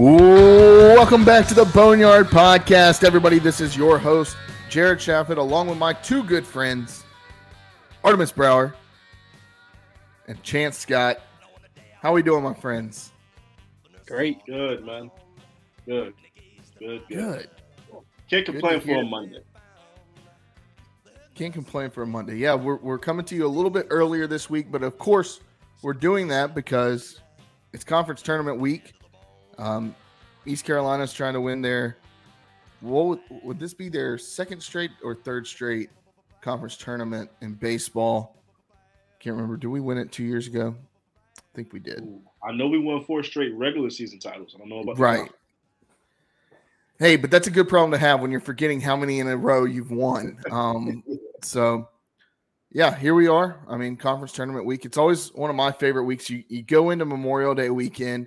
Welcome 0.00 1.26
back 1.26 1.46
to 1.48 1.54
the 1.54 1.66
Boneyard 1.66 2.28
Podcast, 2.28 3.04
everybody. 3.04 3.38
This 3.38 3.60
is 3.60 3.76
your 3.76 3.98
host, 3.98 4.34
Jared 4.70 4.98
Shafit, 4.98 5.36
along 5.36 5.68
with 5.68 5.76
my 5.76 5.92
two 5.92 6.22
good 6.22 6.46
friends, 6.46 7.04
Artemis 8.02 8.32
Brower 8.32 8.74
and 10.26 10.42
Chance 10.42 10.78
Scott. 10.78 11.20
How 12.00 12.12
are 12.12 12.14
we 12.14 12.22
doing, 12.22 12.42
my 12.42 12.54
friends? 12.54 13.12
Great. 14.06 14.38
Good, 14.46 14.86
man. 14.86 15.10
Good. 15.84 16.14
Good, 16.78 17.02
good. 17.06 17.18
Good. 17.18 17.50
Can't 18.30 18.46
complain 18.46 18.80
for 18.80 19.02
a 19.02 19.04
Monday. 19.04 19.42
Can't 21.34 21.52
complain 21.52 21.90
for 21.90 22.04
a 22.04 22.06
Monday. 22.06 22.36
Yeah, 22.36 22.54
we're, 22.54 22.76
we're 22.76 22.98
coming 22.98 23.26
to 23.26 23.34
you 23.36 23.44
a 23.44 23.48
little 23.48 23.68
bit 23.70 23.88
earlier 23.90 24.26
this 24.26 24.48
week, 24.48 24.72
but 24.72 24.82
of 24.82 24.96
course, 24.96 25.40
we're 25.82 25.92
doing 25.92 26.28
that 26.28 26.54
because 26.54 27.20
it's 27.74 27.84
conference 27.84 28.22
tournament 28.22 28.58
week. 28.58 28.94
Um, 29.60 29.94
East 30.46 30.64
Carolina's 30.64 31.12
trying 31.12 31.34
to 31.34 31.40
win 31.40 31.60
their. 31.62 31.96
What 32.80 33.06
would, 33.06 33.20
would 33.44 33.58
this 33.58 33.74
be 33.74 33.90
their 33.90 34.16
second 34.16 34.62
straight 34.62 34.90
or 35.04 35.14
third 35.14 35.46
straight 35.46 35.90
conference 36.40 36.76
tournament 36.76 37.30
in 37.42 37.54
baseball? 37.54 38.36
Can't 39.20 39.36
remember. 39.36 39.58
Did 39.58 39.68
we 39.68 39.80
win 39.80 39.98
it 39.98 40.10
two 40.10 40.24
years 40.24 40.46
ago? 40.46 40.74
I 41.36 41.42
think 41.54 41.74
we 41.74 41.78
did. 41.78 42.00
Ooh, 42.00 42.22
I 42.42 42.52
know 42.52 42.68
we 42.68 42.78
won 42.78 43.04
four 43.04 43.22
straight 43.22 43.54
regular 43.54 43.90
season 43.90 44.18
titles. 44.18 44.54
I 44.54 44.58
don't 44.58 44.70
know 44.70 44.80
about 44.80 44.98
Right. 44.98 45.30
Hey, 46.98 47.16
but 47.16 47.30
that's 47.30 47.46
a 47.46 47.50
good 47.50 47.68
problem 47.68 47.90
to 47.92 47.98
have 47.98 48.20
when 48.20 48.30
you're 48.30 48.40
forgetting 48.40 48.80
how 48.80 48.94
many 48.94 49.20
in 49.20 49.28
a 49.28 49.36
row 49.36 49.64
you've 49.64 49.90
won. 49.90 50.38
Um, 50.50 51.02
so, 51.42 51.88
yeah, 52.72 52.94
here 52.94 53.14
we 53.14 53.26
are. 53.26 53.58
I 53.68 53.76
mean, 53.76 53.96
conference 53.96 54.32
tournament 54.32 54.66
week. 54.66 54.84
It's 54.84 54.98
always 54.98 55.32
one 55.34 55.50
of 55.50 55.56
my 55.56 55.72
favorite 55.72 56.04
weeks. 56.04 56.28
You 56.30 56.44
you 56.48 56.62
go 56.62 56.90
into 56.90 57.04
Memorial 57.04 57.54
Day 57.54 57.70
weekend. 57.70 58.26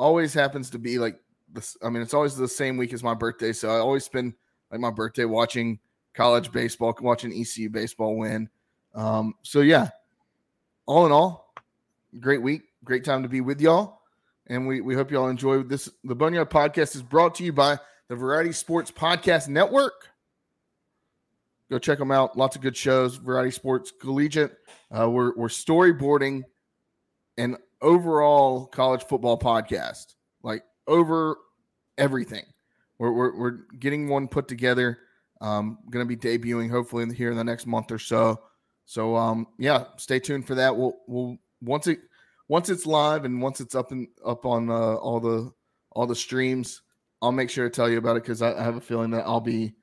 Always 0.00 0.32
happens 0.32 0.70
to 0.70 0.78
be 0.78 0.98
like 0.98 1.20
this. 1.52 1.76
I 1.82 1.90
mean, 1.90 2.02
it's 2.02 2.14
always 2.14 2.36
the 2.36 2.48
same 2.48 2.76
week 2.76 2.92
as 2.92 3.02
my 3.02 3.14
birthday, 3.14 3.52
so 3.52 3.68
I 3.68 3.78
always 3.78 4.04
spend 4.04 4.34
like 4.70 4.80
my 4.80 4.90
birthday 4.90 5.24
watching 5.24 5.78
college 6.14 6.50
baseball, 6.52 6.96
watching 7.00 7.32
ECU 7.32 7.68
baseball 7.68 8.16
win. 8.16 8.48
Um, 8.94 9.34
so 9.42 9.60
yeah, 9.60 9.90
all 10.86 11.06
in 11.06 11.12
all, 11.12 11.52
great 12.18 12.42
week, 12.42 12.62
great 12.82 13.04
time 13.04 13.22
to 13.22 13.28
be 13.28 13.40
with 13.40 13.60
y'all 13.60 14.00
and 14.50 14.66
we, 14.66 14.80
we 14.80 14.94
hope 14.94 15.10
you 15.10 15.18
all 15.18 15.28
enjoy 15.28 15.62
this. 15.62 15.88
The 16.02 16.14
Boneyard 16.14 16.50
Podcast 16.50 16.96
is 16.96 17.02
brought 17.02 17.36
to 17.36 17.44
you 17.44 17.52
by 17.52 17.78
the 18.08 18.16
Variety 18.16 18.52
Sports 18.52 18.90
Podcast 18.90 19.48
Network. 19.48 20.08
Go 21.70 21.78
check 21.78 21.98
them 21.98 22.10
out. 22.10 22.36
Lots 22.36 22.56
of 22.56 22.62
good 22.62 22.76
shows. 22.76 23.14
Variety 23.16 23.52
Sports 23.52 23.92
Collegiate. 23.98 24.56
Uh, 24.90 25.08
we're 25.08 25.32
we're 25.36 25.46
storyboarding 25.46 26.42
an 27.38 27.56
overall 27.82 28.66
college 28.66 29.04
football 29.04 29.38
podcast, 29.38 30.14
like 30.42 30.64
over 30.86 31.38
everything. 31.98 32.44
We're 32.98 33.12
we're, 33.12 33.38
we're 33.38 33.58
getting 33.78 34.08
one 34.08 34.28
put 34.28 34.48
together. 34.48 34.98
Um, 35.40 35.78
going 35.88 36.06
to 36.06 36.16
be 36.16 36.16
debuting 36.16 36.70
hopefully 36.70 37.02
in 37.02 37.10
here 37.10 37.30
in 37.30 37.36
the 37.36 37.44
next 37.44 37.66
month 37.66 37.90
or 37.90 37.98
so. 37.98 38.42
So 38.84 39.16
um, 39.16 39.46
yeah, 39.58 39.84
stay 39.96 40.18
tuned 40.18 40.46
for 40.46 40.54
that. 40.56 40.76
We'll 40.76 40.98
we'll 41.06 41.38
once 41.62 41.86
it 41.86 42.00
once 42.48 42.68
it's 42.68 42.84
live 42.84 43.24
and 43.24 43.40
once 43.40 43.60
it's 43.60 43.74
up 43.74 43.92
and 43.92 44.08
up 44.24 44.44
on 44.44 44.68
uh, 44.68 44.96
all 44.96 45.20
the 45.20 45.52
all 45.92 46.06
the 46.06 46.16
streams, 46.16 46.82
I'll 47.22 47.32
make 47.32 47.50
sure 47.50 47.68
to 47.68 47.74
tell 47.74 47.88
you 47.88 47.98
about 47.98 48.16
it 48.16 48.22
because 48.22 48.42
I, 48.42 48.54
I 48.54 48.62
have 48.62 48.76
a 48.76 48.80
feeling 48.80 49.10
that 49.10 49.26
I'll 49.26 49.40
be 49.40 49.74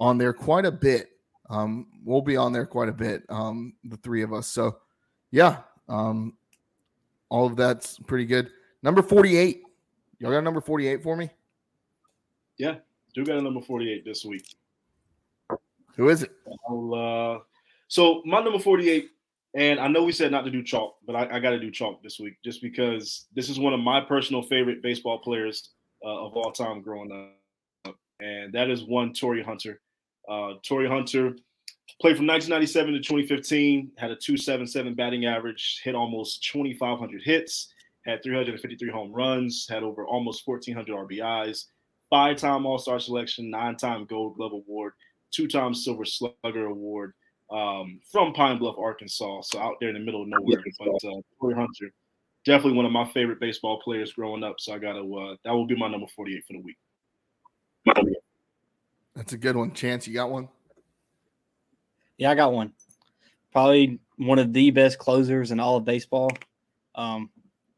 on 0.00 0.18
there 0.18 0.32
quite 0.32 0.64
a 0.64 0.72
bit. 0.72 1.10
Um, 1.48 1.86
we'll 2.04 2.22
be 2.22 2.36
on 2.36 2.52
there 2.52 2.66
quite 2.66 2.88
a 2.88 2.92
bit, 2.92 3.24
um, 3.28 3.74
the 3.84 3.96
three 3.98 4.22
of 4.22 4.32
us. 4.32 4.48
So, 4.48 4.78
yeah, 5.30 5.58
um, 5.88 6.34
all 7.32 7.46
of 7.46 7.56
that's 7.56 7.98
pretty 7.98 8.26
good. 8.26 8.50
Number 8.82 9.02
forty-eight, 9.02 9.62
y'all 10.18 10.30
got 10.30 10.38
a 10.38 10.42
number 10.42 10.60
forty-eight 10.60 11.02
for 11.02 11.16
me? 11.16 11.30
Yeah, 12.58 12.76
do 13.14 13.24
got 13.24 13.38
a 13.38 13.42
number 13.42 13.60
48 13.60 14.04
this 14.04 14.24
week. 14.24 14.46
Who 15.96 16.08
is 16.08 16.22
it? 16.22 16.32
Uh, 16.48 17.38
so 17.88 18.22
my 18.24 18.40
number 18.40 18.58
48, 18.58 19.10
and 19.54 19.78
I 19.78 19.88
know 19.88 20.02
we 20.02 20.12
said 20.12 20.30
not 20.30 20.44
to 20.44 20.50
do 20.50 20.62
chalk, 20.62 20.96
but 21.06 21.14
I, 21.14 21.36
I 21.36 21.40
got 21.40 21.50
to 21.50 21.58
do 21.58 21.70
chalk 21.70 22.02
this 22.02 22.18
week 22.18 22.34
just 22.44 22.62
because 22.62 23.26
this 23.34 23.48
is 23.50 23.58
one 23.58 23.74
of 23.74 23.80
my 23.80 24.00
personal 24.00 24.42
favorite 24.42 24.82
baseball 24.82 25.18
players 25.18 25.70
uh, 26.04 26.26
of 26.26 26.36
all 26.36 26.52
time 26.52 26.82
growing 26.82 27.32
up, 27.84 27.96
and 28.20 28.52
that 28.52 28.70
is 28.70 28.84
one 28.84 29.12
Torii 29.12 29.42
Hunter. 29.42 29.80
Uh, 30.28 30.54
Hunter 30.70 31.36
played 32.02 32.16
from 32.16 32.26
1997 32.26 32.94
to 32.94 32.98
2015, 32.98 33.92
had 33.96 34.10
a 34.10 34.16
277 34.16 34.94
batting 34.94 35.24
average, 35.24 35.80
hit 35.84 35.94
almost 35.94 36.42
2,500 36.50 37.22
hits, 37.22 37.68
had 38.04 38.20
353 38.24 38.90
home 38.90 39.12
runs, 39.12 39.68
had 39.70 39.84
over 39.84 40.04
almost 40.04 40.44
1,400 40.44 40.92
RBIs, 40.92 41.66
five 42.10 42.36
time 42.38 42.66
All 42.66 42.80
Star 42.80 42.98
selection, 42.98 43.48
nine 43.50 43.76
time 43.76 44.04
Gold 44.06 44.34
Glove 44.34 44.52
Award, 44.52 44.94
two 45.30 45.46
time 45.46 45.74
Silver 45.74 46.04
Slugger 46.04 46.66
Award 46.66 47.12
um, 47.52 48.00
from 48.10 48.32
Pine 48.32 48.58
Bluff, 48.58 48.78
Arkansas. 48.78 49.42
So 49.42 49.60
out 49.60 49.76
there 49.78 49.90
in 49.90 49.94
the 49.94 50.00
middle 50.00 50.22
of 50.22 50.28
nowhere. 50.28 50.60
But 50.80 51.08
uh, 51.08 51.20
Torii 51.40 51.54
Hunter, 51.54 51.92
definitely 52.44 52.76
one 52.76 52.86
of 52.86 52.90
my 52.90 53.08
favorite 53.12 53.38
baseball 53.38 53.80
players 53.80 54.12
growing 54.12 54.42
up. 54.42 54.56
So 54.58 54.72
I 54.74 54.78
got 54.78 54.94
to, 54.94 55.18
uh, 55.18 55.36
that 55.44 55.52
will 55.52 55.68
be 55.68 55.76
my 55.76 55.86
number 55.86 56.08
48 56.16 56.44
for 56.48 56.52
the 56.54 56.62
week. 56.62 56.78
That's 59.14 59.34
a 59.34 59.38
good 59.38 59.54
one. 59.54 59.72
Chance, 59.72 60.08
you 60.08 60.14
got 60.14 60.30
one? 60.30 60.48
Yeah, 62.18 62.30
I 62.30 62.34
got 62.34 62.52
one. 62.52 62.72
Probably 63.52 63.98
one 64.16 64.38
of 64.38 64.52
the 64.52 64.70
best 64.70 64.98
closers 64.98 65.50
in 65.50 65.60
all 65.60 65.76
of 65.76 65.84
baseball. 65.84 66.30
Um, 66.94 67.30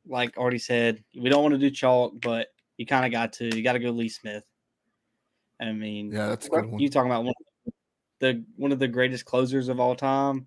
like 0.06 0.36
already 0.36 0.58
said, 0.58 1.02
we 1.18 1.30
don't 1.30 1.42
want 1.42 1.54
to 1.54 1.58
do 1.58 1.70
chalk, 1.70 2.14
but 2.20 2.48
you 2.76 2.86
kind 2.86 3.06
of 3.06 3.12
got 3.12 3.32
to. 3.34 3.56
You 3.56 3.62
got 3.62 3.72
to 3.74 3.78
go 3.78 3.90
Lee 3.90 4.08
Smith. 4.08 4.44
I 5.60 5.72
mean, 5.72 6.12
Yeah, 6.12 6.28
that's 6.28 6.48
good 6.48 6.66
one. 6.66 6.80
you 6.80 6.88
talking 6.90 7.10
about 7.10 7.24
one 7.24 7.34
the 8.20 8.44
one 8.56 8.72
of 8.72 8.78
the 8.78 8.88
greatest 8.88 9.24
closers 9.24 9.68
of 9.68 9.80
all 9.80 9.94
time. 9.94 10.46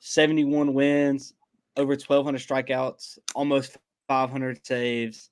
Seventy-one 0.00 0.74
wins, 0.74 1.34
over 1.76 1.96
twelve 1.96 2.24
hundred 2.24 2.40
strikeouts, 2.40 3.18
almost 3.34 3.76
five 4.08 4.30
hundred 4.30 4.64
saves, 4.66 5.30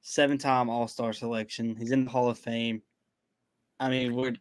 seven-time 0.00 0.70
All-Star 0.70 1.12
selection. 1.12 1.76
He's 1.76 1.90
in 1.92 2.04
the 2.04 2.10
Hall 2.10 2.28
of 2.30 2.38
Fame. 2.38 2.82
I 3.80 3.90
mean, 3.90 4.14
we're 4.14 4.36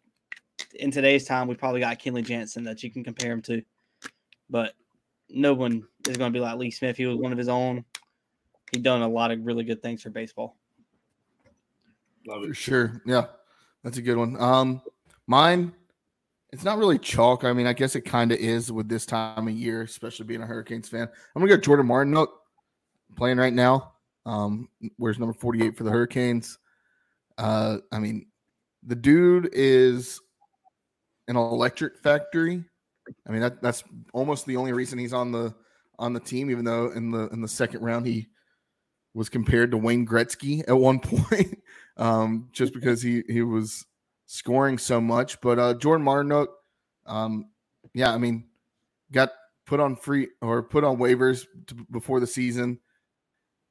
in 0.80 0.92
today's 0.92 1.26
time. 1.26 1.48
We 1.48 1.56
probably 1.56 1.80
got 1.80 2.00
Kenley 2.00 2.24
Jansen 2.24 2.64
that 2.66 2.84
you 2.84 2.92
can 2.92 3.04
compare 3.04 3.32
him 3.32 3.42
to, 3.44 3.62
but 4.50 4.74
no 5.30 5.54
one 5.54 5.88
is 6.08 6.18
going 6.18 6.32
to 6.32 6.38
be 6.38 6.42
like 6.42 6.58
Lee 6.58 6.72
Smith. 6.72 6.98
He 6.98 7.06
was 7.06 7.18
one 7.18 7.32
of 7.32 7.38
his 7.38 7.50
own. 7.50 7.84
He 8.72 8.80
done 8.80 9.02
a 9.02 9.08
lot 9.08 9.32
of 9.32 9.46
really 9.46 9.64
good 9.64 9.82
things 9.82 10.02
for 10.02 10.10
baseball. 10.10 10.58
Love 12.28 12.44
For 12.44 12.52
it. 12.52 12.56
sure. 12.56 13.02
Yeah. 13.06 13.26
That's 13.84 13.98
a 13.98 14.02
good 14.02 14.18
one. 14.18 14.40
Um 14.42 14.82
mine 15.28 15.74
it's 16.56 16.64
not 16.64 16.78
really 16.78 16.98
chalk. 16.98 17.44
I 17.44 17.52
mean, 17.52 17.68
I 17.68 17.74
guess 17.74 17.98
it 17.98 18.02
kind 18.02 18.32
of 18.32 18.40
is 18.40 18.72
with 18.72 18.88
this 18.88 19.06
time 19.06 19.50
of 19.50 19.54
year, 19.54 19.82
especially 19.82 20.26
being 20.26 20.42
a 20.42 20.46
Hurricanes 20.46 20.88
fan. 20.88 21.02
I'm 21.36 21.42
gonna 21.42 21.50
go 21.54 21.58
Jordan 21.58 21.86
Martinook 21.86 22.30
playing 23.18 23.38
right 23.38 23.52
now. 23.52 23.92
Um, 24.26 24.70
where's 24.96 25.20
number 25.20 25.34
48 25.34 25.76
for 25.76 25.84
the 25.84 25.92
Hurricanes? 25.92 26.58
Uh, 27.38 27.80
I 27.92 28.00
mean, 28.00 28.28
the 28.84 28.96
dude 28.96 29.50
is 29.52 30.22
an 31.28 31.36
electric 31.36 31.98
factory. 32.00 32.64
I 33.28 33.32
mean, 33.32 33.42
that, 33.42 33.62
that's 33.62 33.84
almost 34.14 34.46
the 34.46 34.58
only 34.58 34.74
reason 34.74 34.98
he's 35.00 35.14
on 35.14 35.32
the 35.32 35.54
on 35.98 36.14
the 36.14 36.20
team, 36.20 36.50
even 36.50 36.66
though 36.66 36.92
in 36.92 37.12
the 37.12 37.30
in 37.30 37.42
the 37.42 37.48
second 37.48 37.82
round 37.82 38.06
he 38.06 38.28
was 39.14 39.30
compared 39.30 39.72
to 39.72 39.78
Wayne 39.78 40.06
Gretzky 40.06 40.64
at 40.68 40.78
one 40.78 41.00
point, 41.02 41.60
um, 41.98 42.50
just 42.52 42.74
because 42.74 43.02
he 43.02 43.24
he 43.28 43.42
was 43.42 43.86
scoring 44.26 44.78
so 44.78 45.00
much. 45.00 45.40
But 45.42 45.60
uh, 45.60 45.74
Jordan 45.76 46.06
Martinook, 46.06 46.48
um, 47.06 47.50
yeah, 47.94 48.14
I 48.14 48.18
mean, 48.18 48.46
got 49.12 49.32
put 49.66 49.80
on 49.80 49.96
free 49.96 50.30
or 50.42 50.64
put 50.64 50.84
on 50.84 50.98
waivers 50.98 51.46
to, 51.68 51.76
before 51.92 52.20
the 52.20 52.28
season, 52.28 52.80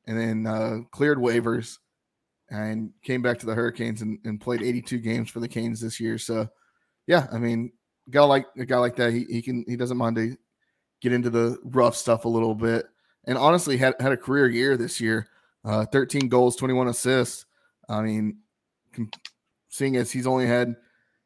and 0.07 0.19
then 0.19 0.47
uh, 0.47 0.79
cleared 0.91 1.19
waivers 1.19 1.79
and 2.51 2.91
came 3.03 3.23
back 3.23 3.39
to 3.39 3.47
the 3.47 3.55
Hurricanes 3.55 4.03
and, 4.03 4.19
and 4.25 4.41
played 4.41 4.63
82 4.63 4.99
games 4.99 5.31
for 5.31 5.41
the 5.41 5.49
Canes 5.49 5.81
this 5.81 5.99
year. 5.99 6.19
So, 6.19 6.49
yeah, 7.07 7.27
I 7.33 7.39
mean, 7.39 7.73
guy 8.11 8.23
like 8.23 8.47
a 8.59 8.65
guy 8.65 8.79
like 8.79 8.97
that, 8.97 9.13
he, 9.13 9.25
he 9.25 9.43
can 9.43 9.65
he 9.67 9.77
doesn't 9.77 9.97
mind 9.97 10.17
to 10.17 10.37
get 11.01 11.13
into 11.13 11.31
the 11.31 11.59
rough 11.65 11.97
stuff 11.97 12.25
a 12.25 12.29
little 12.29 12.55
bit. 12.55 12.87
And 13.27 13.39
honestly, 13.39 13.77
had 13.77 13.95
had 14.01 14.13
a 14.13 14.17
career 14.17 14.49
year 14.49 14.77
this 14.77 15.01
year. 15.01 15.29
Uh, 15.65 15.87
13 15.87 16.29
goals, 16.29 16.57
21 16.57 16.89
assists. 16.89 17.47
I 17.89 18.03
mean, 18.03 18.39
seeing 19.71 19.97
as 19.97 20.11
he's 20.11 20.27
only 20.27 20.47
had 20.47 20.77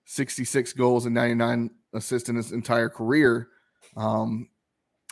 66 0.05 0.73
goals 0.75 1.07
and 1.07 1.15
99 1.15 1.71
assists 1.93 2.29
in 2.29 2.37
his 2.37 2.53
entire 2.53 2.89
career, 2.89 3.49
um, 3.97 4.49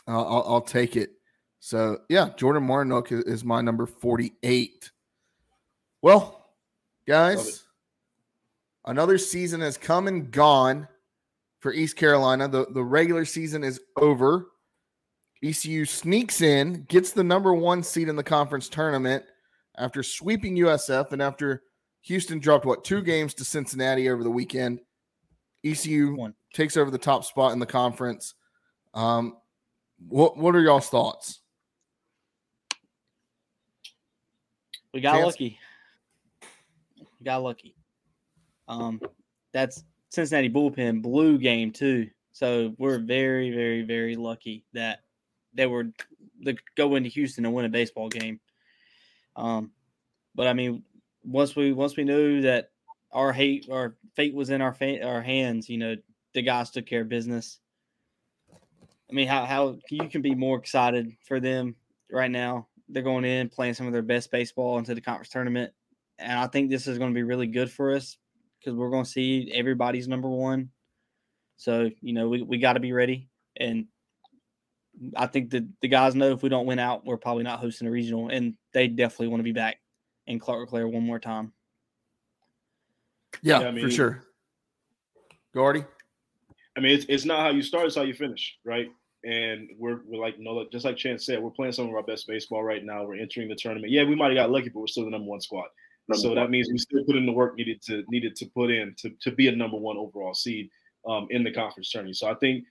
I'll, 0.07 0.43
I'll, 0.47 0.61
take 0.61 0.95
it. 0.95 1.11
So 1.59 1.99
yeah, 2.09 2.29
Jordan 2.37 2.65
Martinook 2.65 3.11
is, 3.11 3.43
my 3.43 3.61
number 3.61 3.85
48. 3.85 4.91
Well, 6.01 6.53
guys, 7.05 7.63
another 8.87 9.17
season 9.19 9.61
has 9.61 9.77
come 9.77 10.07
and 10.07 10.31
gone 10.31 10.87
for 11.59 11.71
East 11.73 11.95
Carolina. 11.95 12.47
The 12.47 12.65
the 12.71 12.83
regular 12.83 13.25
season 13.25 13.63
is 13.63 13.79
over. 13.95 14.47
ECU 15.43 15.85
sneaks 15.85 16.41
in, 16.41 16.83
gets 16.89 17.11
the 17.11 17.23
number 17.23 17.53
one 17.53 17.83
seed 17.83 18.09
in 18.09 18.15
the 18.15 18.23
conference 18.23 18.67
tournament 18.67 19.23
after 19.77 20.01
sweeping 20.01 20.55
USF 20.55 21.11
and 21.11 21.21
after 21.21 21.61
Houston 22.01 22.39
dropped 22.39 22.65
what 22.65 22.83
two 22.83 23.03
games 23.03 23.35
to 23.35 23.45
Cincinnati 23.45 24.09
over 24.09 24.23
the 24.23 24.31
weekend. 24.31 24.79
ECU 25.63 26.15
One. 26.15 26.33
takes 26.53 26.77
over 26.77 26.89
the 26.89 26.97
top 26.97 27.25
spot 27.25 27.51
in 27.51 27.59
the 27.59 27.65
conference. 27.65 28.33
Um, 28.93 29.37
what 30.07 30.37
what 30.37 30.55
are 30.55 30.61
y'all's 30.61 30.89
thoughts? 30.89 31.41
We 34.93 35.01
got 35.01 35.13
Chance? 35.13 35.25
lucky. 35.25 35.59
We 37.19 37.25
got 37.25 37.43
lucky. 37.43 37.76
Um, 38.67 39.01
that's 39.53 39.83
Cincinnati 40.09 40.49
bullpen 40.49 41.01
blue 41.01 41.37
game 41.37 41.71
too. 41.71 42.09
So 42.31 42.75
we're 42.77 42.99
very, 42.99 43.51
very, 43.51 43.83
very 43.83 44.15
lucky 44.15 44.65
that 44.73 44.99
they 45.53 45.65
were 45.65 45.85
to 46.45 46.55
go 46.75 46.95
into 46.95 47.09
Houston 47.09 47.45
and 47.45 47.53
win 47.53 47.65
a 47.65 47.69
baseball 47.69 48.09
game. 48.09 48.39
Um, 49.35 49.71
but 50.35 50.47
I 50.47 50.53
mean, 50.53 50.83
once 51.23 51.55
we 51.55 51.73
once 51.73 51.97
we 51.97 52.03
knew 52.03 52.41
that 52.41 52.71
our 53.11 53.33
hate 53.33 53.67
our 53.71 53.95
fate 54.15 54.35
was 54.35 54.49
in 54.49 54.61
our 54.61 54.73
fa- 54.73 55.03
our 55.05 55.21
hands, 55.21 55.69
you 55.69 55.77
know, 55.77 55.95
the 56.33 56.41
guys 56.41 56.69
took 56.69 56.85
care 56.85 57.01
of 57.01 57.09
business. 57.09 57.59
I 58.51 59.13
mean, 59.13 59.27
how 59.27 59.45
how 59.45 59.77
you 59.89 60.07
can 60.07 60.21
be 60.21 60.35
more 60.35 60.57
excited 60.57 61.11
for 61.23 61.39
them 61.39 61.75
right 62.11 62.31
now? 62.31 62.67
They're 62.89 63.03
going 63.03 63.25
in 63.25 63.49
playing 63.49 63.73
some 63.73 63.87
of 63.87 63.93
their 63.93 64.01
best 64.01 64.31
baseball 64.31 64.77
into 64.77 64.93
the 64.93 65.01
conference 65.01 65.29
tournament, 65.29 65.73
and 66.19 66.39
I 66.39 66.47
think 66.47 66.69
this 66.69 66.87
is 66.87 66.97
going 66.97 67.11
to 67.11 67.15
be 67.15 67.23
really 67.23 67.47
good 67.47 67.71
for 67.71 67.95
us 67.95 68.17
because 68.59 68.75
we're 68.75 68.89
going 68.89 69.03
to 69.03 69.09
see 69.09 69.51
everybody's 69.53 70.07
number 70.07 70.29
one. 70.29 70.69
So 71.57 71.89
you 72.01 72.13
know, 72.13 72.29
we, 72.29 72.41
we 72.41 72.57
got 72.59 72.73
to 72.73 72.79
be 72.79 72.93
ready, 72.93 73.29
and 73.55 73.87
I 75.15 75.27
think 75.27 75.51
that 75.51 75.67
the 75.81 75.87
guys 75.87 76.15
know 76.15 76.31
if 76.31 76.43
we 76.43 76.49
don't 76.49 76.65
win 76.65 76.79
out, 76.79 77.05
we're 77.05 77.17
probably 77.17 77.43
not 77.43 77.59
hosting 77.59 77.87
a 77.87 77.91
regional, 77.91 78.29
and 78.29 78.55
they 78.73 78.87
definitely 78.87 79.29
want 79.29 79.39
to 79.39 79.43
be 79.45 79.53
back 79.53 79.77
in 80.27 80.39
Clark 80.39 80.61
LeClair 80.61 80.87
one 80.87 81.03
more 81.03 81.19
time. 81.19 81.53
Yeah, 83.41 83.61
Yeah, 83.61 83.67
I 83.67 83.71
mean- 83.71 83.85
for 83.85 83.91
sure. 83.91 84.23
Gordy, 85.53 85.83
I 86.75 86.79
mean, 86.81 86.95
it's, 86.95 87.05
it's 87.09 87.25
not 87.25 87.39
how 87.39 87.49
you 87.49 87.63
start; 87.63 87.87
it's 87.87 87.95
how 87.95 88.03
you 88.03 88.13
finish, 88.13 88.57
right? 88.63 88.91
And 89.23 89.69
we're 89.79 90.01
we're 90.05 90.21
like, 90.21 90.35
no, 90.37 90.63
just 90.71 90.85
like 90.85 90.97
Chance 90.97 91.25
said, 91.25 91.41
we're 91.41 91.49
playing 91.49 91.73
some 91.73 91.87
of 91.87 91.95
our 91.95 92.03
best 92.03 92.27
baseball 92.27 92.63
right 92.63 92.83
now. 92.83 93.03
We're 93.03 93.15
entering 93.15 93.49
the 93.49 93.55
tournament. 93.55 93.91
Yeah, 93.91 94.03
we 94.03 94.13
might 94.13 94.27
have 94.27 94.35
got 94.35 94.51
lucky, 94.51 94.69
but 94.69 94.81
we're 94.81 94.87
still 94.87 95.05
the 95.05 95.09
number 95.09 95.27
one 95.27 95.41
squad. 95.41 95.67
So 96.13 96.33
that 96.33 96.49
means 96.49 96.69
we 96.71 96.77
still 96.77 97.03
put 97.03 97.15
in 97.15 97.25
the 97.25 97.31
work 97.31 97.57
needed 97.57 97.81
to 97.83 98.03
needed 98.07 98.35
to 98.37 98.45
put 98.47 98.71
in 98.71 98.95
to 98.97 99.09
to 99.21 99.31
be 99.31 99.47
a 99.47 99.55
number 99.55 99.77
one 99.77 99.97
overall 99.97 100.33
seed 100.33 100.69
um, 101.07 101.27
in 101.29 101.43
the 101.43 101.51
conference 101.51 101.91
tourney. 101.91 102.13
So 102.13 102.27
I 102.27 102.35
think 102.35 102.65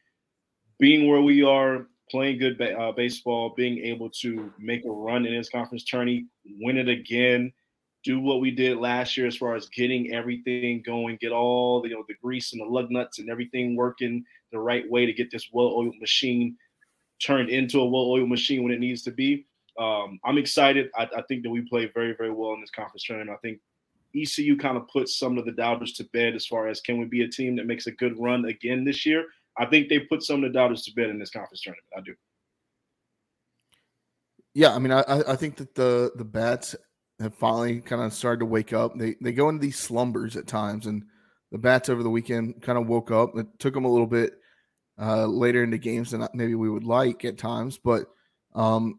being 0.79 1.09
where 1.09 1.21
we 1.21 1.43
are, 1.43 1.87
playing 2.11 2.39
good 2.39 2.59
ba- 2.59 2.79
uh, 2.79 2.93
baseball, 2.93 3.55
being 3.57 3.79
able 3.79 4.11
to 4.11 4.53
make 4.59 4.85
a 4.85 4.91
run 4.91 5.27
in 5.27 5.37
this 5.37 5.49
conference 5.49 5.85
tourney, 5.85 6.27
win 6.61 6.79
it 6.79 6.89
again, 6.89 7.53
do 8.05 8.21
what 8.21 8.41
we 8.41 8.51
did 8.51 8.79
last 8.79 9.17
year 9.17 9.27
as 9.27 9.37
far 9.37 9.55
as 9.55 9.69
getting 9.69 10.15
everything 10.15 10.83
going, 10.85 11.19
get 11.21 11.33
all 11.33 11.83
the 11.83 11.89
you 11.89 11.95
know 11.95 12.05
the 12.09 12.15
grease 12.23 12.53
and 12.53 12.63
the 12.63 12.67
lug 12.67 12.91
nuts 12.91 13.19
and 13.19 13.29
everything 13.29 13.77
working 13.77 14.25
the 14.53 14.59
right 14.59 14.89
way 14.91 15.05
to 15.05 15.13
get 15.13 15.31
this 15.31 15.49
well-oiled 15.53 15.97
machine 16.01 16.57
turned 17.21 17.49
into 17.49 17.81
a 17.81 17.85
well-oiled 17.85 18.29
machine 18.29 18.63
when 18.63 18.73
it 18.73 18.81
needs 18.81 19.03
to 19.03 19.11
be. 19.11 19.47
Um, 19.79 20.19
I'm 20.25 20.39
excited. 20.39 20.91
I, 20.97 21.09
I 21.17 21.23
think 21.29 21.43
that 21.43 21.51
we 21.51 21.63
play 21.63 21.91
very, 21.95 22.15
very 22.17 22.31
well 22.31 22.55
in 22.55 22.61
this 22.61 22.71
conference 22.71 23.05
tournament. 23.05 23.37
I 23.37 23.41
think 23.47 23.61
ECU 24.15 24.57
kind 24.57 24.77
of 24.77 24.89
puts 24.89 25.19
some 25.19 25.39
of 25.39 25.45
the 25.45 25.53
doubters 25.53 25.93
to 25.95 26.05
bed 26.05 26.35
as 26.35 26.47
far 26.47 26.69
as 26.69 26.81
can 26.81 26.99
we 26.99 27.05
be 27.05 27.23
a 27.23 27.29
team 27.29 27.57
that 27.57 27.67
makes 27.67 27.87
a 27.87 27.93
good 27.93 28.19
run 28.19 28.47
again 28.47 28.85
this 28.85 29.05
year. 29.05 29.27
I 29.59 29.67
think 29.67 29.89
they 29.89 30.01
put 30.01 30.23
some 30.23 30.43
of 30.43 30.53
the 30.53 30.59
doubters 30.59 30.83
to 30.83 30.95
bed 30.95 31.11
in 31.11 31.19
this 31.19 31.31
conference 31.31 31.63
tournament. 31.63 31.87
I 31.97 32.01
do. 32.01 32.15
Yeah, 34.55 34.75
I 34.75 34.79
mean, 34.79 34.93
I 34.93 35.01
I 35.03 35.33
I 35.33 35.37
think 35.37 35.57
that 35.57 35.75
the 35.75 36.13
the 36.17 36.25
bats 36.25 36.75
have 37.21 37.35
finally 37.35 37.81
kind 37.81 38.03
of 38.03 38.13
started 38.13 38.41
to 38.41 38.47
wake 38.47 38.73
up. 38.73 38.99
They 38.99 39.17
they 39.21 39.33
go 39.33 39.49
into 39.49 39.61
these 39.61 39.79
slumbers 39.79 40.37
at 40.37 40.47
times, 40.47 40.87
and 40.87 41.05
the 41.53 41.59
bats 41.59 41.89
over 41.89 42.03
the 42.03 42.11
weekend 42.11 42.63
kind 42.63 42.79
of 42.79 42.87
woke 42.87 43.11
up. 43.11 43.37
It 43.37 43.47
took 43.59 43.75
them 43.75 43.85
a 43.85 43.91
little 43.91 44.07
bit 44.07 44.35
uh, 44.99 45.27
later 45.27 45.63
into 45.63 45.79
games 45.79 46.11
than 46.11 46.27
maybe 46.35 46.55
we 46.55 46.71
would 46.71 46.85
like 46.85 47.25
at 47.25 47.39
times, 47.39 47.79
but 47.79 48.07
um, 48.55 48.99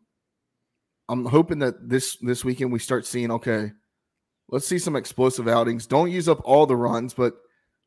I'm 1.10 1.26
hoping 1.26 1.60
that 1.60 1.90
this 1.90 2.18
this 2.22 2.44
weekend 2.44 2.72
we 2.72 2.80
start 2.80 3.06
seeing 3.06 3.32
okay. 3.32 3.72
Let's 4.50 4.68
see 4.68 4.80
some 4.80 4.96
explosive 4.96 5.48
outings. 5.48 5.86
Don't 5.86 6.12
use 6.12 6.30
up 6.30 6.42
all 6.44 6.66
the 6.66 6.76
runs, 6.76 7.14
but 7.14 7.36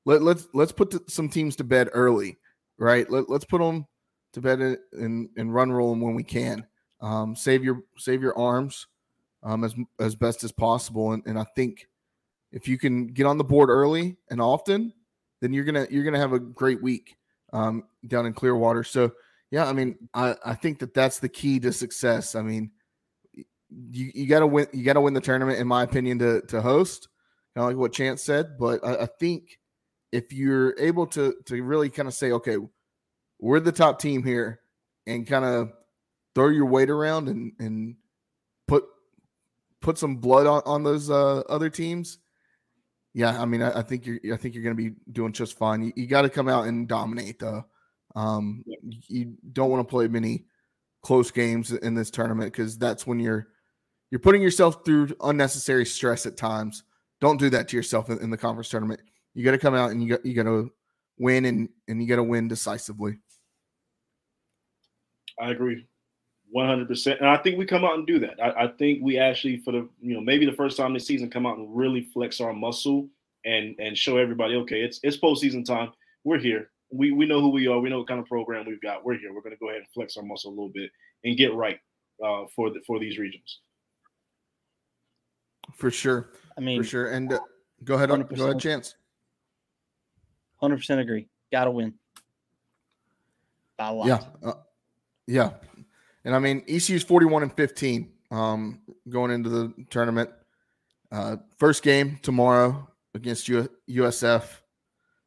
let 0.05 0.22
let's 0.22 0.49
let's 0.55 0.72
put 0.72 0.90
the, 0.90 1.02
some 1.06 1.28
teams 1.28 1.56
to 1.56 1.64
bed 1.64 1.88
early, 1.93 2.38
right? 2.78 3.11
Let, 3.11 3.28
let's 3.28 3.44
put 3.44 3.61
them 3.61 3.87
to 4.32 4.40
bed 4.40 4.61
and 4.61 4.78
and, 4.93 5.28
and 5.37 5.55
run 5.55 5.72
roll 5.72 5.90
them 5.90 6.00
when 6.00 6.14
we 6.14 6.22
can 6.22 6.67
um, 7.00 7.34
save 7.37 7.64
your 7.64 7.82
save 7.96 8.22
your 8.22 8.37
arms 8.38 8.87
um, 9.43 9.64
as 9.64 9.75
as 9.99 10.14
best 10.14 10.44
as 10.44 10.52
possible. 10.52 11.12
And, 11.12 11.23
and 11.26 11.38
I 11.38 11.44
think 11.56 11.88
if 12.52 12.69
you 12.69 12.78
can 12.78 13.08
get 13.08 13.26
on 13.26 13.38
the 13.38 13.44
board 13.44 13.69
early 13.69 14.16
and 14.31 14.40
often, 14.40 14.93
then 15.40 15.52
you're 15.52 15.64
gonna 15.64 15.87
you're 15.90 16.05
gonna 16.05 16.19
have 16.19 16.32
a 16.32 16.40
great 16.40 16.82
week 16.82 17.16
um, 17.52 17.84
down 18.06 18.26
in 18.26 18.32
Clearwater. 18.32 18.84
So 18.84 19.12
yeah, 19.50 19.66
I 19.66 19.73
mean, 19.73 20.08
I 20.14 20.37
I 20.44 20.55
think 20.55 20.78
that 20.81 20.94
that's 20.94 21.19
the 21.19 21.28
key 21.28 21.58
to 21.61 21.73
success. 21.73 22.34
I 22.34 22.43
mean, 22.43 22.70
you 23.90 24.11
you 24.14 24.26
gotta 24.26 24.46
win 24.46 24.67
you 24.72 24.84
gotta 24.84 25.00
win 25.00 25.14
the 25.14 25.20
tournament, 25.20 25.58
in 25.58 25.67
my 25.67 25.82
opinion, 25.82 26.19
to 26.20 26.43
to 26.43 26.61
host. 26.61 27.08
Kind 27.55 27.64
of 27.64 27.69
like 27.70 27.76
what 27.76 27.93
Chance 27.93 28.22
said, 28.22 28.56
but 28.58 28.84
I, 28.84 29.02
I 29.02 29.06
think 29.06 29.58
if 30.12 30.32
you're 30.32 30.78
able 30.78 31.06
to 31.08 31.34
to 31.46 31.62
really 31.62 31.90
kind 31.90 32.08
of 32.08 32.14
say, 32.14 32.32
okay, 32.32 32.56
we're 33.38 33.61
the 33.61 33.72
top 33.72 34.00
team 34.00 34.22
here, 34.22 34.61
and 35.06 35.26
kind 35.26 35.44
of 35.44 35.72
throw 36.34 36.49
your 36.49 36.67
weight 36.67 36.90
around 36.90 37.28
and 37.28 37.52
and 37.58 37.96
put 38.69 38.84
put 39.81 39.99
some 39.99 40.16
blood 40.16 40.46
on, 40.46 40.62
on 40.66 40.82
those 40.82 41.11
uh, 41.11 41.40
other 41.49 41.70
teams. 41.70 42.19
Yeah, 43.12 43.40
I 43.40 43.44
mean, 43.44 43.62
I, 43.62 43.81
I 43.81 43.82
think 43.82 44.06
you're 44.06 44.20
I 44.32 44.37
think 44.37 44.55
you're 44.55 44.62
going 44.62 44.76
to 44.76 44.90
be 44.90 44.94
doing 45.11 45.32
just 45.32 45.58
fine. 45.58 45.82
You, 45.82 45.93
you 45.96 46.06
got 46.06 46.23
to 46.23 46.31
come 46.31 46.49
out 46.49 46.66
and 46.66 46.87
dominate 46.87 47.38
though. 47.40 47.64
Um, 48.14 48.64
You 49.08 49.34
don't 49.52 49.70
want 49.70 49.87
to 49.87 49.90
play 49.90 50.08
many 50.08 50.46
close 51.02 51.31
games 51.31 51.73
in 51.73 51.94
this 51.94 52.11
tournament 52.11 52.52
because 52.52 52.78
that's 52.78 53.06
when 53.06 53.19
you're 53.19 53.49
you're 54.11 54.21
putting 54.21 54.43
yourself 54.43 54.85
through 54.85 55.15
unnecessary 55.23 55.87
stress 55.87 56.27
at 56.27 56.37
times. 56.37 56.83
Don't 57.21 57.39
do 57.39 57.51
that 57.51 57.69
to 57.69 57.77
yourself 57.77 58.11
in, 58.11 58.19
in 58.19 58.31
the 58.31 58.37
conference 58.37 58.69
tournament. 58.69 59.01
You 59.35 59.45
got 59.45 59.53
to 59.53 59.59
come 59.59 59.75
out 59.75 59.91
and 59.91 60.03
you 60.03 60.11
got 60.11 60.27
you 60.27 60.35
got 60.35 60.45
to 60.45 60.71
win 61.19 61.45
and 61.45 61.69
and 61.89 62.03
you 62.03 62.09
got 62.09 62.17
to 62.17 62.25
win 62.25 62.49
decisively. 62.49 63.19
I 65.39 65.51
agree. 65.51 65.87
100%. 66.55 67.19
And 67.19 67.29
I 67.29 67.37
think 67.37 67.59
we 67.59 67.64
come 67.64 67.85
out 67.85 67.95
and 67.95 68.07
do 68.07 68.19
that. 68.19 68.43
I, 68.43 68.64
I, 68.64 68.69
think 68.76 68.99
we 69.02 69.19
actually, 69.19 69.59
for 69.59 69.71
the, 69.71 69.88
you 70.00 70.14
know, 70.14 70.21
maybe 70.21 70.45
the 70.45 70.52
first 70.52 70.76
time 70.76 70.93
this 70.93 71.07
season, 71.07 71.31
come 71.31 71.47
out 71.47 71.59
and 71.59 71.75
really 71.75 72.02
flex 72.12 72.40
our 72.40 72.52
muscle 72.52 73.09
and 73.45 73.75
and 73.79 73.97
show 73.97 74.19
everybody, 74.19 74.57
okay, 74.57 74.83
it's 74.83 75.00
it's 75.02 75.17
postseason 75.17 75.64
time. 75.64 75.93
We're 76.25 76.38
here. 76.38 76.71
We 76.93 77.12
we 77.12 77.26
know 77.26 77.40
who 77.40 77.50
we 77.50 77.69
are. 77.69 77.79
We 77.79 77.88
know 77.88 77.99
what 77.99 78.09
kind 78.09 78.21
of 78.21 78.26
program 78.26 78.67
we've 78.67 78.81
got. 78.81 79.05
We're 79.05 79.19
here. 79.19 79.33
We're 79.33 79.43
going 79.43 79.55
to 79.55 79.61
go 79.61 79.69
ahead 79.69 79.83
and 79.83 79.90
flex 79.95 80.17
our 80.17 80.25
muscle 80.25 80.50
a 80.50 80.55
little 80.55 80.73
bit 80.75 80.90
and 81.25 81.38
get 81.38 81.55
right 81.55 81.79
uh, 82.23 82.45
for 82.55 82.71
the, 82.71 82.81
for 82.87 82.99
these 82.99 83.17
regions. 83.17 83.61
For 85.77 85.91
sure, 85.91 86.31
I 86.57 86.61
mean, 86.61 86.81
for 86.81 86.85
sure. 86.85 87.11
And 87.11 87.33
uh, 87.33 87.41
go 87.85 87.95
ahead, 87.95 88.11
on, 88.11 88.23
go 88.23 88.45
ahead, 88.45 88.61
Chance. 88.61 88.95
hundred 90.57 90.77
percent 90.77 91.00
agree. 91.00 91.29
Got 91.53 91.65
to 91.65 91.71
win. 91.71 91.95
By 93.77 93.89
a 93.89 93.93
lot. 93.93 94.07
Yeah, 94.07 94.21
uh, 94.43 94.55
yeah. 95.27 95.50
And 96.25 96.35
I 96.35 96.39
mean, 96.39 96.62
ECU's 96.69 97.03
forty-one 97.03 97.43
and 97.43 97.53
fifteen 97.53 98.12
um, 98.31 98.81
going 99.09 99.31
into 99.31 99.49
the 99.49 99.73
tournament. 99.91 100.31
Uh, 101.12 101.37
first 101.59 101.83
game 101.83 102.19
tomorrow 102.23 102.89
against 103.15 103.49
U- 103.49 103.69
USF. 103.89 104.45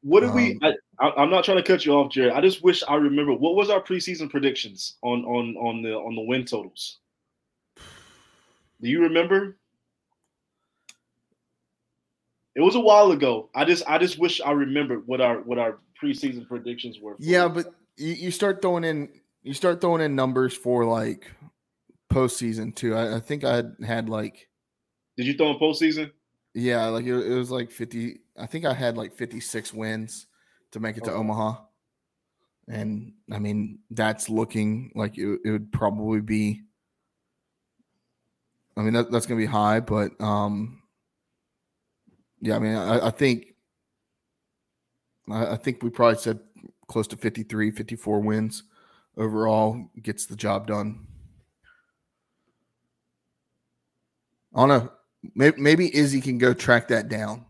What 0.01 0.21
did 0.21 0.33
we? 0.33 0.53
Um, 0.53 0.59
I, 0.61 0.73
I, 0.99 1.11
I'm 1.17 1.29
not 1.29 1.43
trying 1.43 1.57
to 1.57 1.63
cut 1.63 1.85
you 1.85 1.93
off, 1.93 2.11
Jared. 2.11 2.33
I 2.33 2.41
just 2.41 2.63
wish 2.63 2.83
I 2.87 2.95
remember 2.95 3.33
what 3.33 3.55
was 3.55 3.69
our 3.69 3.81
preseason 3.81 4.29
predictions 4.29 4.97
on 5.01 5.25
on 5.25 5.55
on 5.57 5.81
the 5.81 5.93
on 5.93 6.15
the 6.15 6.21
win 6.21 6.45
totals. 6.45 6.99
Do 7.77 8.89
you 8.89 9.01
remember? 9.01 9.57
It 12.55 12.61
was 12.61 12.75
a 12.75 12.79
while 12.79 13.11
ago. 13.11 13.49
I 13.55 13.65
just 13.65 13.83
I 13.87 13.97
just 13.97 14.19
wish 14.19 14.39
I 14.41 14.51
remembered 14.51 15.07
what 15.07 15.21
our 15.21 15.41
what 15.41 15.57
our 15.57 15.79
preseason 16.01 16.47
predictions 16.47 16.99
were. 17.01 17.15
for- 17.15 17.23
Yeah, 17.23 17.47
but 17.47 17.73
you, 17.97 18.13
you 18.13 18.31
start 18.31 18.61
throwing 18.61 18.83
in 18.83 19.09
you 19.41 19.53
start 19.53 19.81
throwing 19.81 20.01
in 20.01 20.15
numbers 20.15 20.53
for 20.53 20.85
like 20.85 21.31
postseason 22.11 22.75
too. 22.75 22.95
I, 22.95 23.15
I 23.15 23.19
think 23.19 23.43
I 23.43 23.55
had, 23.55 23.75
had 23.85 24.09
like 24.09 24.47
did 25.17 25.25
you 25.25 25.33
throw 25.33 25.51
in 25.51 25.57
postseason? 25.59 26.11
yeah, 26.53 26.85
like 26.87 27.05
it, 27.05 27.13
it 27.15 27.35
was 27.35 27.49
like 27.49 27.71
fifty. 27.71 28.19
I 28.37 28.45
think 28.45 28.65
I 28.65 28.73
had 28.73 28.97
like 28.97 29.13
fifty 29.15 29.39
six 29.39 29.73
wins 29.73 30.27
to 30.71 30.79
make 30.79 30.97
it 30.97 31.03
to 31.05 31.11
Omaha, 31.13 31.55
and 32.67 33.13
I 33.31 33.39
mean 33.39 33.79
that's 33.89 34.29
looking 34.29 34.91
like 34.93 35.17
it, 35.17 35.39
it 35.43 35.49
would 35.49 35.71
probably 35.71 36.21
be. 36.21 36.61
I 38.77 38.81
mean 38.81 38.93
that, 38.93 39.11
that's 39.11 39.25
gonna 39.25 39.39
be 39.39 39.45
high, 39.47 39.79
but 39.79 40.19
um, 40.21 40.82
yeah, 42.43 42.57
I 42.57 42.59
mean 42.59 42.75
I, 42.75 43.07
I 43.07 43.09
think 43.09 43.55
I, 45.31 45.53
I 45.53 45.55
think 45.55 45.81
we 45.81 45.89
probably 45.89 46.19
said 46.19 46.39
close 46.87 47.07
to 47.07 47.15
53, 47.15 47.71
54 47.71 48.19
wins 48.19 48.63
overall 49.17 49.89
gets 50.01 50.25
the 50.25 50.35
job 50.35 50.67
done. 50.67 51.07
I 54.53 54.59
don't 54.59 54.69
know. 54.69 54.91
Maybe, 55.35 55.61
maybe 55.61 55.95
Izzy 55.95 56.19
can 56.19 56.37
go 56.37 56.53
track 56.53 56.89
that 56.89 57.07
down. 57.07 57.45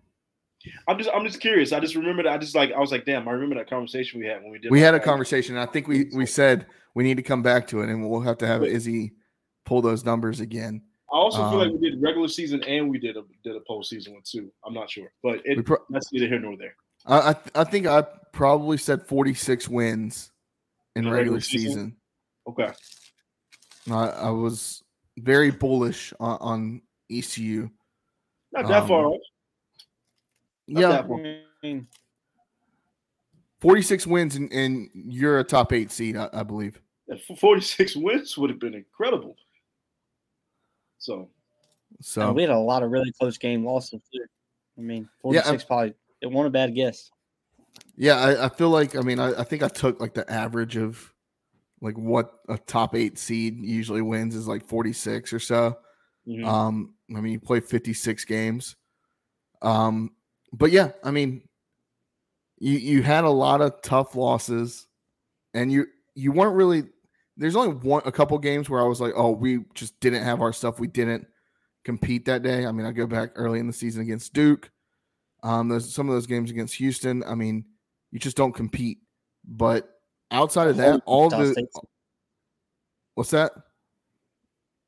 I'm 0.87 0.97
just 0.97 1.09
I'm 1.13 1.25
just 1.25 1.41
curious. 1.41 1.73
I 1.73 1.79
just 1.79 1.95
remember 1.95 2.23
that 2.23 2.31
I 2.31 2.37
just 2.37 2.55
like 2.55 2.71
I 2.71 2.79
was 2.79 2.91
like, 2.91 3.03
damn, 3.03 3.27
I 3.27 3.31
remember 3.31 3.55
that 3.55 3.69
conversation 3.69 4.19
we 4.19 4.27
had 4.27 4.43
when 4.43 4.51
we 4.51 4.59
did. 4.59 4.71
We 4.71 4.79
had 4.79 4.93
a 4.93 4.99
conversation. 4.99 5.57
I 5.57 5.65
think 5.65 5.87
we 5.87 6.09
we 6.13 6.25
said 6.27 6.67
we 6.93 7.03
need 7.03 7.17
to 7.17 7.23
come 7.23 7.41
back 7.41 7.67
to 7.67 7.81
it, 7.81 7.89
and 7.89 8.07
we'll 8.07 8.21
have 8.21 8.37
to 8.37 8.47
have 8.47 8.63
Izzy 8.63 9.13
pull 9.65 9.81
those 9.81 10.05
numbers 10.05 10.39
again. 10.39 10.83
I 11.13 11.17
also 11.17 11.47
feel 11.49 11.59
like 11.59 11.67
Um, 11.69 11.79
we 11.79 11.91
did 11.91 12.01
regular 12.01 12.27
season 12.27 12.63
and 12.63 12.89
we 12.89 12.97
did 12.97 13.17
a 13.17 13.21
did 13.43 13.55
a 13.55 13.59
postseason 13.69 14.13
one 14.13 14.21
too. 14.25 14.51
I'm 14.65 14.73
not 14.73 14.89
sure, 14.89 15.11
but 15.21 15.41
it, 15.45 15.63
pro- 15.63 15.77
that's 15.89 16.11
neither 16.11 16.27
here 16.27 16.39
nor 16.39 16.57
there. 16.57 16.75
I 17.05 17.29
I, 17.29 17.33
th- 17.33 17.51
I 17.55 17.63
think 17.63 17.85
I 17.85 18.01
probably 18.31 18.77
said 18.77 19.05
46 19.05 19.69
wins 19.69 20.31
in 20.95 21.05
In 21.05 21.11
regular 21.11 21.37
regular 21.37 21.41
season. 21.41 21.69
season? 21.69 21.95
Okay, 22.47 22.71
I, 23.91 24.07
I 24.27 24.29
was 24.31 24.83
very 25.19 25.51
bullish 25.51 26.13
on, 26.19 26.37
on 26.41 26.81
ECU. 27.11 27.69
not 28.51 28.67
that 28.67 28.81
Um, 28.83 28.87
far 28.87 29.05
off. 29.05 29.21
Not 30.67 30.81
Yeah, 30.81 30.87
that 30.89 31.05
I 31.63 31.81
46 33.61 34.07
wins, 34.07 34.35
and, 34.35 34.51
and 34.51 34.89
you're 34.93 35.39
a 35.39 35.43
top 35.43 35.71
eight 35.73 35.91
seed, 35.91 36.17
I, 36.17 36.29
I 36.33 36.43
believe. 36.43 36.81
Yeah, 37.07 37.15
46 37.39 37.95
wins 37.97 38.37
would 38.37 38.49
have 38.49 38.59
been 38.59 38.73
incredible. 38.73 39.35
So 41.03 41.29
So 41.99 42.31
we 42.31 42.43
had 42.43 42.51
a 42.51 42.57
lot 42.57 42.81
of 42.81 42.89
really 42.89 43.11
close 43.19 43.37
game 43.37 43.65
losses 43.65 44.01
too. 44.13 44.25
I 44.77 44.81
mean, 44.81 45.09
Yeah, 45.25 45.41
46 45.41 45.63
probably 45.65 45.93
it 46.21 46.27
wasn't 46.27 46.47
a 46.47 46.51
bad 46.51 46.73
guess. 46.73 47.11
Yeah, 47.97 48.15
I, 48.15 48.45
I 48.45 48.49
feel 48.49 48.69
like 48.69 48.95
I 48.95 49.01
mean 49.01 49.19
I, 49.19 49.41
I 49.41 49.43
think 49.43 49.63
I 49.63 49.67
took 49.67 49.99
like 49.99 50.13
the 50.13 50.29
average 50.31 50.77
of 50.77 51.13
like 51.81 51.97
what 51.97 52.39
a 52.47 52.57
top 52.57 52.95
eight 52.95 53.17
seed 53.17 53.59
usually 53.59 54.01
wins 54.01 54.33
is 54.33 54.47
like 54.47 54.65
46 54.65 55.33
or 55.33 55.39
so. 55.39 55.77
mhm. 56.25 56.45
Um, 56.45 56.93
I 57.13 57.19
mean 57.19 57.33
you 57.33 57.39
play 57.41 57.59
56 57.59 58.23
games. 58.23 58.77
Um, 59.61 60.11
but 60.53 60.71
yeah, 60.71 60.91
I 61.03 61.11
mean 61.11 61.41
you 62.59 62.77
you 62.77 63.03
had 63.03 63.25
a 63.25 63.29
lot 63.29 63.59
of 63.59 63.81
tough 63.81 64.15
losses 64.15 64.87
and 65.53 65.69
you 65.69 65.87
you 66.15 66.31
weren't 66.31 66.55
really 66.55 66.83
there's 67.37 67.55
only 67.55 67.73
one 67.75 68.01
a 68.05 68.11
couple 68.11 68.37
games 68.37 68.69
where 68.69 68.81
I 68.81 68.85
was 68.85 69.01
like, 69.01 69.13
oh, 69.15 69.31
we 69.31 69.65
just 69.73 69.99
didn't 69.99 70.23
have 70.23 70.41
our 70.41 70.53
stuff. 70.53 70.79
We 70.79 70.87
didn't 70.87 71.27
compete 71.83 72.25
that 72.25 72.43
day. 72.43 72.65
I 72.65 72.71
mean, 72.71 72.85
I 72.85 72.91
go 72.91 73.07
back 73.07 73.31
early 73.35 73.59
in 73.59 73.67
the 73.67 73.73
season 73.73 74.01
against 74.01 74.33
Duke. 74.33 74.69
Um, 75.41 75.67
those 75.67 75.93
some 75.93 76.07
of 76.07 76.15
those 76.15 76.27
games 76.27 76.51
against 76.51 76.75
Houston. 76.75 77.23
I 77.23 77.35
mean, 77.35 77.65
you 78.11 78.19
just 78.19 78.37
don't 78.37 78.53
compete. 78.53 78.99
But 79.45 79.89
outside 80.31 80.67
of 80.69 80.77
that, 80.77 81.01
all 81.05 81.25
Wichita 81.25 81.43
the 81.43 81.51
State- 81.53 81.67
what's 83.15 83.31
that? 83.31 83.51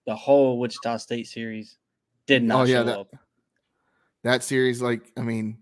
the 0.07 0.15
whole 0.15 0.59
Wichita 0.59 0.97
State 0.97 1.25
series 1.27 1.77
did 2.27 2.43
not 2.43 2.61
Oh, 2.61 2.63
yeah, 2.65 2.79
show 2.81 2.83
that- 2.83 2.99
up. 2.99 3.15
that 4.23 4.43
series 4.43 4.79
like 4.81 5.11
i 5.17 5.21
mean 5.21 5.57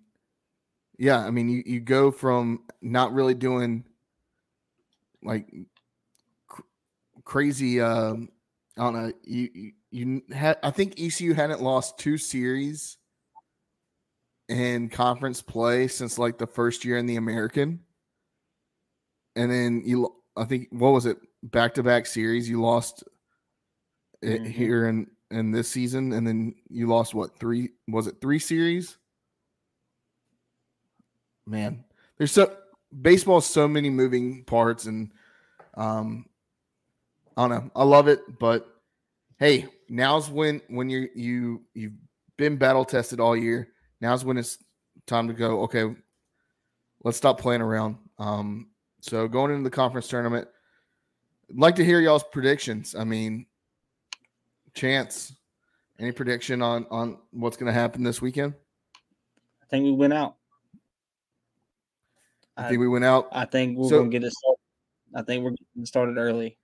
yeah 0.98 1.20
i 1.26 1.32
mean 1.32 1.48
you, 1.50 1.64
you 1.66 1.80
go 1.80 2.12
from 2.12 2.62
not 2.82 3.14
really 3.14 3.34
doing 3.36 3.84
like 5.24 5.48
crazy 7.26 7.80
um 7.82 8.30
i 8.78 8.82
don't 8.84 8.94
know 8.94 9.12
you 9.24 9.50
you, 9.54 9.72
you 9.92 10.22
had 10.34 10.58
i 10.64 10.70
think 10.72 11.00
ecu 11.00 11.34
hadn't 11.34 11.62
lost 11.62 11.98
two 11.98 12.18
series 12.18 12.98
in 14.50 14.90
conference 14.90 15.42
play 15.42 15.88
since 15.88 16.18
like 16.18 16.38
the 16.38 16.48
first 16.48 16.84
year 16.84 16.98
in 16.98 17.06
the 17.06 17.16
american 17.16 17.80
and 19.36 19.50
then 19.50 19.82
you 19.86 20.14
i 20.36 20.44
think 20.44 20.68
what 20.72 20.90
was 20.90 21.06
it 21.06 21.18
back-to-back 21.44 22.06
series 22.06 22.50
you 22.50 22.62
lost 22.62 23.04
it 24.22 24.42
Mhm. 24.42 24.48
here 24.48 24.88
in 24.88 25.08
in 25.32 25.52
this 25.52 25.70
season 25.70 26.14
and 26.14 26.28
then 26.28 26.54
you 26.70 26.88
lost 26.88 27.14
what 27.14 27.38
three 27.40 27.70
was 27.88 28.08
it 28.08 28.20
three 28.22 28.40
series 28.40 28.98
man 31.46 31.84
there's 32.18 32.32
so 32.32 32.56
baseball 33.02 33.42
so 33.42 33.68
many 33.68 33.90
moving 33.90 34.44
parts 34.44 34.86
and 34.86 35.12
um 35.76 36.26
i 37.38 37.42
don't 37.48 37.50
know 37.50 37.72
i 37.76 37.84
love 37.84 38.08
it 38.08 38.22
but 38.40 38.68
hey 39.40 39.66
now's 39.90 40.30
when 40.30 40.62
when 40.70 40.90
you're 40.90 41.08
you 41.16 41.62
you've 41.74 41.94
been 42.38 42.58
battle 42.58 42.86
tested 42.86 43.20
all 43.20 43.36
year 43.36 43.70
now's 44.02 44.24
when 44.26 44.38
it's 44.38 44.58
time 45.08 45.28
to 45.28 45.34
go 45.34 45.62
okay 45.64 45.94
let's 47.04 47.18
stop 47.18 47.40
playing 47.40 47.62
around 47.62 47.98
um 48.20 48.68
so 49.02 49.28
going 49.28 49.52
into 49.52 49.64
the 49.64 49.70
conference 49.70 50.08
tournament 50.08 50.48
I'd 51.50 51.58
like 51.60 51.76
to 51.76 51.86
hear 51.86 52.00
y'all's 52.00 52.24
predictions 52.24 52.96
i 52.96 53.04
mean 53.04 53.46
chance 54.74 55.34
any 56.00 56.12
prediction 56.12 56.62
on 56.62 56.86
on 56.90 57.18
what's 57.32 57.58
going 57.58 57.68
to 57.72 57.80
happen 57.80 58.04
this 58.04 58.22
weekend 58.22 58.54
I 59.62 59.66
think 59.68 59.86
we 59.86 59.92
went 59.92 60.14
out. 60.14 60.36
i 62.58 62.66
I, 62.66 62.70
think 62.70 62.80
we 62.80 62.88
went 62.88 63.06
out 63.06 63.28
I 63.32 63.46
think 63.46 63.78
we're 63.78 63.90
So- 63.90 64.00
gonna 64.00 64.10
get 64.12 64.24
it 64.24 64.32
started. 64.34 64.60
I 65.16 65.22
think 65.22 65.44
we're 65.44 65.52
getting 65.52 65.86
started 65.86 66.18
early. 66.18 66.58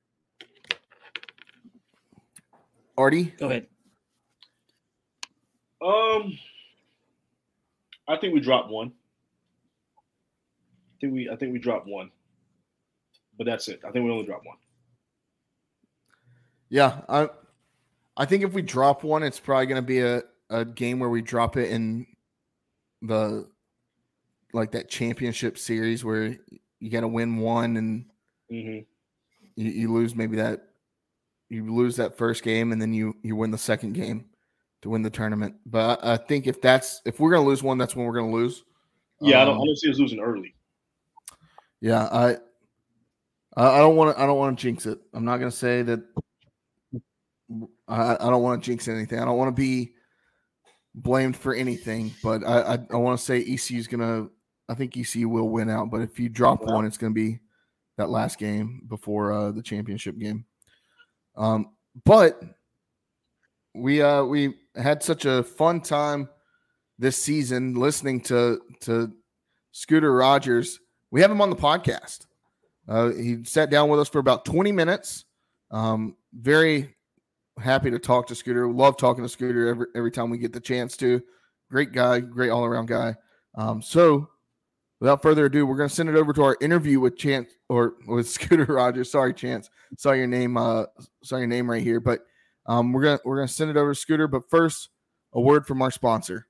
Artie 2.99 3.33
Go 3.37 3.47
ahead. 3.47 3.67
Um, 5.81 6.37
I 8.07 8.17
think 8.17 8.33
we 8.33 8.41
dropped 8.41 8.69
one. 8.69 8.91
I 9.97 10.95
think 10.99 11.13
we 11.13 11.29
I 11.29 11.35
think 11.37 11.53
we 11.53 11.59
dropped 11.59 11.87
one, 11.87 12.11
but 13.37 13.45
that's 13.45 13.69
it. 13.69 13.79
I 13.87 13.91
think 13.91 14.03
we 14.05 14.11
only 14.11 14.25
dropped 14.25 14.45
one. 14.45 14.57
Yeah, 16.69 17.01
I 17.07 17.29
I 18.17 18.25
think 18.25 18.43
if 18.43 18.51
we 18.53 18.61
drop 18.61 19.03
one, 19.03 19.23
it's 19.23 19.39
probably 19.39 19.67
going 19.67 19.81
to 19.81 19.87
be 19.87 20.01
a, 20.01 20.23
a 20.49 20.65
game 20.65 20.99
where 20.99 21.09
we 21.09 21.21
drop 21.21 21.55
it 21.55 21.71
in 21.71 22.05
the 23.01 23.47
like 24.51 24.71
that 24.71 24.89
championship 24.89 25.57
series 25.57 26.03
where 26.03 26.37
you 26.79 26.89
got 26.89 27.01
to 27.01 27.07
win 27.07 27.37
one 27.37 27.77
and 27.77 28.05
Mm-hmm. 28.51 28.79
you, 29.61 29.71
you 29.71 29.93
lose 29.93 30.15
maybe 30.15 30.37
that 30.37 30.68
you 31.49 31.73
lose 31.73 31.95
that 31.97 32.17
first 32.17 32.43
game 32.43 32.71
and 32.71 32.81
then 32.81 32.93
you 32.93 33.15
you 33.23 33.35
win 33.35 33.51
the 33.51 33.57
second 33.57 33.93
game 33.93 34.25
to 34.81 34.89
win 34.89 35.01
the 35.01 35.09
tournament. 35.09 35.55
But 35.65 36.03
I, 36.03 36.17
think 36.17 36.47
if 36.47 36.61
that's 36.61 37.01
if 37.05 37.19
we're 37.19 37.31
going 37.31 37.43
to 37.43 37.47
lose 37.47 37.63
one, 37.63 37.77
that's 37.77 37.95
when 37.95 38.05
we're 38.05 38.13
going 38.13 38.31
to 38.31 38.35
lose. 38.35 38.63
Yeah, 39.19 39.41
I 39.41 39.45
don't 39.45 39.55
Um, 39.55 39.63
I 39.63 39.65
don't 39.65 39.77
see 39.77 39.89
us 39.89 39.99
losing 39.99 40.19
early. 40.19 40.55
Yeah, 41.81 42.03
I 42.05 42.37
I 43.57 43.79
don't 43.79 43.95
want 43.95 44.15
to 44.15 44.21
I 44.21 44.25
don't 44.25 44.37
want 44.37 44.57
to 44.57 44.61
jinx 44.61 44.85
it. 44.85 44.99
I'm 45.13 45.25
not 45.25 45.37
going 45.37 45.51
to 45.51 45.57
say 45.57 45.81
that 45.81 45.99
I, 47.87 48.13
I 48.15 48.29
don't 48.29 48.43
want 48.43 48.63
to 48.63 48.69
jinx 48.69 48.87
anything. 48.87 49.19
I 49.19 49.25
don't 49.25 49.37
want 49.37 49.55
to 49.55 49.59
be 49.59 49.93
blamed 50.95 51.35
for 51.35 51.53
anything, 51.53 52.13
but 52.23 52.45
I 52.45 52.61
I, 52.61 52.79
I 52.91 52.95
want 52.95 53.19
to 53.19 53.25
say 53.25 53.41
ECU 53.41 53.79
is 53.79 53.87
going 53.87 54.01
to 54.01 54.31
I 54.69 54.75
think 54.75 54.95
ECU 54.95 55.27
will 55.27 55.49
win 55.49 55.69
out, 55.69 55.89
but 55.89 56.01
if 56.01 56.19
you 56.19 56.29
drop 56.29 56.63
one, 56.63 56.85
it's 56.85 56.97
going 56.97 57.13
to 57.13 57.19
be 57.19 57.39
that 57.97 58.09
last 58.09 58.37
game 58.37 58.83
before 58.87 59.33
uh, 59.33 59.51
the 59.51 59.63
championship 59.63 60.17
game. 60.19 60.45
Um, 61.39 61.71
but 62.05 62.39
we 63.73 64.01
uh 64.01 64.23
we 64.23 64.55
had 64.75 65.01
such 65.01 65.25
a 65.25 65.43
fun 65.43 65.81
time 65.81 66.29
this 66.99 67.17
season 67.17 67.73
listening 67.75 68.21
to 68.21 68.61
to 68.81 69.11
Scooter 69.71 70.13
Rogers. 70.13 70.79
We 71.11 71.21
have 71.21 71.31
him 71.31 71.41
on 71.41 71.49
the 71.49 71.55
podcast. 71.55 72.25
Uh, 72.87 73.11
he 73.11 73.43
sat 73.45 73.69
down 73.69 73.89
with 73.89 73.99
us 73.99 74.09
for 74.09 74.19
about 74.19 74.45
20 74.45 74.71
minutes. 74.71 75.25
Um, 75.71 76.15
very 76.33 76.95
happy 77.59 77.91
to 77.91 77.99
talk 77.99 78.27
to 78.27 78.35
Scooter. 78.35 78.67
Love 78.67 78.97
talking 78.97 79.23
to 79.23 79.29
Scooter 79.29 79.67
every 79.67 79.87
every 79.95 80.11
time 80.11 80.29
we 80.29 80.37
get 80.37 80.53
the 80.53 80.59
chance 80.59 80.97
to. 80.97 81.21
Great 81.71 81.93
guy, 81.93 82.19
great 82.19 82.49
all 82.49 82.65
around 82.65 82.87
guy. 82.87 83.15
Um, 83.55 83.81
so 83.81 84.29
without 84.99 85.21
further 85.21 85.45
ado, 85.45 85.65
we're 85.65 85.77
gonna 85.77 85.89
send 85.89 86.09
it 86.09 86.15
over 86.15 86.33
to 86.33 86.43
our 86.43 86.57
interview 86.61 86.99
with 86.99 87.17
Chance 87.17 87.53
or 87.67 87.95
with 88.07 88.27
Scooter 88.29 88.65
Rogers. 88.65 89.11
Sorry, 89.11 89.33
Chance. 89.33 89.69
Saw 89.97 90.11
your 90.11 90.27
name. 90.27 90.57
Uh, 90.57 90.85
saw 91.23 91.37
your 91.37 91.47
name 91.47 91.69
right 91.69 91.83
here. 91.83 91.99
But 91.99 92.21
um, 92.65 92.93
we're 92.93 93.03
gonna 93.03 93.19
we're 93.25 93.37
gonna 93.37 93.47
send 93.47 93.69
it 93.69 93.77
over 93.77 93.93
to 93.93 93.99
Scooter. 93.99 94.27
But 94.27 94.49
first, 94.49 94.89
a 95.33 95.41
word 95.41 95.65
from 95.65 95.81
our 95.81 95.91
sponsor. 95.91 96.47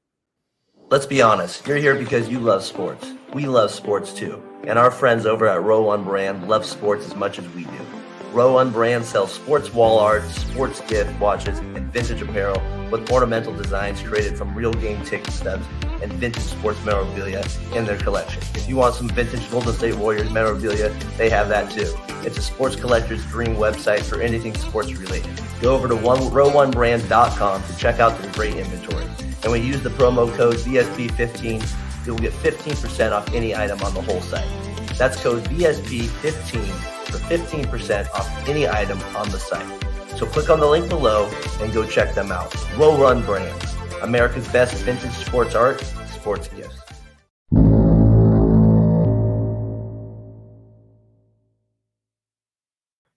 Let's 0.90 1.06
be 1.06 1.22
honest, 1.22 1.68
you're 1.68 1.78
here 1.78 1.96
because 1.96 2.30
you 2.30 2.40
love 2.40 2.64
sports. 2.64 3.08
We 3.34 3.46
love 3.46 3.70
sports 3.70 4.12
too. 4.12 4.42
And 4.64 4.80
our 4.80 4.90
friends 4.90 5.28
over 5.28 5.48
at 5.48 5.62
Row 5.62 5.84
One 5.84 6.04
Brand 6.04 6.48
love 6.48 6.66
sports 6.66 7.06
as 7.06 7.16
much 7.16 7.38
as 7.38 7.48
we 7.50 7.66
do. 7.66 7.99
Row 8.32 8.54
One 8.54 8.70
Brand 8.70 9.06
sells 9.06 9.34
sports 9.34 9.74
wall 9.74 9.98
art, 9.98 10.24
sports 10.30 10.82
gift 10.82 11.20
watches, 11.20 11.58
and 11.58 11.92
vintage 11.92 12.22
apparel 12.22 12.62
with 12.92 13.12
ornamental 13.12 13.54
designs 13.56 14.02
created 14.04 14.38
from 14.38 14.54
real 14.54 14.72
game 14.74 15.04
ticket 15.04 15.34
stubs 15.34 15.66
and 16.04 16.14
vintage 16.14 16.44
sports 16.44 16.84
memorabilia 16.86 17.44
in 17.74 17.86
their 17.86 17.98
collection. 17.98 18.42
If 18.54 18.70
you 18.70 18.76
want 18.76 18.94
some 18.94 19.10
vintage 19.10 19.50
Golden 19.50 19.74
State 19.74 19.96
Warriors 19.96 20.30
memorabilia, 20.30 20.90
they 21.18 21.30
have 21.32 21.50
that 21.50 21.72
too. 21.72 21.92
It's 22.24 22.38
a 22.38 22.42
sports 22.42 22.76
collector's 22.76 23.26
dream 23.26 23.56
website 23.56 24.02
for 24.02 24.22
anything 24.22 24.54
sports 24.56 24.94
related. 24.94 25.32
Go 25.60 25.74
over 25.74 25.88
to 25.88 25.96
one, 25.96 26.20
row1brand.com 26.20 27.64
to 27.64 27.78
check 27.78 28.00
out 28.00 28.20
their 28.20 28.32
great 28.34 28.56
inventory. 28.56 29.06
And 29.42 29.52
when 29.52 29.64
you 29.64 29.70
use 29.70 29.82
the 29.82 29.90
promo 29.90 30.32
code 30.36 30.56
VSP15, 30.58 32.06
you'll 32.06 32.18
get 32.18 32.34
15% 32.34 33.12
off 33.12 33.34
any 33.34 33.56
item 33.56 33.82
on 33.82 33.94
the 33.96 34.02
whole 34.02 34.22
site. 34.22 34.69
That's 35.00 35.16
code 35.22 35.46
VSP15 35.46 36.66
for 37.06 37.18
15% 37.20 38.12
off 38.12 38.50
any 38.50 38.68
item 38.68 39.00
on 39.16 39.30
the 39.30 39.40
site. 39.40 39.66
So 40.18 40.26
click 40.26 40.50
on 40.50 40.60
the 40.60 40.68
link 40.68 40.90
below 40.90 41.32
and 41.62 41.72
go 41.72 41.86
check 41.86 42.14
them 42.14 42.34
out. 42.34 42.54
Row 42.78 43.00
One 43.00 43.22
Brands, 43.24 43.78
America's 44.02 44.46
best 44.50 44.76
vintage 44.84 45.14
sports 45.14 45.56
art, 45.56 45.80
sports 46.14 46.50
gifts. 46.50 46.76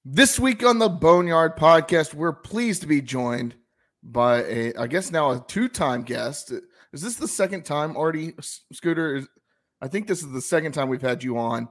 This 0.05 0.39
week 0.39 0.65
on 0.65 0.79
the 0.79 0.89
Boneyard 0.89 1.57
Podcast, 1.57 2.15
we're 2.15 2.33
pleased 2.33 2.83
to 2.83 2.87
be 2.87 3.03
joined 3.03 3.57
by 4.05 4.45
a, 4.45 4.75
I 4.79 4.87
guess 4.87 5.11
now 5.11 5.33
a 5.33 5.45
two-time 5.49 6.03
guest. 6.03 6.53
Is 6.93 7.03
this 7.03 7.17
the 7.17 7.27
second 7.27 7.65
time 7.65 7.97
already, 7.97 8.35
Scooter? 8.73 9.27
I 9.83 9.89
think 9.89 10.07
this 10.07 10.23
is 10.23 10.31
the 10.31 10.41
second 10.41 10.73
time 10.73 10.89
we've 10.89 11.03
had 11.03 11.25
you 11.25 11.37
on. 11.37 11.69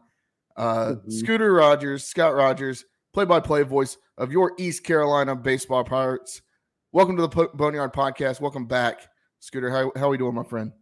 Uh, 0.58 0.88
mm-hmm. 0.88 1.10
Scooter 1.10 1.54
Rogers, 1.54 2.04
Scott 2.04 2.36
Rogers, 2.36 2.84
play-by-play 3.14 3.64
voice 3.64 3.98
of 4.18 4.34
your 4.34 4.52
East 4.60 4.84
Carolina 4.84 5.34
baseball 5.34 5.86
Pirates. 5.86 6.42
Welcome 6.92 7.16
to 7.16 7.22
the 7.22 7.50
Boneyard 7.54 7.94
Podcast. 7.94 8.42
Welcome 8.42 8.66
back, 8.66 9.08
Scooter. 9.40 9.70
How 9.70 9.94
how 9.96 10.08
are 10.08 10.10
we 10.10 10.18
doing, 10.18 10.36
my 10.36 10.44
friend? 10.44 10.74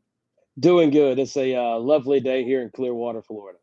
Doing 0.60 0.90
good. 0.90 1.20
It's 1.20 1.38
a 1.38 1.56
uh, 1.56 1.78
lovely 1.78 2.20
day 2.20 2.44
here 2.44 2.64
in 2.64 2.72
Clearwater, 2.72 3.22
Florida. 3.22 3.60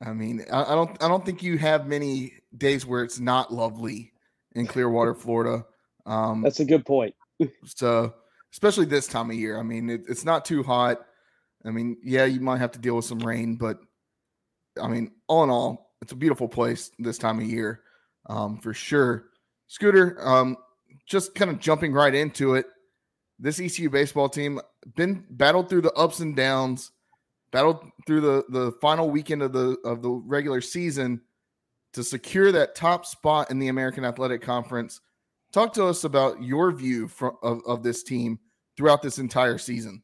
I 0.00 0.12
mean, 0.12 0.44
I, 0.52 0.62
I, 0.62 0.74
don't 0.76 1.02
I 1.02 1.08
don't 1.08 1.26
think 1.26 1.42
you 1.42 1.58
have 1.58 1.88
many 1.88 2.34
days 2.56 2.86
where 2.86 3.02
it's 3.02 3.18
not 3.18 3.52
lovely 3.52 4.12
in 4.54 4.68
Clearwater, 4.68 5.14
Florida. 5.16 5.66
Um, 6.06 6.42
That's 6.42 6.60
a 6.60 6.64
good 6.64 6.86
point. 6.86 7.16
so, 7.64 8.14
especially 8.52 8.84
this 8.84 9.08
time 9.08 9.30
of 9.30 9.36
year. 9.36 9.58
I 9.58 9.64
mean, 9.64 9.90
it, 9.90 10.04
it's 10.08 10.24
not 10.24 10.44
too 10.44 10.62
hot. 10.62 11.04
I 11.64 11.70
mean, 11.70 11.96
yeah, 12.02 12.24
you 12.24 12.40
might 12.40 12.58
have 12.58 12.72
to 12.72 12.78
deal 12.78 12.96
with 12.96 13.04
some 13.04 13.20
rain, 13.20 13.56
but 13.56 13.78
I 14.80 14.88
mean, 14.88 15.12
all 15.28 15.44
in 15.44 15.50
all, 15.50 15.94
it's 16.02 16.12
a 16.12 16.16
beautiful 16.16 16.48
place 16.48 16.90
this 16.98 17.18
time 17.18 17.38
of 17.38 17.46
year, 17.46 17.80
um, 18.26 18.58
for 18.58 18.74
sure. 18.74 19.26
Scooter, 19.68 20.18
um, 20.20 20.56
just 21.06 21.34
kind 21.34 21.50
of 21.50 21.58
jumping 21.58 21.92
right 21.92 22.14
into 22.14 22.54
it. 22.54 22.66
This 23.38 23.60
ECU 23.60 23.90
baseball 23.90 24.28
team 24.28 24.60
been 24.94 25.24
battled 25.30 25.68
through 25.68 25.82
the 25.82 25.92
ups 25.94 26.20
and 26.20 26.36
downs 26.36 26.92
battled 27.54 27.88
through 28.06 28.20
the 28.20 28.44
the 28.48 28.72
final 28.80 29.08
weekend 29.08 29.40
of 29.40 29.52
the 29.52 29.76
of 29.84 30.02
the 30.02 30.10
regular 30.10 30.60
season 30.60 31.20
to 31.92 32.02
secure 32.02 32.52
that 32.52 32.74
top 32.74 33.06
spot 33.06 33.50
in 33.50 33.58
the 33.58 33.68
American 33.68 34.04
Athletic 34.04 34.42
Conference. 34.42 35.00
Talk 35.52 35.72
to 35.74 35.86
us 35.86 36.02
about 36.02 36.42
your 36.42 36.72
view 36.72 37.06
from, 37.06 37.36
of, 37.44 37.62
of 37.64 37.84
this 37.84 38.02
team 38.02 38.40
throughout 38.76 39.02
this 39.02 39.18
entire 39.18 39.58
season. 39.58 40.02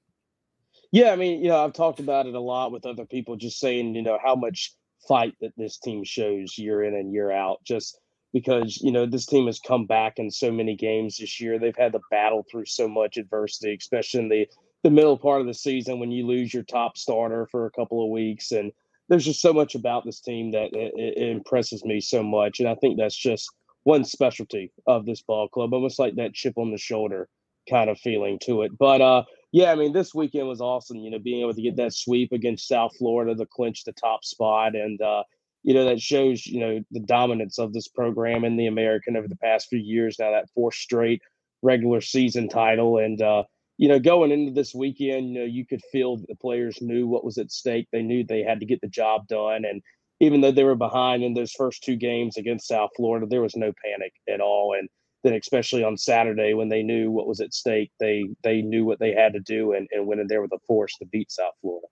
Yeah, 0.93 1.13
I 1.13 1.17
mean, 1.17 1.43
you 1.43 1.49
know, 1.49 1.65
I've 1.65 1.73
talked 1.73 2.01
about 2.01 2.27
it 2.27 2.35
a 2.35 2.41
lot 2.41 2.73
with 2.73 2.87
other 2.87 3.07
people, 3.07 3.37
just 3.37 3.61
saying, 3.61 3.95
you 3.95 4.03
know, 4.03 4.19
how 4.23 4.35
much 4.35 4.75
fight 5.07 5.35
that 5.41 5.53
this 5.57 5.79
team 5.79 6.05
shows 6.05 6.59
year 6.59 6.83
in 6.83 6.95
and 6.95 7.13
year 7.13 7.31
out. 7.31 7.63
Just 7.65 7.99
because 8.33 8.81
you 8.81 8.93
know 8.93 9.07
this 9.07 9.27
team 9.27 9.47
has 9.47 9.59
come 9.61 9.87
back 9.87 10.19
in 10.19 10.31
so 10.31 10.51
many 10.51 10.77
games 10.77 11.17
this 11.17 11.41
year, 11.41 11.59
they've 11.59 11.77
had 11.77 11.93
to 11.93 12.01
battle 12.11 12.45
through 12.51 12.67
so 12.67 12.89
much 12.89 13.17
adversity, 13.17 13.75
especially 13.79 14.21
in 14.21 14.29
the 14.29 14.47
the 14.83 14.91
middle 14.91 15.19
part 15.19 15.41
of 15.41 15.47
the 15.47 15.55
season 15.55 16.01
when 16.01 16.11
you 16.11 16.27
lose 16.27 16.55
your 16.55 16.63
top 16.63 16.97
starter 16.97 17.47
for 17.51 17.67
a 17.67 17.71
couple 17.71 18.03
of 18.03 18.11
weeks. 18.11 18.51
And 18.51 18.73
there's 19.09 19.27
just 19.27 19.43
so 19.43 19.53
much 19.53 19.75
about 19.75 20.05
this 20.05 20.21
team 20.21 20.53
that 20.53 20.73
it, 20.73 20.95
it 20.97 21.29
impresses 21.29 21.85
me 21.85 22.01
so 22.01 22.23
much. 22.23 22.61
And 22.61 22.69
I 22.69 22.75
think 22.77 22.97
that's 22.97 23.17
just 23.17 23.51
one 23.85 24.05
specialty 24.05 24.73
of 24.87 25.05
this 25.05 25.21
ball 25.21 25.49
club, 25.49 25.75
almost 25.75 25.99
like 25.99 26.15
that 26.17 26.33
chip 26.33 26.55
on 26.57 26.71
the 26.71 26.79
shoulder 26.79 27.29
kind 27.69 27.91
of 27.91 27.99
feeling 27.99 28.39
to 28.45 28.63
it. 28.63 28.73
But 28.79 29.03
uh, 29.03 29.25
yeah, 29.53 29.73
I 29.73 29.75
mean, 29.75 29.93
this 29.93 30.15
weekend 30.15 30.49
was 30.49 30.61
awesome. 30.61 30.99
You 30.99 31.11
know, 31.11 31.19
being 31.19 31.43
able 31.43 31.55
to 31.55 31.63
get 31.63 31.77
that 31.77 31.95
sweep 31.95 32.33
against 32.33 32.69
South 32.69 32.97
Florida 32.97 33.35
to 33.35 33.47
clinch 33.47 33.85
the 33.85 33.93
top 33.93 34.25
spot, 34.25 34.75
and 34.75 35.01
uh, 35.01 35.25
you 35.63 35.75
know 35.75 35.85
that 35.85 36.01
shows 36.01 36.47
you 36.47 36.61
know 36.61 36.85
the 36.91 37.01
dominance 37.01 37.59
of 37.59 37.73
this 37.73 37.89
program 37.89 38.45
in 38.45 38.57
the 38.57 38.67
American 38.67 39.17
over 39.17 39.29
the 39.29 39.37
past 39.37 39.69
few 39.69 39.79
years. 39.79 40.19
Now 40.19 40.31
that 40.33 40.51
fourth 40.55 40.75
straight 40.75 41.23
regular 41.63 42.01
season 42.01 42.49
title, 42.49 42.99
and 42.99 43.21
uh, 43.21 43.43
you 43.81 43.89
know, 43.89 43.99
going 43.99 44.31
into 44.31 44.53
this 44.53 44.75
weekend, 44.75 45.31
you 45.31 45.39
know, 45.39 45.47
you 45.47 45.65
could 45.65 45.81
feel 45.91 46.19
the 46.19 46.35
players 46.35 46.83
knew 46.83 47.07
what 47.07 47.25
was 47.25 47.39
at 47.39 47.51
stake. 47.51 47.89
They 47.91 48.03
knew 48.03 48.23
they 48.23 48.43
had 48.43 48.61
to 48.61 48.67
get 48.67 48.83
the 48.83 48.89
job 48.89 49.27
done. 49.27 49.65
And 49.65 49.81
even 50.21 50.43
though 50.43 50.53
they 50.53 50.65
were 50.65 50.75
behind 50.75 51.25
in 51.25 51.33
those 51.33 51.53
first 51.53 51.83
two 51.83 51.97
games 51.97 52.37
against 52.37 52.69
South 52.69 52.91
Florida, 52.95 53.27
there 53.27 53.41
was 53.41 53.57
no 53.57 53.73
panic 53.83 54.13
at 54.29 54.43
all. 54.43 54.77
And 54.79 54.91
then 55.23 55.35
especially 55.35 55.85
on 55.85 55.97
Saturday 55.97 56.55
when 56.55 56.69
they 56.69 56.83
knew 56.83 57.11
what 57.11 57.27
was 57.27 57.41
at 57.41 57.55
stake, 57.55 57.91
they 58.01 58.29
they 58.43 58.63
knew 58.63 58.85
what 58.85 58.99
they 58.99 59.13
had 59.13 59.33
to 59.35 59.41
do 59.41 59.73
and, 59.73 59.89
and 59.93 60.07
went 60.07 60.21
in 60.21 60.27
there 60.27 60.43
with 60.43 60.53
a 60.53 60.59
force 60.67 60.97
to 60.99 61.07
beat 61.07 61.31
South 61.31 61.55
Florida. 61.61 61.87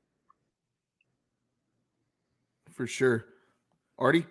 For 2.73 2.87
sure. 2.87 3.27
Artie? 3.99 4.25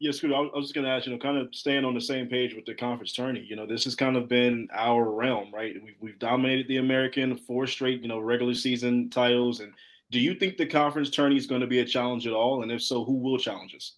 Yeah, 0.00 0.12
Scooter, 0.12 0.36
I 0.36 0.40
was 0.40 0.66
just 0.66 0.74
going 0.74 0.86
to 0.86 0.92
ask, 0.92 1.06
you 1.06 1.12
know, 1.12 1.18
kind 1.18 1.36
of 1.36 1.52
staying 1.52 1.84
on 1.84 1.92
the 1.92 2.00
same 2.00 2.28
page 2.28 2.54
with 2.54 2.64
the 2.64 2.74
conference 2.74 3.12
tourney. 3.12 3.44
You 3.46 3.56
know, 3.56 3.66
this 3.66 3.82
has 3.82 3.96
kind 3.96 4.16
of 4.16 4.28
been 4.28 4.68
our 4.72 5.10
realm, 5.10 5.52
right? 5.52 5.74
We've, 5.82 5.96
we've 6.00 6.18
dominated 6.20 6.68
the 6.68 6.76
American, 6.76 7.36
four 7.36 7.66
straight, 7.66 8.00
you 8.00 8.08
know, 8.08 8.20
regular 8.20 8.54
season 8.54 9.10
titles. 9.10 9.58
And 9.58 9.72
do 10.12 10.20
you 10.20 10.34
think 10.34 10.56
the 10.56 10.66
conference 10.66 11.10
tourney 11.10 11.36
is 11.36 11.48
going 11.48 11.62
to 11.62 11.66
be 11.66 11.80
a 11.80 11.84
challenge 11.84 12.28
at 12.28 12.32
all? 12.32 12.62
And 12.62 12.70
if 12.70 12.80
so, 12.80 13.04
who 13.04 13.14
will 13.14 13.38
challenge 13.38 13.74
us? 13.74 13.96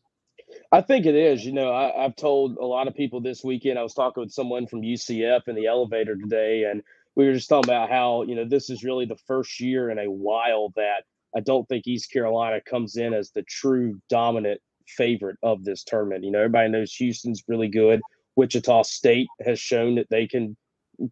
I 0.72 0.80
think 0.82 1.06
it 1.06 1.16
is. 1.16 1.44
You 1.44 1.52
know, 1.52 1.72
I, 1.72 2.02
have 2.02 2.16
told 2.16 2.56
a 2.56 2.64
lot 2.64 2.86
of 2.86 2.94
people 2.94 3.20
this 3.20 3.42
weekend. 3.42 3.78
I 3.78 3.82
was 3.82 3.94
talking 3.94 4.22
with 4.22 4.32
someone 4.32 4.66
from 4.66 4.82
UCF 4.82 5.48
in 5.48 5.56
the 5.56 5.66
elevator 5.66 6.16
today, 6.16 6.64
and 6.64 6.82
we 7.16 7.26
were 7.26 7.34
just 7.34 7.48
talking 7.48 7.68
about 7.68 7.90
how, 7.90 8.22
you 8.22 8.36
know, 8.36 8.44
this 8.44 8.70
is 8.70 8.84
really 8.84 9.04
the 9.04 9.18
first 9.26 9.60
year 9.60 9.90
in 9.90 9.98
a 9.98 10.10
while 10.10 10.72
that 10.76 11.04
I 11.36 11.40
don't 11.40 11.68
think 11.68 11.86
East 11.86 12.12
Carolina 12.12 12.60
comes 12.60 12.96
in 12.96 13.14
as 13.14 13.30
the 13.30 13.42
true 13.42 14.00
dominant 14.08 14.60
favorite 14.86 15.38
of 15.42 15.64
this 15.64 15.82
tournament. 15.82 16.24
You 16.24 16.30
know, 16.30 16.38
everybody 16.38 16.68
knows 16.68 16.94
Houston's 16.94 17.42
really 17.48 17.68
good. 17.68 18.00
Wichita 18.36 18.82
State 18.82 19.28
has 19.44 19.58
shown 19.58 19.96
that 19.96 20.08
they 20.08 20.28
can 20.28 20.56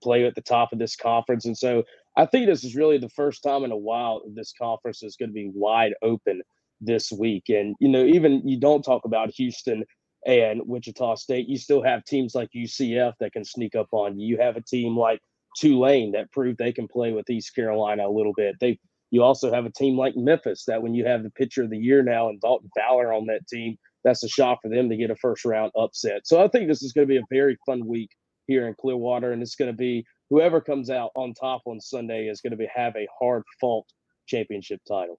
play 0.02 0.24
at 0.24 0.34
the 0.34 0.40
top 0.40 0.72
of 0.72 0.78
this 0.78 0.94
conference. 0.94 1.46
And 1.46 1.56
so 1.56 1.82
I 2.16 2.26
think 2.26 2.46
this 2.46 2.62
is 2.62 2.76
really 2.76 2.98
the 2.98 3.08
first 3.08 3.42
time 3.42 3.64
in 3.64 3.72
a 3.72 3.76
while 3.76 4.22
this 4.34 4.52
conference 4.52 5.02
is 5.02 5.16
going 5.16 5.30
to 5.30 5.34
be 5.34 5.50
wide 5.52 5.94
open 6.02 6.42
this 6.80 7.10
week. 7.10 7.44
And, 7.48 7.74
you 7.80 7.88
know, 7.88 8.04
even 8.04 8.46
you 8.46 8.58
don't 8.58 8.82
talk 8.82 9.04
about 9.04 9.34
Houston 9.34 9.84
and 10.26 10.62
Wichita 10.66 11.16
State, 11.16 11.48
you 11.48 11.58
still 11.58 11.82
have 11.82 12.04
teams 12.04 12.34
like 12.34 12.50
UCF 12.54 13.14
that 13.20 13.32
can 13.32 13.44
sneak 13.44 13.74
up 13.74 13.88
on 13.92 14.18
you. 14.18 14.28
You 14.28 14.42
have 14.42 14.56
a 14.56 14.62
team 14.62 14.96
like 14.96 15.20
Tulane 15.56 16.12
that 16.12 16.30
proved 16.32 16.58
they 16.58 16.72
can 16.72 16.88
play 16.88 17.12
with 17.12 17.30
East 17.30 17.54
Carolina 17.54 18.06
a 18.06 18.10
little 18.10 18.34
bit. 18.36 18.56
They 18.60 18.78
you 19.10 19.22
also 19.22 19.52
have 19.52 19.64
a 19.64 19.72
team 19.72 19.96
like 19.96 20.16
Memphis 20.16 20.64
that 20.66 20.82
when 20.82 20.94
you 20.94 21.06
have 21.06 21.22
the 21.22 21.30
pitcher 21.30 21.62
of 21.62 21.70
the 21.70 21.78
year 21.78 22.02
now 22.02 22.28
and 22.28 22.40
Dalton 22.40 22.68
Fowler 22.76 23.12
on 23.12 23.26
that 23.26 23.46
team, 23.48 23.78
that's 24.04 24.22
a 24.22 24.28
shot 24.28 24.58
for 24.60 24.68
them 24.68 24.90
to 24.90 24.96
get 24.96 25.10
a 25.10 25.16
first 25.16 25.44
round 25.44 25.72
upset. 25.76 26.26
So 26.26 26.42
I 26.42 26.48
think 26.48 26.68
this 26.68 26.82
is 26.82 26.92
going 26.92 27.06
to 27.06 27.12
be 27.12 27.18
a 27.18 27.26
very 27.30 27.56
fun 27.64 27.86
week 27.86 28.10
here 28.46 28.68
in 28.68 28.74
Clearwater, 28.74 29.32
and 29.32 29.42
it's 29.42 29.54
going 29.54 29.70
to 29.70 29.76
be 29.76 30.04
whoever 30.30 30.60
comes 30.60 30.90
out 30.90 31.10
on 31.14 31.34
top 31.34 31.62
on 31.66 31.80
Sunday 31.80 32.28
is 32.28 32.40
going 32.40 32.50
to 32.50 32.56
be 32.56 32.68
have 32.74 32.94
a 32.96 33.08
hard 33.18 33.42
fought 33.60 33.86
championship 34.26 34.80
title. 34.86 35.18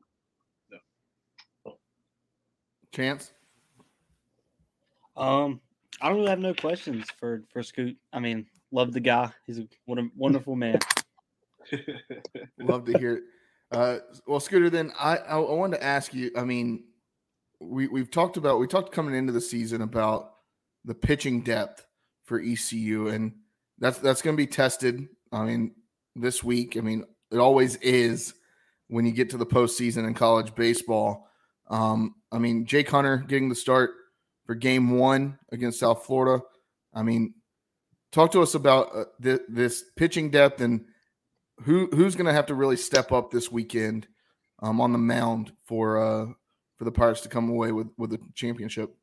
Chance. 2.92 3.32
Um, 5.16 5.62
I 6.02 6.08
don't 6.08 6.18
really 6.18 6.30
have 6.30 6.40
no 6.40 6.54
questions 6.54 7.08
for 7.20 7.44
for 7.52 7.62
Scoot. 7.62 7.98
I 8.14 8.20
mean, 8.20 8.48
love 8.72 8.94
the 8.94 9.00
guy. 9.00 9.32
He's 9.46 9.60
a 9.60 9.68
what 9.86 10.00
a 10.00 10.10
wonderful 10.16 10.56
man. 10.56 10.80
love 12.60 12.86
to 12.86 12.98
hear 12.98 13.16
it. 13.16 13.24
Uh, 13.72 13.98
well, 14.26 14.40
Scooter, 14.40 14.70
then 14.70 14.92
I, 15.00 15.18
I, 15.18 15.38
I 15.38 15.54
wanted 15.54 15.78
to 15.78 15.84
ask 15.84 16.14
you. 16.14 16.32
I 16.36 16.44
mean, 16.44 16.86
we 17.60 17.88
we've 17.88 18.10
talked 18.10 18.38
about 18.38 18.60
we 18.60 18.68
talked 18.68 18.92
coming 18.92 19.16
into 19.16 19.34
the 19.34 19.42
season 19.42 19.82
about 19.82 20.32
the 20.86 20.96
pitching 20.96 21.42
depth 21.42 21.86
for 22.24 22.40
ECU, 22.40 23.10
and 23.10 23.34
that's 23.78 24.00
that's 24.00 24.22
going 24.22 24.36
to 24.36 24.42
be 24.42 24.48
tested. 24.48 25.08
I 25.32 25.44
mean, 25.44 25.76
this 26.16 26.44
week. 26.44 26.78
I 26.78 26.82
mean, 26.82 27.04
it 27.32 27.38
always 27.38 27.76
is 27.78 28.34
when 28.88 29.06
you 29.06 29.12
get 29.12 29.30
to 29.32 29.38
the 29.38 29.46
postseason 29.46 30.08
in 30.08 30.14
college 30.14 30.56
baseball. 30.56 31.29
Um, 31.70 32.16
I 32.32 32.40
mean, 32.40 32.66
Jake 32.66 32.90
Hunter 32.90 33.18
getting 33.18 33.50
the 33.50 33.56
start 33.56 33.92
for 34.46 34.56
Game 34.56 34.98
One 34.98 35.38
against 35.52 35.80
South 35.80 36.06
Florida. 36.06 36.44
I 36.94 37.04
mean, 37.04 37.36
talk 38.12 38.32
to 38.32 38.42
us 38.42 38.56
about 38.56 38.96
uh, 38.96 39.06
th- 39.22 39.42
this 39.48 39.84
pitching 39.96 40.32
depth 40.32 40.62
and 40.62 40.86
who 41.62 41.88
who's 41.88 42.16
going 42.16 42.26
to 42.26 42.34
have 42.34 42.48
to 42.48 42.56
really 42.56 42.78
step 42.78 43.12
up 43.12 43.32
this 43.32 43.52
weekend 43.52 44.08
um, 44.62 44.82
on 44.82 44.92
the 44.92 44.98
mound 44.98 45.52
for 45.66 46.00
uh, 46.00 46.26
for 46.78 46.86
the 46.86 46.92
Pirates 46.92 47.22
to 47.22 47.30
come 47.30 47.50
away 47.50 47.72
with 47.72 47.88
with 47.98 48.12
the 48.12 48.20
championship. 48.36 48.96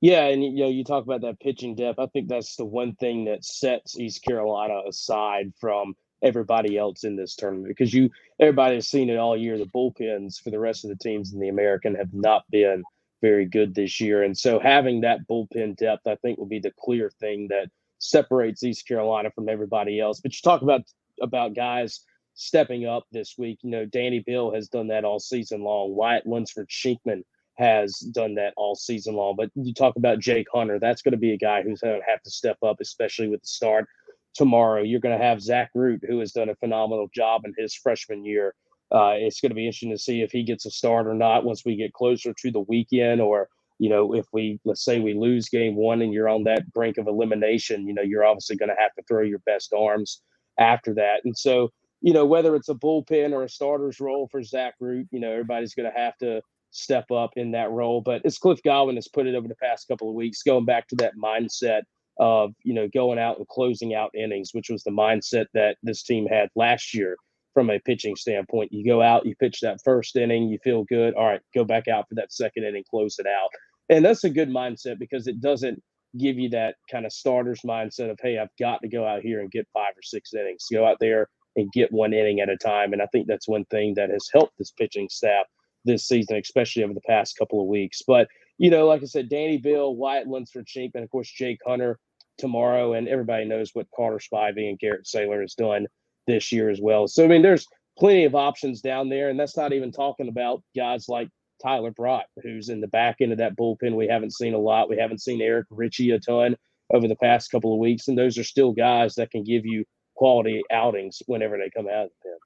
Yeah, 0.00 0.24
and 0.26 0.44
you 0.44 0.52
know, 0.64 0.68
you 0.68 0.84
talk 0.84 1.04
about 1.04 1.22
that 1.22 1.40
pitching 1.40 1.74
depth. 1.74 1.98
I 1.98 2.06
think 2.06 2.28
that's 2.28 2.56
the 2.56 2.64
one 2.64 2.94
thing 2.96 3.24
that 3.24 3.44
sets 3.44 3.98
East 3.98 4.22
Carolina 4.22 4.82
aside 4.88 5.52
from 5.58 5.94
everybody 6.24 6.78
else 6.78 7.04
in 7.04 7.16
this 7.16 7.36
tournament 7.36 7.68
because 7.68 7.94
you 7.94 8.10
everybody 8.40 8.76
has 8.76 8.88
seen 8.88 9.10
it 9.10 9.18
all 9.18 9.36
year. 9.36 9.58
The 9.58 9.66
bullpens 9.66 10.42
for 10.42 10.50
the 10.50 10.58
rest 10.58 10.84
of 10.84 10.90
the 10.90 10.96
teams 10.96 11.32
in 11.32 11.40
the 11.40 11.50
American 11.50 11.94
have 11.94 12.12
not 12.12 12.44
been 12.50 12.82
very 13.22 13.46
good 13.46 13.74
this 13.74 14.00
year, 14.00 14.22
and 14.22 14.36
so 14.36 14.58
having 14.58 15.02
that 15.02 15.20
bullpen 15.30 15.76
depth, 15.76 16.06
I 16.06 16.16
think, 16.16 16.38
will 16.38 16.46
be 16.46 16.60
the 16.60 16.72
clear 16.80 17.10
thing 17.20 17.48
that 17.48 17.68
separates 17.98 18.64
East 18.64 18.88
Carolina 18.88 19.30
from 19.34 19.48
everybody 19.48 20.00
else. 20.00 20.20
But 20.20 20.34
you 20.34 20.40
talk 20.42 20.62
about 20.62 20.82
about 21.22 21.54
guys 21.54 22.00
stepping 22.34 22.86
up 22.86 23.04
this 23.12 23.36
week. 23.38 23.58
You 23.62 23.70
know, 23.70 23.86
Danny 23.86 24.20
Beal 24.20 24.52
has 24.52 24.68
done 24.68 24.88
that 24.88 25.04
all 25.04 25.20
season 25.20 25.62
long. 25.62 25.94
Wyatt 25.94 26.26
Lunsford 26.26 26.68
Shenkman 26.68 27.22
has 27.56 27.98
done 28.12 28.34
that 28.34 28.52
all 28.56 28.74
season 28.74 29.14
long. 29.14 29.36
But 29.36 29.50
you 29.54 29.72
talk 29.72 29.96
about 29.96 30.18
Jake 30.18 30.48
Hunter, 30.52 30.78
that's 30.80 31.02
going 31.02 31.12
to 31.12 31.18
be 31.18 31.32
a 31.32 31.38
guy 31.38 31.62
who's 31.62 31.80
going 31.80 32.00
to 32.00 32.06
have 32.10 32.22
to 32.22 32.30
step 32.30 32.58
up, 32.62 32.78
especially 32.80 33.28
with 33.28 33.42
the 33.42 33.46
start 33.48 33.88
tomorrow. 34.34 34.82
You're 34.82 35.00
going 35.00 35.18
to 35.18 35.24
have 35.24 35.40
Zach 35.42 35.70
Root, 35.74 36.02
who 36.06 36.18
has 36.20 36.32
done 36.32 36.48
a 36.48 36.56
phenomenal 36.56 37.08
job 37.14 37.42
in 37.44 37.54
his 37.56 37.74
freshman 37.74 38.24
year. 38.24 38.54
Uh, 38.92 39.14
it's 39.16 39.40
going 39.40 39.50
to 39.50 39.56
be 39.56 39.66
interesting 39.66 39.90
to 39.90 39.98
see 39.98 40.22
if 40.22 40.30
he 40.30 40.44
gets 40.44 40.66
a 40.66 40.70
start 40.70 41.06
or 41.06 41.14
not 41.14 41.44
once 41.44 41.64
we 41.64 41.76
get 41.76 41.92
closer 41.92 42.32
to 42.40 42.50
the 42.50 42.60
weekend, 42.60 43.20
or 43.20 43.48
you 43.78 43.88
know, 43.88 44.14
if 44.14 44.26
we 44.32 44.60
let's 44.64 44.84
say 44.84 45.00
we 45.00 45.14
lose 45.14 45.48
game 45.48 45.74
one 45.76 46.02
and 46.02 46.12
you're 46.12 46.28
on 46.28 46.44
that 46.44 46.72
brink 46.72 46.98
of 46.98 47.08
elimination, 47.08 47.86
you 47.86 47.94
know, 47.94 48.02
you're 48.02 48.24
obviously 48.24 48.56
going 48.56 48.68
to 48.68 48.76
have 48.78 48.94
to 48.94 49.02
throw 49.08 49.22
your 49.22 49.40
best 49.40 49.72
arms 49.76 50.22
after 50.58 50.94
that. 50.94 51.22
And 51.24 51.36
so, 51.36 51.70
you 52.00 52.12
know, 52.12 52.24
whether 52.24 52.54
it's 52.54 52.68
a 52.68 52.74
bullpen 52.74 53.32
or 53.32 53.42
a 53.44 53.48
starter's 53.48 54.00
role 54.00 54.28
for 54.30 54.42
Zach 54.42 54.74
Root, 54.80 55.08
you 55.10 55.18
know, 55.20 55.30
everybody's 55.32 55.74
going 55.74 55.90
to 55.90 55.98
have 55.98 56.16
to 56.18 56.40
step 56.70 57.10
up 57.10 57.30
in 57.36 57.52
that 57.52 57.70
role. 57.70 58.00
But 58.00 58.24
as 58.24 58.38
Cliff 58.38 58.60
Godwin 58.62 58.96
has 58.96 59.08
put 59.08 59.26
it 59.26 59.34
over 59.34 59.48
the 59.48 59.56
past 59.56 59.88
couple 59.88 60.08
of 60.08 60.14
weeks, 60.14 60.42
going 60.42 60.64
back 60.64 60.86
to 60.88 60.96
that 60.96 61.14
mindset 61.16 61.82
of, 62.18 62.52
you 62.62 62.74
know, 62.74 62.88
going 62.92 63.18
out 63.18 63.38
and 63.38 63.48
closing 63.48 63.94
out 63.94 64.10
innings, 64.14 64.50
which 64.52 64.70
was 64.70 64.82
the 64.84 64.90
mindset 64.90 65.46
that 65.54 65.76
this 65.82 66.02
team 66.02 66.26
had 66.26 66.48
last 66.54 66.94
year 66.94 67.16
from 67.54 67.70
a 67.70 67.78
pitching 67.80 68.16
standpoint. 68.16 68.72
You 68.72 68.84
go 68.84 69.00
out, 69.00 69.26
you 69.26 69.34
pitch 69.36 69.60
that 69.60 69.80
first 69.84 70.16
inning, 70.16 70.48
you 70.48 70.58
feel 70.62 70.84
good. 70.84 71.14
All 71.14 71.26
right, 71.26 71.40
go 71.54 71.64
back 71.64 71.88
out 71.88 72.08
for 72.08 72.16
that 72.16 72.32
second 72.32 72.64
inning, 72.64 72.84
close 72.90 73.18
it 73.18 73.26
out. 73.26 73.50
And 73.88 74.04
that's 74.04 74.24
a 74.24 74.30
good 74.30 74.48
mindset 74.48 74.98
because 74.98 75.26
it 75.26 75.40
doesn't 75.40 75.82
give 76.18 76.38
you 76.38 76.48
that 76.50 76.76
kind 76.90 77.06
of 77.06 77.12
starter's 77.12 77.60
mindset 77.62 78.10
of, 78.10 78.18
hey, 78.22 78.38
I've 78.38 78.54
got 78.58 78.80
to 78.82 78.88
go 78.88 79.06
out 79.06 79.22
here 79.22 79.40
and 79.40 79.50
get 79.50 79.68
five 79.72 79.92
or 79.96 80.02
six 80.02 80.32
innings. 80.34 80.66
Go 80.72 80.86
out 80.86 80.98
there 81.00 81.28
and 81.56 81.70
get 81.72 81.92
one 81.92 82.12
inning 82.12 82.40
at 82.40 82.48
a 82.48 82.56
time. 82.56 82.92
And 82.92 83.02
I 83.02 83.06
think 83.06 83.26
that's 83.26 83.48
one 83.48 83.64
thing 83.66 83.94
that 83.94 84.10
has 84.10 84.28
helped 84.32 84.58
this 84.58 84.72
pitching 84.72 85.08
staff 85.08 85.46
this 85.84 86.06
season, 86.08 86.36
especially 86.36 86.82
over 86.82 86.94
the 86.94 87.00
past 87.02 87.36
couple 87.36 87.60
of 87.60 87.68
weeks. 87.68 88.02
But, 88.06 88.28
you 88.58 88.70
know, 88.70 88.86
like 88.86 89.02
I 89.02 89.06
said, 89.06 89.28
Danny 89.28 89.58
Beal, 89.58 89.94
Wyatt 89.94 90.26
Lunsford 90.26 90.66
Cheap, 90.66 90.92
and 90.94 91.04
of 91.04 91.10
course, 91.10 91.30
Jake 91.30 91.58
Hunter 91.66 91.98
tomorrow. 92.38 92.94
And 92.94 93.08
everybody 93.08 93.44
knows 93.44 93.70
what 93.72 93.86
Carter 93.94 94.18
Spivey 94.18 94.68
and 94.68 94.78
Garrett 94.78 95.04
Saylor 95.04 95.40
has 95.40 95.54
done 95.54 95.86
this 96.26 96.52
year 96.52 96.70
as 96.70 96.80
well. 96.80 97.06
So, 97.06 97.24
I 97.24 97.28
mean, 97.28 97.42
there's 97.42 97.66
plenty 97.98 98.24
of 98.24 98.34
options 98.34 98.80
down 98.80 99.08
there. 99.08 99.30
And 99.30 99.38
that's 99.38 99.56
not 99.56 99.72
even 99.72 99.92
talking 99.92 100.28
about 100.28 100.62
guys 100.76 101.08
like 101.08 101.28
Tyler 101.62 101.90
Brott, 101.90 102.24
who's 102.42 102.68
in 102.68 102.80
the 102.80 102.88
back 102.88 103.16
end 103.20 103.32
of 103.32 103.38
that 103.38 103.56
bullpen. 103.56 103.94
We 103.94 104.08
haven't 104.08 104.34
seen 104.34 104.54
a 104.54 104.58
lot. 104.58 104.88
We 104.88 104.98
haven't 104.98 105.22
seen 105.22 105.40
Eric 105.40 105.66
Ritchie 105.70 106.10
a 106.10 106.18
ton 106.18 106.56
over 106.92 107.08
the 107.08 107.16
past 107.16 107.50
couple 107.50 107.72
of 107.72 107.78
weeks. 107.78 108.08
And 108.08 108.18
those 108.18 108.38
are 108.38 108.44
still 108.44 108.72
guys 108.72 109.14
that 109.14 109.30
can 109.30 109.44
give 109.44 109.64
you 109.64 109.84
quality 110.14 110.62
outings 110.70 111.22
whenever 111.26 111.56
they 111.56 111.70
come 111.70 111.86
out 111.86 112.06
of 112.06 112.10
the 112.10 112.28
pen. 112.28 112.38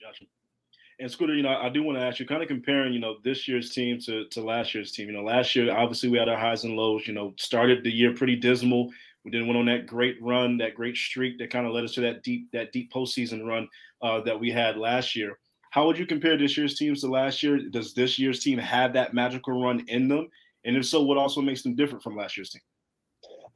Gotcha. 0.00 0.24
And 1.00 1.10
Scooter, 1.10 1.34
you 1.34 1.42
know, 1.42 1.56
I 1.56 1.68
do 1.68 1.82
want 1.82 1.98
to 1.98 2.04
ask 2.04 2.20
you, 2.20 2.26
kind 2.26 2.42
of 2.42 2.48
comparing, 2.48 2.92
you 2.92 3.00
know, 3.00 3.16
this 3.24 3.48
year's 3.48 3.70
team 3.70 3.98
to, 4.00 4.26
to 4.28 4.40
last 4.40 4.74
year's 4.74 4.92
team. 4.92 5.08
You 5.08 5.14
know, 5.14 5.24
last 5.24 5.56
year, 5.56 5.74
obviously, 5.74 6.08
we 6.08 6.18
had 6.18 6.28
our 6.28 6.38
highs 6.38 6.64
and 6.64 6.76
lows. 6.76 7.06
You 7.08 7.14
know, 7.14 7.34
started 7.36 7.82
the 7.82 7.92
year 7.92 8.14
pretty 8.14 8.36
dismal. 8.36 8.90
We 9.24 9.30
didn't 9.30 9.48
went 9.48 9.58
on 9.58 9.66
that 9.66 9.86
great 9.86 10.22
run, 10.22 10.58
that 10.58 10.74
great 10.74 10.96
streak 10.96 11.38
that 11.38 11.50
kind 11.50 11.66
of 11.66 11.72
led 11.72 11.84
us 11.84 11.94
to 11.94 12.02
that 12.02 12.22
deep, 12.22 12.50
that 12.52 12.72
deep 12.72 12.92
postseason 12.92 13.46
run 13.46 13.68
uh, 14.02 14.20
that 14.20 14.38
we 14.38 14.50
had 14.50 14.76
last 14.76 15.16
year. 15.16 15.38
How 15.70 15.86
would 15.86 15.98
you 15.98 16.06
compare 16.06 16.36
this 16.36 16.56
year's 16.56 16.76
teams 16.76 17.00
to 17.00 17.08
last 17.08 17.42
year? 17.42 17.58
Does 17.70 17.94
this 17.94 18.18
year's 18.18 18.40
team 18.40 18.58
have 18.58 18.92
that 18.92 19.14
magical 19.14 19.60
run 19.60 19.84
in 19.88 20.08
them? 20.08 20.28
And 20.64 20.76
if 20.76 20.86
so, 20.86 21.02
what 21.02 21.18
also 21.18 21.40
makes 21.40 21.62
them 21.62 21.74
different 21.74 22.04
from 22.04 22.16
last 22.16 22.36
year's 22.36 22.50
team? 22.50 22.62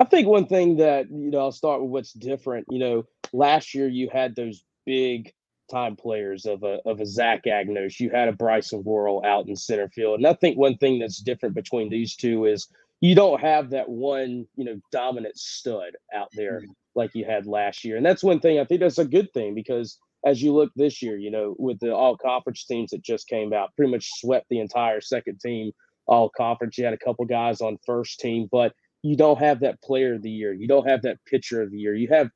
I 0.01 0.05
think 0.05 0.27
one 0.27 0.47
thing 0.47 0.77
that, 0.79 1.11
you 1.11 1.31
know, 1.31 1.39
I'll 1.39 1.53
start 1.53 1.83
with 1.83 1.91
what's 1.91 2.13
different. 2.13 2.67
You 2.71 2.79
know, 2.79 3.07
last 3.33 3.75
year 3.75 3.89
you 3.89 4.09
had 4.13 4.35
those 4.35 4.65
big 4.87 5.33
time 5.71 5.97
players 5.97 6.47
of 6.47 6.63
a 6.63 6.81
of 6.87 7.01
a 7.01 7.07
Zach 7.07 7.45
Agnos. 7.47 8.01
You 8.01 8.11
had 8.11 8.29
a 8.29 8.33
Bryson 8.33 8.83
Worrell 8.85 9.23
out 9.25 9.49
in 9.49 9.57
center 9.57 9.89
field. 9.89 10.19
And 10.19 10.27
I 10.27 10.35
think 10.35 10.57
one 10.57 10.77
thing 10.77 10.99
that's 10.99 11.19
different 11.19 11.55
between 11.55 11.89
these 11.89 12.17
two 12.17 12.47
is 12.47 12.69
you 13.01 13.15
don't 13.15 13.41
have 13.41 13.71
that 13.71 13.89
one, 13.89 14.47
you 14.57 14.65
know, 14.65 14.81
dominant 14.91 15.37
stud 15.39 15.97
out 16.15 16.29
there 16.35 16.61
mm-hmm. 16.61 16.73
like 16.95 17.15
you 17.15 17.25
had 17.25 17.47
last 17.47 17.85
year. 17.85 17.97
And 17.97 18.05
that's 18.05 18.25
one 18.25 18.41
thing 18.41 18.59
I 18.59 18.65
think 18.65 18.81
that's 18.81 18.99
a 18.99 19.05
good 19.05 19.33
thing 19.33 19.55
because 19.55 19.99
as 20.27 20.43
you 20.43 20.53
look 20.53 20.73
this 20.75 21.01
year, 21.01 21.17
you 21.17 21.31
know, 21.31 21.55
with 21.59 21.79
the 21.79 21.95
all 21.95 22.17
conference 22.17 22.65
teams 22.65 22.91
that 22.91 23.03
just 23.03 23.29
came 23.29 23.53
out, 23.53 23.75
pretty 23.77 23.93
much 23.93 24.09
swept 24.19 24.47
the 24.51 24.61
entire 24.61 25.01
second 25.01 25.41
team 25.41 25.73
all 26.09 26.31
conference. 26.31 26.77
You 26.77 26.85
had 26.85 26.95
a 26.95 26.99
couple 26.99 27.25
guys 27.27 27.61
on 27.61 27.79
first 27.87 28.19
team, 28.19 28.49
but 28.51 28.73
you 29.03 29.17
don't 29.17 29.39
have 29.39 29.61
that 29.61 29.81
player 29.83 30.15
of 30.15 30.23
the 30.23 30.31
year. 30.31 30.53
You 30.53 30.67
don't 30.67 30.89
have 30.89 31.03
that 31.03 31.19
pitcher 31.27 31.63
of 31.63 31.71
the 31.71 31.79
year. 31.79 31.95
You 31.95 32.09
have 32.09 32.31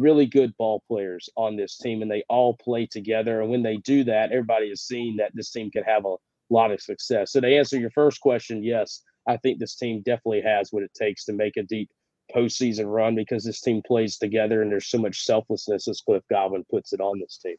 really 0.00 0.26
good 0.26 0.56
ball 0.56 0.82
players 0.88 1.28
on 1.36 1.56
this 1.56 1.78
team, 1.78 2.02
and 2.02 2.10
they 2.10 2.24
all 2.28 2.56
play 2.56 2.86
together. 2.86 3.40
And 3.40 3.50
when 3.50 3.62
they 3.62 3.76
do 3.78 4.04
that, 4.04 4.32
everybody 4.32 4.66
is 4.66 4.82
seeing 4.82 5.16
that 5.16 5.32
this 5.34 5.50
team 5.50 5.70
can 5.70 5.84
have 5.84 6.04
a 6.04 6.16
lot 6.50 6.70
of 6.70 6.80
success. 6.80 7.32
So 7.32 7.40
to 7.40 7.46
answer 7.46 7.78
your 7.78 7.90
first 7.90 8.20
question, 8.20 8.62
yes, 8.62 9.02
I 9.26 9.36
think 9.36 9.58
this 9.58 9.76
team 9.76 10.02
definitely 10.04 10.42
has 10.42 10.72
what 10.72 10.82
it 10.82 10.92
takes 10.94 11.24
to 11.26 11.32
make 11.32 11.56
a 11.56 11.62
deep 11.62 11.90
postseason 12.34 12.92
run 12.92 13.14
because 13.14 13.44
this 13.44 13.60
team 13.60 13.82
plays 13.86 14.18
together 14.18 14.62
and 14.62 14.70
there's 14.70 14.88
so 14.88 14.98
much 14.98 15.24
selflessness 15.24 15.88
as 15.88 16.00
Cliff 16.00 16.22
Godwin 16.30 16.64
puts 16.70 16.92
it 16.92 17.00
on 17.00 17.18
this 17.20 17.38
team. 17.38 17.56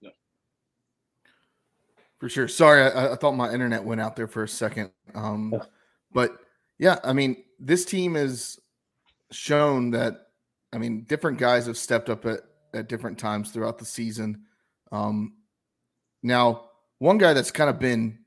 Yeah. 0.00 0.10
For 2.18 2.28
sure. 2.28 2.48
Sorry, 2.48 2.82
I, 2.82 3.12
I, 3.12 3.16
thought 3.16 3.32
my 3.32 3.52
internet 3.52 3.84
went 3.84 4.00
out 4.00 4.16
there 4.16 4.28
for 4.28 4.44
a 4.44 4.48
second. 4.48 4.90
Um, 5.14 5.60
but 6.12 6.38
yeah, 6.78 6.98
I 7.04 7.12
mean, 7.12 7.42
this 7.58 7.84
team 7.84 8.14
has 8.14 8.58
shown 9.30 9.90
that. 9.92 10.28
I 10.72 10.78
mean, 10.78 11.04
different 11.04 11.38
guys 11.38 11.66
have 11.66 11.76
stepped 11.76 12.08
up 12.08 12.24
at 12.26 12.40
at 12.74 12.88
different 12.88 13.18
times 13.18 13.50
throughout 13.50 13.78
the 13.78 13.84
season. 13.84 14.44
Um, 14.90 15.34
now, 16.22 16.64
one 16.98 17.18
guy 17.18 17.34
that's 17.34 17.50
kind 17.50 17.68
of 17.68 17.78
been, 17.78 18.18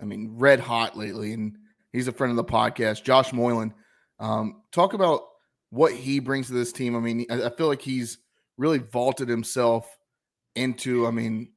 I 0.00 0.04
mean, 0.04 0.36
red 0.38 0.60
hot 0.60 0.96
lately, 0.96 1.32
and 1.32 1.56
he's 1.92 2.08
a 2.08 2.12
friend 2.12 2.30
of 2.30 2.36
the 2.36 2.44
podcast, 2.44 3.04
Josh 3.04 3.32
Moylan. 3.32 3.74
Um, 4.18 4.62
talk 4.72 4.94
about 4.94 5.22
what 5.70 5.92
he 5.92 6.20
brings 6.20 6.46
to 6.46 6.52
this 6.52 6.72
team. 6.72 6.96
I 6.96 7.00
mean, 7.00 7.26
I, 7.30 7.44
I 7.44 7.50
feel 7.50 7.66
like 7.66 7.82
he's 7.82 8.18
really 8.56 8.78
vaulted 8.78 9.28
himself 9.28 9.86
into, 10.54 11.06
I 11.06 11.10
mean, 11.10 11.52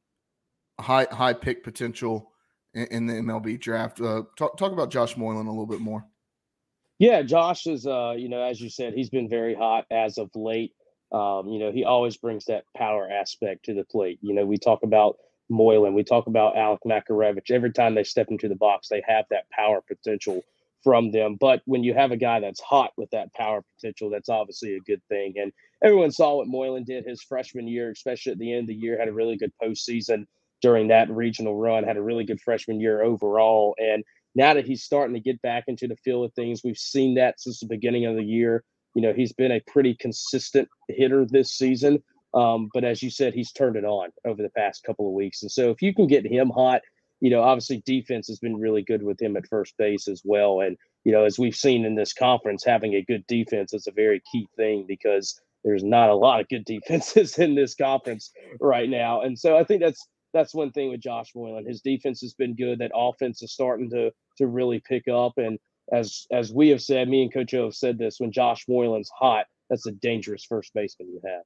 high 0.80 1.08
high 1.12 1.34
pick 1.34 1.63
potential 1.63 2.32
in, 2.74 2.88
in 2.88 3.06
the 3.08 3.13
MLB 3.13 3.60
draft. 3.60 4.02
Uh, 4.02 4.24
talk 4.38 4.58
talk 4.58 4.71
about 4.71 4.91
Josh 4.91 5.15
Moylan 5.17 5.48
a 5.48 5.52
little 5.52 5.67
bit 5.67 5.82
more. 5.82 6.06
Yeah, 6.99 7.21
Josh 7.23 7.67
is, 7.67 7.86
uh, 7.86 8.13
you 8.17 8.29
know, 8.29 8.41
as 8.41 8.62
you 8.62 8.69
said, 8.69 8.93
he's 8.93 9.10
been 9.10 9.27
very 9.29 9.53
hot 9.53 9.86
as 9.91 10.17
of 10.17 10.29
late. 10.36 10.73
Um, 11.12 11.49
you 11.49 11.60
know, 11.60 11.71
he 11.71 11.84
always 11.84 12.17
brings 12.17 12.45
that 12.45 12.63
power 12.75 13.10
aspect 13.10 13.65
to 13.65 13.73
the 13.73 13.84
plate. 13.84 14.19
You 14.21 14.34
know, 14.34 14.45
we 14.45 14.58
talk 14.58 14.84
about 14.84 15.17
Moylan, 15.49 15.93
we 15.93 16.03
talk 16.03 16.27
about 16.27 16.58
Alec 16.58 16.79
Makarevich. 16.86 17.51
Every 17.51 17.71
time 17.71 17.95
they 17.95 18.03
step 18.03 18.27
into 18.29 18.47
the 18.47 18.55
box, 18.55 18.88
they 18.88 19.03
have 19.08 19.25
that 19.29 19.49
power 19.51 19.81
potential 19.81 20.43
from 20.84 21.12
them. 21.12 21.36
But 21.39 21.62
when 21.65 21.84
you 21.84 21.93
have 21.93 22.12
a 22.12 22.17
guy 22.17 22.39
that's 22.39 22.62
hot 22.62 22.91
with 22.97 23.10
that 23.12 23.34
power 23.34 23.63
potential, 23.75 24.10
that's 24.10 24.29
obviously 24.29 24.75
a 24.75 24.79
good 24.79 25.01
thing. 25.10 25.34
And 25.38 25.51
everyone 25.84 26.12
saw 26.12 26.38
what 26.38 26.47
Moylan 26.47 26.84
did 26.86 27.05
his 27.05 27.21
freshman 27.21 27.67
year, 27.67 27.91
especially 27.91 28.31
at 28.31 28.39
the 28.39 28.53
end 28.53 28.63
of 28.63 28.67
the 28.67 28.75
year, 28.75 28.97
had 28.97 29.08
a 29.08 29.13
really 29.13 29.36
good 29.38 29.51
postseason 29.62 30.25
during 30.62 30.88
that 30.88 31.10
regional 31.10 31.55
run, 31.55 31.84
had 31.84 31.97
a 31.97 32.01
really 32.01 32.23
good 32.23 32.41
freshman 32.41 32.79
year 32.79 33.03
overall. 33.03 33.75
And 33.77 34.03
now 34.36 34.54
that 34.54 34.65
he's 34.65 34.84
starting 34.84 35.13
to 35.15 35.19
get 35.19 35.41
back 35.41 35.63
into 35.67 35.88
the 35.88 35.95
feel 35.98 36.24
of 36.24 36.34
things, 36.34 36.62
we've 36.63 36.78
seen 36.78 37.15
that 37.15 37.39
since 37.39 37.60
the 37.60 37.67
beginning 37.67 38.06
of 38.06 38.15
the 38.15 38.24
year. 38.24 38.63
You 38.93 39.02
know, 39.02 39.13
he's 39.13 39.34
been 39.34 39.52
a 39.52 39.62
pretty 39.67 39.95
consistent 39.95 40.69
hitter 40.89 41.26
this 41.26 41.52
season. 41.52 42.04
Um, 42.34 42.69
but 42.74 42.84
as 42.84 43.02
you 43.02 43.10
said, 43.10 43.34
he's 43.34 43.52
turned 43.52 43.78
it 43.78 43.86
on 43.86 44.10
over 44.26 44.41
the 44.41 44.50
past 44.50 44.84
couple 44.84 45.08
of 45.08 45.13
weeks. 45.13 45.41
And 45.41 45.52
so 45.52 45.71
if 45.71 45.82
you 45.82 45.93
can 45.93 46.08
get 46.08 46.26
him 46.26 46.50
hot, 46.50 46.82
you 47.21 47.30
know, 47.30 47.41
obviously 47.41 47.82
defense 47.86 48.28
has 48.28 48.39
been 48.39 48.58
really 48.58 48.82
good 48.82 49.02
with 49.02 49.21
him 49.21 49.38
at 49.38 49.48
first 49.48 49.74
base 49.78 50.08
as 50.10 50.21
well. 50.26 50.60
And, 50.60 50.78
you 51.06 51.13
know, 51.13 51.24
as 51.24 51.39
we've 51.39 51.56
seen 51.56 51.86
in 51.86 51.95
this 51.95 52.13
conference, 52.13 52.63
having 52.65 52.93
a 52.93 53.02
good 53.02 53.26
defense 53.28 53.74
is 53.74 53.88
a 53.88 53.91
very 53.91 54.21
key 54.32 54.48
thing 54.58 54.86
because 54.86 55.39
there's 55.63 55.84
not 55.84 56.10
a 56.10 56.15
lot 56.15 56.41
of 56.41 56.50
good 56.50 56.65
defenses 56.67 57.38
in 57.39 57.56
this 57.56 57.74
conference 57.74 58.32
right 58.60 58.89
now. 58.89 59.21
And 59.21 59.39
so 59.39 59.58
I 59.58 59.63
think 59.63 59.82
that's 59.82 60.06
that's 60.34 60.54
one 60.54 60.71
thing 60.71 60.91
with 60.91 61.00
Josh 61.00 61.32
Moylan. 61.34 61.65
His 61.65 61.80
defense 61.80 62.19
has 62.19 62.34
been 62.34 62.56
good. 62.56 62.80
That 62.80 62.91
offense 62.93 63.41
is 63.41 63.54
starting 63.54 63.89
to 63.91 64.12
to 64.38 64.48
really 64.48 64.80
pick 64.80 65.08
up. 65.08 65.38
And 65.38 65.60
as 65.91 66.28
as 66.32 66.52
we 66.52 66.69
have 66.69 66.82
said, 66.82 67.10
me 67.10 67.24
and 67.24 67.34
Coach 67.34 67.54
O 67.54 67.65
have 67.65 67.76
said 67.76 67.98
this, 67.98 68.19
when 68.19 68.32
Josh 68.32 68.65
Moylan's 68.67 69.12
hot, 69.17 69.45
that's 69.69 69.88
a 69.88 69.91
dangerous 69.91 70.43
first 70.43 70.74
baseman 70.74 71.10
you 71.10 71.21
have. 71.26 71.43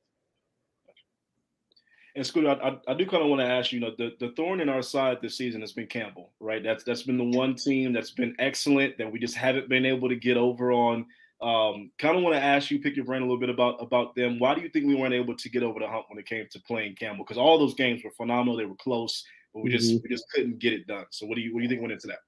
And 2.15 2.25
Scooter, 2.25 2.49
I, 2.49 2.69
I, 2.69 2.77
I 2.89 2.93
do 2.95 3.05
kind 3.05 3.23
of 3.23 3.29
want 3.29 3.41
to 3.41 3.47
ask 3.47 3.71
you, 3.71 3.79
you 3.79 3.85
know, 3.85 3.93
the, 3.97 4.13
the 4.19 4.33
thorn 4.33 4.61
in 4.61 4.67
our 4.67 4.81
side 4.81 5.19
this 5.21 5.37
season 5.37 5.61
has 5.61 5.73
been 5.73 5.87
Campbell, 5.87 6.33
right? 6.39 6.63
That's 6.63 6.83
that's 6.83 7.03
been 7.03 7.17
the 7.17 7.37
one 7.37 7.55
team 7.55 7.93
that's 7.93 8.11
been 8.11 8.35
excellent 8.39 8.97
that 8.97 9.11
we 9.11 9.19
just 9.19 9.35
haven't 9.35 9.69
been 9.69 9.85
able 9.85 10.09
to 10.09 10.15
get 10.15 10.35
over 10.35 10.71
on. 10.71 11.05
Um, 11.41 11.91
kind 11.97 12.17
of 12.17 12.23
want 12.23 12.35
to 12.35 12.43
ask 12.43 12.69
you, 12.69 12.79
pick 12.79 12.97
your 12.97 13.05
brain 13.05 13.21
a 13.21 13.25
little 13.25 13.39
bit 13.39 13.49
about 13.49 13.81
about 13.81 14.15
them. 14.15 14.39
Why 14.39 14.55
do 14.55 14.61
you 14.61 14.69
think 14.69 14.87
we 14.87 14.95
weren't 14.95 15.13
able 15.13 15.35
to 15.35 15.49
get 15.49 15.63
over 15.63 15.79
the 15.79 15.87
hump 15.87 16.07
when 16.09 16.19
it 16.19 16.25
came 16.25 16.45
to 16.51 16.59
playing 16.63 16.95
Campbell? 16.95 17.23
Because 17.23 17.37
all 17.37 17.57
those 17.57 17.75
games 17.75 18.03
were 18.03 18.11
phenomenal, 18.11 18.57
they 18.57 18.65
were 18.65 18.75
close, 18.75 19.23
but 19.53 19.63
we 19.63 19.69
just 19.69 19.89
mm-hmm. 19.89 20.03
we 20.03 20.09
just 20.09 20.25
couldn't 20.33 20.59
get 20.59 20.73
it 20.73 20.87
done. 20.87 21.05
So 21.11 21.25
what 21.25 21.35
do 21.35 21.41
you 21.41 21.53
what 21.53 21.59
do 21.59 21.63
you 21.63 21.69
think 21.69 21.81
went 21.81 21.93
into 21.93 22.07
that? 22.07 22.19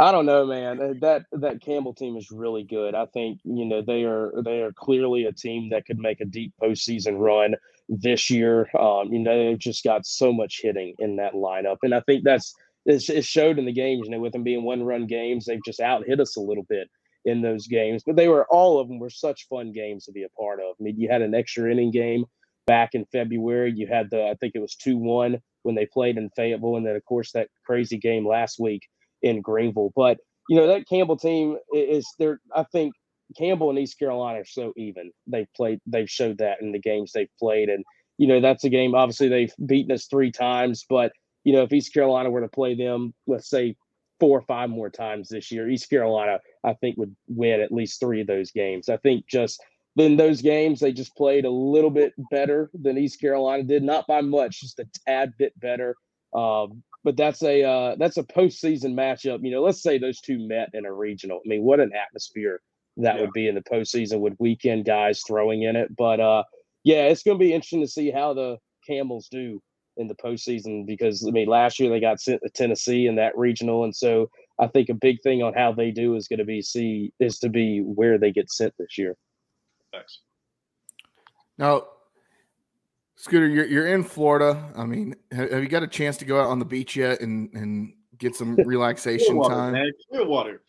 I 0.00 0.12
don't 0.12 0.26
know, 0.26 0.46
man. 0.46 0.80
Uh, 0.80 0.94
that 1.00 1.24
that 1.32 1.60
Campbell 1.60 1.92
team 1.92 2.16
is 2.16 2.30
really 2.30 2.62
good. 2.62 2.94
I 2.94 3.06
think 3.06 3.40
you 3.42 3.64
know 3.64 3.82
they 3.82 4.04
are 4.04 4.32
they 4.44 4.62
are 4.62 4.72
clearly 4.72 5.24
a 5.24 5.32
team 5.32 5.70
that 5.70 5.86
could 5.86 5.98
make 5.98 6.20
a 6.20 6.24
deep 6.24 6.54
postseason 6.62 7.18
run 7.18 7.56
this 7.88 8.30
year. 8.30 8.70
Um, 8.78 9.12
you 9.12 9.18
know, 9.18 9.36
they've 9.36 9.58
just 9.58 9.82
got 9.82 10.06
so 10.06 10.32
much 10.32 10.60
hitting 10.62 10.94
in 11.00 11.16
that 11.16 11.32
lineup, 11.32 11.78
and 11.82 11.92
I 11.92 12.00
think 12.00 12.22
that's 12.22 12.54
it's, 12.86 13.10
it 13.10 13.24
showed 13.24 13.58
in 13.58 13.64
the 13.64 13.72
games. 13.72 14.02
You 14.04 14.12
know, 14.12 14.20
with 14.20 14.32
them 14.32 14.44
being 14.44 14.62
one 14.62 14.84
run 14.84 15.08
games, 15.08 15.46
they've 15.46 15.64
just 15.64 15.80
out 15.80 16.06
hit 16.06 16.20
us 16.20 16.36
a 16.36 16.40
little 16.40 16.64
bit 16.68 16.88
in 17.24 17.42
those 17.42 17.66
games. 17.66 18.04
But 18.06 18.14
they 18.14 18.28
were 18.28 18.46
all 18.50 18.78
of 18.78 18.86
them 18.86 19.00
were 19.00 19.10
such 19.10 19.48
fun 19.48 19.72
games 19.72 20.04
to 20.04 20.12
be 20.12 20.22
a 20.22 20.28
part 20.40 20.60
of. 20.60 20.76
I 20.78 20.82
mean, 20.82 21.00
you 21.00 21.08
had 21.08 21.22
an 21.22 21.34
extra 21.34 21.72
inning 21.72 21.90
game 21.90 22.24
back 22.68 22.90
in 22.94 23.04
February. 23.06 23.72
You 23.74 23.88
had 23.88 24.10
the 24.10 24.28
I 24.28 24.34
think 24.34 24.52
it 24.54 24.60
was 24.60 24.76
two 24.76 24.96
one 24.96 25.42
when 25.62 25.74
they 25.74 25.86
played 25.86 26.18
in 26.18 26.30
Fayetteville, 26.36 26.76
and 26.76 26.86
then 26.86 26.94
of 26.94 27.04
course 27.04 27.32
that 27.32 27.48
crazy 27.66 27.98
game 27.98 28.24
last 28.24 28.60
week 28.60 28.88
in 29.22 29.40
Greenville. 29.40 29.92
But 29.94 30.18
you 30.48 30.56
know 30.56 30.66
that 30.66 30.88
Campbell 30.88 31.16
team 31.16 31.56
is 31.72 32.06
there. 32.18 32.40
I 32.54 32.64
think 32.64 32.94
Campbell 33.36 33.70
and 33.70 33.78
East 33.78 33.98
Carolina 33.98 34.40
are 34.40 34.44
so 34.44 34.72
even. 34.76 35.12
They've 35.26 35.52
played. 35.54 35.80
They've 35.86 36.10
showed 36.10 36.38
that 36.38 36.60
in 36.62 36.72
the 36.72 36.78
games 36.78 37.12
they've 37.12 37.30
played, 37.38 37.68
and 37.68 37.84
you 38.16 38.26
know 38.26 38.40
that's 38.40 38.64
a 38.64 38.70
game. 38.70 38.94
Obviously, 38.94 39.28
they've 39.28 39.52
beaten 39.64 39.92
us 39.92 40.06
three 40.06 40.32
times, 40.32 40.84
but 40.88 41.12
you 41.44 41.52
know 41.52 41.62
if 41.62 41.72
East 41.72 41.92
Carolina 41.92 42.30
were 42.30 42.40
to 42.40 42.48
play 42.48 42.74
them, 42.74 43.14
let's 43.26 43.50
say 43.50 43.76
four 44.20 44.38
or 44.38 44.42
five 44.42 44.70
more 44.70 44.90
times 44.90 45.28
this 45.28 45.52
year, 45.52 45.68
East 45.68 45.90
Carolina 45.90 46.40
I 46.64 46.74
think 46.74 46.96
would 46.96 47.14
win 47.28 47.60
at 47.60 47.72
least 47.72 48.00
three 48.00 48.20
of 48.20 48.26
those 48.26 48.50
games. 48.50 48.88
I 48.88 48.96
think 48.96 49.26
just 49.28 49.62
in 49.96 50.16
those 50.16 50.40
games 50.40 50.80
they 50.80 50.92
just 50.92 51.16
played 51.16 51.44
a 51.44 51.50
little 51.50 51.90
bit 51.90 52.14
better 52.30 52.70
than 52.74 52.98
East 52.98 53.20
Carolina 53.20 53.62
did, 53.64 53.82
not 53.82 54.06
by 54.06 54.20
much, 54.20 54.60
just 54.60 54.78
a 54.78 54.86
tad 55.06 55.34
bit 55.38 55.58
better. 55.58 55.94
Um, 56.32 56.82
but 57.08 57.16
that's 57.16 57.42
a 57.42 57.64
uh, 57.64 57.96
that's 57.96 58.18
a 58.18 58.22
postseason 58.22 58.92
matchup. 58.92 59.42
You 59.42 59.50
know, 59.50 59.62
let's 59.62 59.82
say 59.82 59.96
those 59.96 60.20
two 60.20 60.46
met 60.46 60.68
in 60.74 60.84
a 60.84 60.92
regional. 60.92 61.38
I 61.38 61.48
mean, 61.48 61.62
what 61.62 61.80
an 61.80 61.92
atmosphere 61.94 62.60
that 62.98 63.14
yeah. 63.14 63.22
would 63.22 63.32
be 63.32 63.48
in 63.48 63.54
the 63.54 63.62
postseason 63.62 64.20
with 64.20 64.34
weekend 64.38 64.84
guys 64.84 65.22
throwing 65.26 65.62
in 65.62 65.74
it. 65.74 65.96
But 65.96 66.20
uh, 66.20 66.42
yeah, 66.84 67.04
it's 67.04 67.22
going 67.22 67.38
to 67.38 67.42
be 67.42 67.54
interesting 67.54 67.80
to 67.80 67.88
see 67.88 68.10
how 68.10 68.34
the 68.34 68.58
Camels 68.86 69.28
do 69.30 69.62
in 69.96 70.06
the 70.06 70.16
postseason 70.16 70.86
because 70.86 71.24
I 71.26 71.30
mean, 71.30 71.48
last 71.48 71.80
year 71.80 71.88
they 71.88 71.98
got 71.98 72.20
sent 72.20 72.42
to 72.42 72.50
Tennessee 72.50 73.06
in 73.06 73.14
that 73.14 73.38
regional, 73.38 73.84
and 73.84 73.96
so 73.96 74.28
I 74.58 74.66
think 74.66 74.90
a 74.90 74.94
big 74.94 75.22
thing 75.22 75.42
on 75.42 75.54
how 75.54 75.72
they 75.72 75.90
do 75.90 76.14
is 76.14 76.28
going 76.28 76.40
to 76.40 76.44
be 76.44 76.60
see 76.60 77.14
is 77.20 77.38
to 77.38 77.48
be 77.48 77.80
where 77.80 78.18
they 78.18 78.32
get 78.32 78.50
sent 78.50 78.74
this 78.78 78.98
year. 78.98 79.16
Thanks. 79.94 80.20
Now, 81.56 81.84
Scooter, 83.18 83.48
you're 83.48 83.66
you're 83.66 83.88
in 83.88 84.04
Florida. 84.04 84.72
I 84.76 84.84
mean, 84.84 85.16
have, 85.32 85.50
have, 85.50 85.62
you 85.62 85.68
got 85.68 85.82
a 85.82 85.88
chance 85.88 86.16
to 86.18 86.24
go 86.24 86.40
out 86.40 86.46
on 86.46 86.60
the 86.60 86.64
beach 86.64 86.94
yet 86.94 87.20
and 87.20 87.52
and 87.52 87.92
get 88.16 88.36
some 88.36 88.54
relaxation 88.64 89.36
water, 89.36 89.54
time? 89.56 89.72
Man. 89.72 89.92
water. 90.12 90.62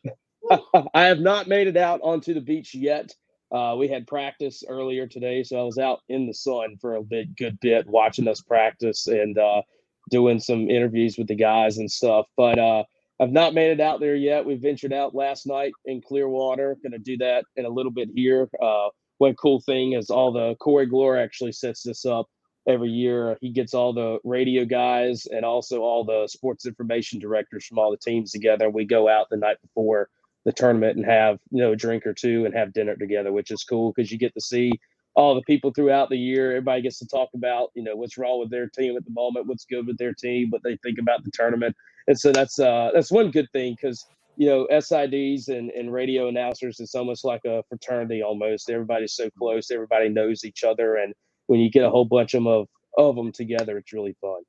I 0.95 1.03
have 1.03 1.19
not 1.19 1.47
made 1.47 1.67
it 1.67 1.77
out 1.77 1.99
onto 2.01 2.33
the 2.33 2.41
beach 2.41 2.73
yet. 2.73 3.13
Uh, 3.51 3.75
we 3.77 3.87
had 3.87 4.07
practice 4.07 4.63
earlier 4.67 5.05
today, 5.05 5.43
so 5.43 5.59
I 5.59 5.63
was 5.63 5.77
out 5.77 5.99
in 6.09 6.25
the 6.25 6.33
sun 6.33 6.75
for 6.81 6.95
a 6.95 7.03
bit, 7.03 7.35
good 7.35 7.59
bit, 7.59 7.85
watching 7.87 8.27
us 8.27 8.41
practice 8.41 9.05
and 9.05 9.37
uh, 9.37 9.61
doing 10.09 10.39
some 10.39 10.71
interviews 10.71 11.19
with 11.19 11.27
the 11.27 11.35
guys 11.35 11.77
and 11.77 11.89
stuff. 11.89 12.25
But 12.35 12.57
uh, 12.57 12.83
I've 13.19 13.31
not 13.31 13.53
made 13.53 13.69
it 13.69 13.79
out 13.79 13.99
there 13.99 14.15
yet. 14.15 14.43
We 14.43 14.55
ventured 14.55 14.93
out 14.93 15.13
last 15.13 15.45
night 15.45 15.73
in 15.85 16.01
Clearwater. 16.01 16.77
Going 16.81 16.93
to 16.93 16.97
do 16.97 17.17
that 17.17 17.45
in 17.57 17.65
a 17.65 17.69
little 17.69 17.91
bit 17.91 18.09
here. 18.15 18.49
Uh, 18.59 18.89
one 19.19 19.35
cool 19.35 19.61
thing 19.61 19.93
is 19.93 20.09
all 20.09 20.31
the 20.31 20.55
Corey 20.55 20.87
Glore 20.87 21.21
actually 21.21 21.51
sets 21.51 21.83
this 21.83 22.05
up 22.05 22.27
every 22.67 22.89
year. 22.89 23.37
He 23.41 23.49
gets 23.49 23.73
all 23.73 23.93
the 23.93 24.19
radio 24.23 24.65
guys 24.65 25.25
and 25.25 25.45
also 25.45 25.81
all 25.81 26.03
the 26.03 26.27
sports 26.27 26.65
information 26.65 27.19
directors 27.19 27.65
from 27.65 27.79
all 27.79 27.91
the 27.91 27.97
teams 27.97 28.31
together. 28.31 28.69
We 28.69 28.85
go 28.85 29.09
out 29.09 29.27
the 29.29 29.37
night 29.37 29.57
before 29.61 30.09
the 30.45 30.53
tournament 30.53 30.97
and 30.97 31.05
have 31.05 31.39
you 31.51 31.61
know 31.61 31.73
a 31.73 31.75
drink 31.75 32.05
or 32.05 32.13
two 32.13 32.45
and 32.45 32.53
have 32.53 32.73
dinner 32.73 32.95
together, 32.95 33.31
which 33.31 33.51
is 33.51 33.63
cool 33.63 33.91
because 33.91 34.11
you 34.11 34.17
get 34.17 34.33
to 34.33 34.41
see 34.41 34.71
all 35.15 35.35
the 35.35 35.41
people 35.41 35.71
throughout 35.71 36.09
the 36.09 36.17
year. 36.17 36.51
Everybody 36.51 36.81
gets 36.81 36.99
to 36.99 37.07
talk 37.07 37.29
about 37.33 37.69
you 37.75 37.83
know 37.83 37.95
what's 37.95 38.17
wrong 38.17 38.39
with 38.39 38.49
their 38.49 38.67
team 38.67 38.95
at 38.95 39.05
the 39.05 39.11
moment, 39.11 39.47
what's 39.47 39.65
good 39.65 39.87
with 39.87 39.97
their 39.97 40.13
team, 40.13 40.49
what 40.49 40.63
they 40.63 40.77
think 40.77 40.97
about 40.99 41.23
the 41.23 41.31
tournament, 41.31 41.75
and 42.07 42.17
so 42.17 42.31
that's 42.31 42.59
uh 42.59 42.91
that's 42.93 43.11
one 43.11 43.31
good 43.31 43.49
thing 43.51 43.75
because 43.75 44.05
you 44.37 44.47
know 44.47 44.67
SIDs 44.71 45.49
and 45.49 45.71
and 45.71 45.91
radio 45.91 46.29
announcers 46.29 46.79
it's 46.79 46.95
almost 46.95 47.25
like 47.25 47.41
a 47.45 47.63
fraternity 47.69 48.21
almost. 48.23 48.69
Everybody's 48.69 49.13
so 49.13 49.29
close, 49.37 49.71
everybody 49.71 50.09
knows 50.09 50.45
each 50.45 50.63
other, 50.63 50.95
and 50.95 51.13
when 51.49 51.59
you 51.59 51.71
get 51.71 51.83
a 51.83 51.89
whole 51.89 52.05
bunch 52.05 52.35
of 52.35 52.43
them 52.43 52.47
of, 52.47 52.67
of 52.97 53.15
them 53.15 53.31
together, 53.31 53.77
it's 53.79 53.91
really 53.91 54.15
fun. 54.21 54.41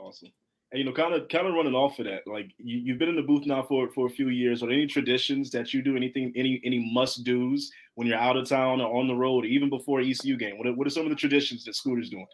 Awesome. 0.00 0.30
And 0.72 0.80
you 0.80 0.84
know, 0.84 0.92
kind 0.92 1.14
of 1.14 1.28
kind 1.28 1.46
of 1.46 1.54
running 1.54 1.74
off 1.74 1.98
of 1.98 2.06
that, 2.06 2.26
like 2.26 2.50
you, 2.58 2.78
you've 2.78 2.98
been 2.98 3.08
in 3.08 3.16
the 3.16 3.22
booth 3.22 3.46
now 3.46 3.62
for 3.62 3.88
for 3.92 4.06
a 4.06 4.10
few 4.10 4.28
years. 4.28 4.62
Are 4.62 4.66
there 4.66 4.74
any 4.74 4.86
traditions 4.86 5.50
that 5.52 5.72
you 5.72 5.80
do? 5.80 5.96
Anything, 5.96 6.32
any 6.36 6.60
any 6.64 6.90
must 6.92 7.24
dos 7.24 7.70
when 7.94 8.06
you're 8.06 8.18
out 8.18 8.36
of 8.36 8.48
town 8.48 8.80
or 8.80 8.98
on 9.00 9.06
the 9.06 9.14
road, 9.14 9.46
even 9.46 9.70
before 9.70 10.00
ECU 10.00 10.36
game? 10.36 10.58
What 10.58 10.66
are, 10.66 10.74
what 10.74 10.86
are 10.86 10.90
some 10.90 11.04
of 11.04 11.10
the 11.10 11.16
traditions 11.16 11.64
that 11.64 11.76
Scooter's 11.76 12.10
doing? 12.10 12.26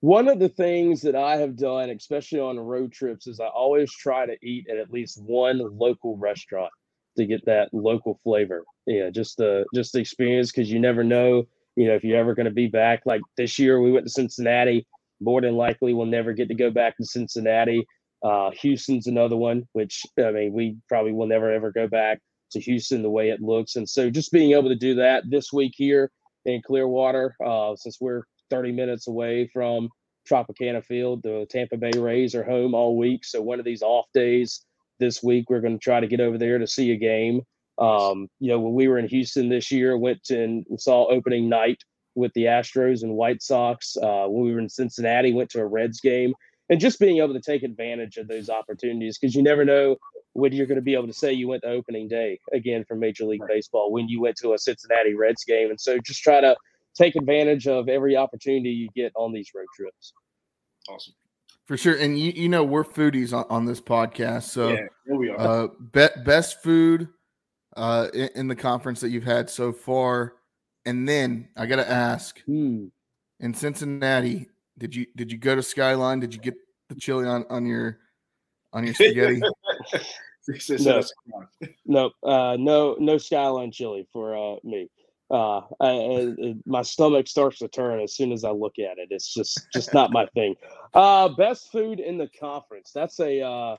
One 0.00 0.28
of 0.28 0.38
the 0.38 0.48
things 0.48 1.02
that 1.02 1.16
I 1.16 1.36
have 1.36 1.56
done, 1.56 1.90
especially 1.90 2.40
on 2.40 2.58
road 2.58 2.92
trips, 2.92 3.26
is 3.26 3.40
I 3.40 3.48
always 3.48 3.92
try 3.92 4.24
to 4.24 4.36
eat 4.42 4.68
at 4.70 4.78
at 4.78 4.92
least 4.92 5.20
one 5.20 5.58
local 5.76 6.16
restaurant 6.16 6.70
to 7.16 7.26
get 7.26 7.44
that 7.46 7.74
local 7.74 8.20
flavor. 8.22 8.64
Yeah, 8.86 9.10
just 9.10 9.36
the 9.36 9.66
just 9.74 9.92
the 9.92 9.98
experience 9.98 10.52
because 10.52 10.70
you 10.70 10.78
never 10.78 11.02
know, 11.02 11.46
you 11.76 11.86
know, 11.86 11.94
if 11.94 12.02
you're 12.02 12.18
ever 12.18 12.34
going 12.34 12.46
to 12.46 12.52
be 12.52 12.66
back. 12.66 13.02
Like 13.06 13.20
this 13.36 13.58
year, 13.58 13.80
we 13.80 13.92
went 13.92 14.06
to 14.06 14.10
Cincinnati 14.10 14.86
more 15.20 15.40
than 15.40 15.54
likely 15.54 15.94
we'll 15.94 16.06
never 16.06 16.32
get 16.32 16.48
to 16.48 16.54
go 16.54 16.70
back 16.70 16.96
to 16.96 17.04
Cincinnati. 17.04 17.86
Uh, 18.22 18.50
Houston's 18.62 19.06
another 19.06 19.36
one, 19.36 19.68
which 19.72 20.02
I 20.18 20.30
mean, 20.30 20.52
we 20.52 20.76
probably 20.88 21.12
will 21.12 21.26
never 21.26 21.52
ever 21.52 21.70
go 21.70 21.86
back 21.86 22.18
to 22.52 22.60
Houston 22.60 23.02
the 23.02 23.10
way 23.10 23.30
it 23.30 23.40
looks. 23.40 23.76
And 23.76 23.88
so 23.88 24.10
just 24.10 24.32
being 24.32 24.52
able 24.52 24.68
to 24.68 24.76
do 24.76 24.94
that 24.96 25.24
this 25.28 25.52
week 25.52 25.72
here 25.76 26.10
in 26.44 26.62
Clearwater, 26.62 27.36
uh, 27.44 27.76
since 27.76 27.98
we're 28.00 28.22
30 28.50 28.72
minutes 28.72 29.08
away 29.08 29.48
from 29.52 29.88
Tropicana 30.28 30.84
Field, 30.84 31.22
the 31.22 31.46
Tampa 31.50 31.76
Bay 31.76 31.92
Rays 31.96 32.34
are 32.34 32.44
home 32.44 32.74
all 32.74 32.96
week. 32.96 33.24
So 33.24 33.42
one 33.42 33.58
of 33.58 33.64
these 33.64 33.82
off 33.82 34.06
days 34.14 34.64
this 34.98 35.22
week, 35.22 35.50
we're 35.50 35.60
going 35.60 35.78
to 35.78 35.84
try 35.84 36.00
to 36.00 36.06
get 36.06 36.20
over 36.20 36.38
there 36.38 36.58
to 36.58 36.66
see 36.66 36.92
a 36.92 36.96
game. 36.96 37.42
Um, 37.78 38.28
you 38.40 38.48
know, 38.50 38.58
when 38.58 38.74
we 38.74 38.88
were 38.88 38.98
in 38.98 39.08
Houston 39.08 39.48
this 39.48 39.70
year, 39.70 39.96
went 39.96 40.24
to, 40.24 40.42
and 40.42 40.64
saw 40.78 41.08
opening 41.10 41.48
night 41.48 41.82
with 42.14 42.32
the 42.34 42.44
Astros 42.44 43.02
and 43.02 43.12
White 43.14 43.42
Sox. 43.42 43.96
Uh, 43.96 44.26
when 44.26 44.46
we 44.46 44.52
were 44.52 44.60
in 44.60 44.68
Cincinnati, 44.68 45.32
went 45.32 45.50
to 45.50 45.60
a 45.60 45.66
Reds 45.66 46.00
game, 46.00 46.34
and 46.70 46.80
just 46.80 46.98
being 46.98 47.18
able 47.18 47.34
to 47.34 47.40
take 47.40 47.62
advantage 47.62 48.16
of 48.16 48.28
those 48.28 48.48
opportunities 48.50 49.18
because 49.18 49.34
you 49.34 49.42
never 49.42 49.64
know 49.64 49.96
when 50.32 50.52
you're 50.52 50.66
going 50.66 50.76
to 50.76 50.82
be 50.82 50.94
able 50.94 51.06
to 51.06 51.12
say 51.12 51.32
you 51.32 51.48
went 51.48 51.62
to 51.62 51.68
opening 51.68 52.08
day 52.08 52.38
again 52.52 52.84
for 52.86 52.94
Major 52.94 53.24
League 53.24 53.42
Baseball 53.46 53.92
when 53.92 54.08
you 54.08 54.20
went 54.20 54.36
to 54.36 54.54
a 54.54 54.58
Cincinnati 54.58 55.14
Reds 55.14 55.44
game, 55.44 55.70
and 55.70 55.80
so 55.80 55.98
just 56.04 56.22
try 56.22 56.40
to 56.40 56.56
take 56.96 57.14
advantage 57.14 57.68
of 57.68 57.88
every 57.88 58.16
opportunity 58.16 58.70
you 58.70 58.88
get 58.96 59.12
on 59.14 59.32
these 59.32 59.50
road 59.54 59.66
trips. 59.76 60.14
Awesome. 60.88 61.14
For 61.66 61.76
sure, 61.76 61.96
and 61.96 62.18
you, 62.18 62.32
you 62.34 62.48
know 62.48 62.62
we're 62.62 62.84
foodies 62.84 63.36
on, 63.36 63.44
on 63.50 63.66
this 63.66 63.80
podcast, 63.80 64.44
so 64.44 64.68
yeah, 64.68 64.86
here 65.04 65.16
we 65.16 65.30
are. 65.30 65.38
Uh, 65.38 65.66
be- 65.92 66.22
best 66.24 66.62
food 66.62 67.08
uh, 67.76 68.08
in, 68.14 68.28
in, 68.34 68.48
the 68.48 68.56
conference 68.56 69.00
that 69.00 69.10
you've 69.10 69.24
had 69.24 69.50
so 69.50 69.72
far, 69.72 70.34
and 70.84 71.08
then 71.08 71.48
I 71.56 71.66
got 71.66 71.76
to 71.76 71.90
ask, 71.90 72.40
hmm. 72.42 72.86
in 73.40 73.54
Cincinnati, 73.54 74.48
did 74.78 74.94
you 74.94 75.06
did 75.16 75.30
you 75.30 75.38
go 75.38 75.54
to 75.54 75.62
Skyline? 75.62 76.20
Did 76.20 76.34
you 76.34 76.40
get 76.40 76.54
the 76.88 76.94
chili 76.94 77.26
on 77.26 77.44
on 77.50 77.66
your 77.66 77.98
on 78.72 78.84
your 78.84 78.94
spaghetti? 78.94 79.40
no, 80.78 81.02
no, 81.86 82.10
uh, 82.22 82.56
no, 82.58 82.96
no 82.98 83.18
Skyline 83.18 83.72
chili 83.72 84.06
for 84.12 84.36
uh, 84.36 84.56
me. 84.62 84.88
Uh, 85.28 85.58
I, 85.80 85.88
I, 85.88 86.54
my 86.66 86.82
stomach 86.82 87.26
starts 87.26 87.58
to 87.58 87.68
turn 87.68 88.00
as 88.00 88.14
soon 88.14 88.30
as 88.30 88.44
I 88.44 88.50
look 88.50 88.78
at 88.78 88.98
it. 88.98 89.08
It's 89.10 89.34
just 89.34 89.66
just 89.72 89.92
not 89.92 90.12
my 90.12 90.26
thing. 90.34 90.54
Uh, 90.94 91.28
best 91.30 91.72
food 91.72 91.98
in 91.98 92.16
the 92.16 92.28
conference. 92.38 92.92
That's 92.94 93.18
a 93.18 93.40
uh, 93.40 93.76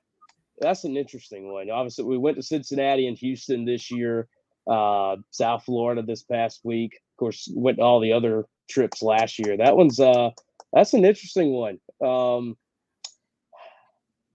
that's 0.60 0.84
an 0.84 0.98
interesting 0.98 1.52
one. 1.52 1.70
Obviously, 1.70 2.06
we 2.06 2.18
went 2.18 2.38
to 2.38 2.44
Cincinnati 2.44 3.08
and 3.08 3.18
Houston 3.18 3.66
this 3.66 3.92
year 3.92 4.28
uh, 4.70 5.18
South 5.32 5.64
Florida 5.64 6.02
this 6.02 6.24
past 6.24 6.62
week. 6.64 6.94
Of 6.96 7.18
course, 7.18 7.50
went 7.54 7.78
to 7.78 7.84
all 7.84 8.00
the 8.00 8.14
other 8.14 8.46
trips 8.70 9.02
last 9.02 9.40
year. 9.40 9.58
That 9.58 9.78
one's 9.78 10.00
uh, 10.00 10.32
that's 10.74 10.94
an 10.94 11.06
interesting 11.06 11.52
one. 11.52 11.80
Um, 12.06 12.58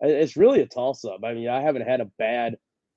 it's 0.00 0.36
really 0.36 0.60
a 0.60 0.66
toss 0.66 1.04
up. 1.04 1.20
I 1.24 1.34
mean, 1.34 1.48
I 1.48 1.60
haven't 1.60 1.86
had 1.86 2.00
a 2.00 2.10
bad 2.18 2.56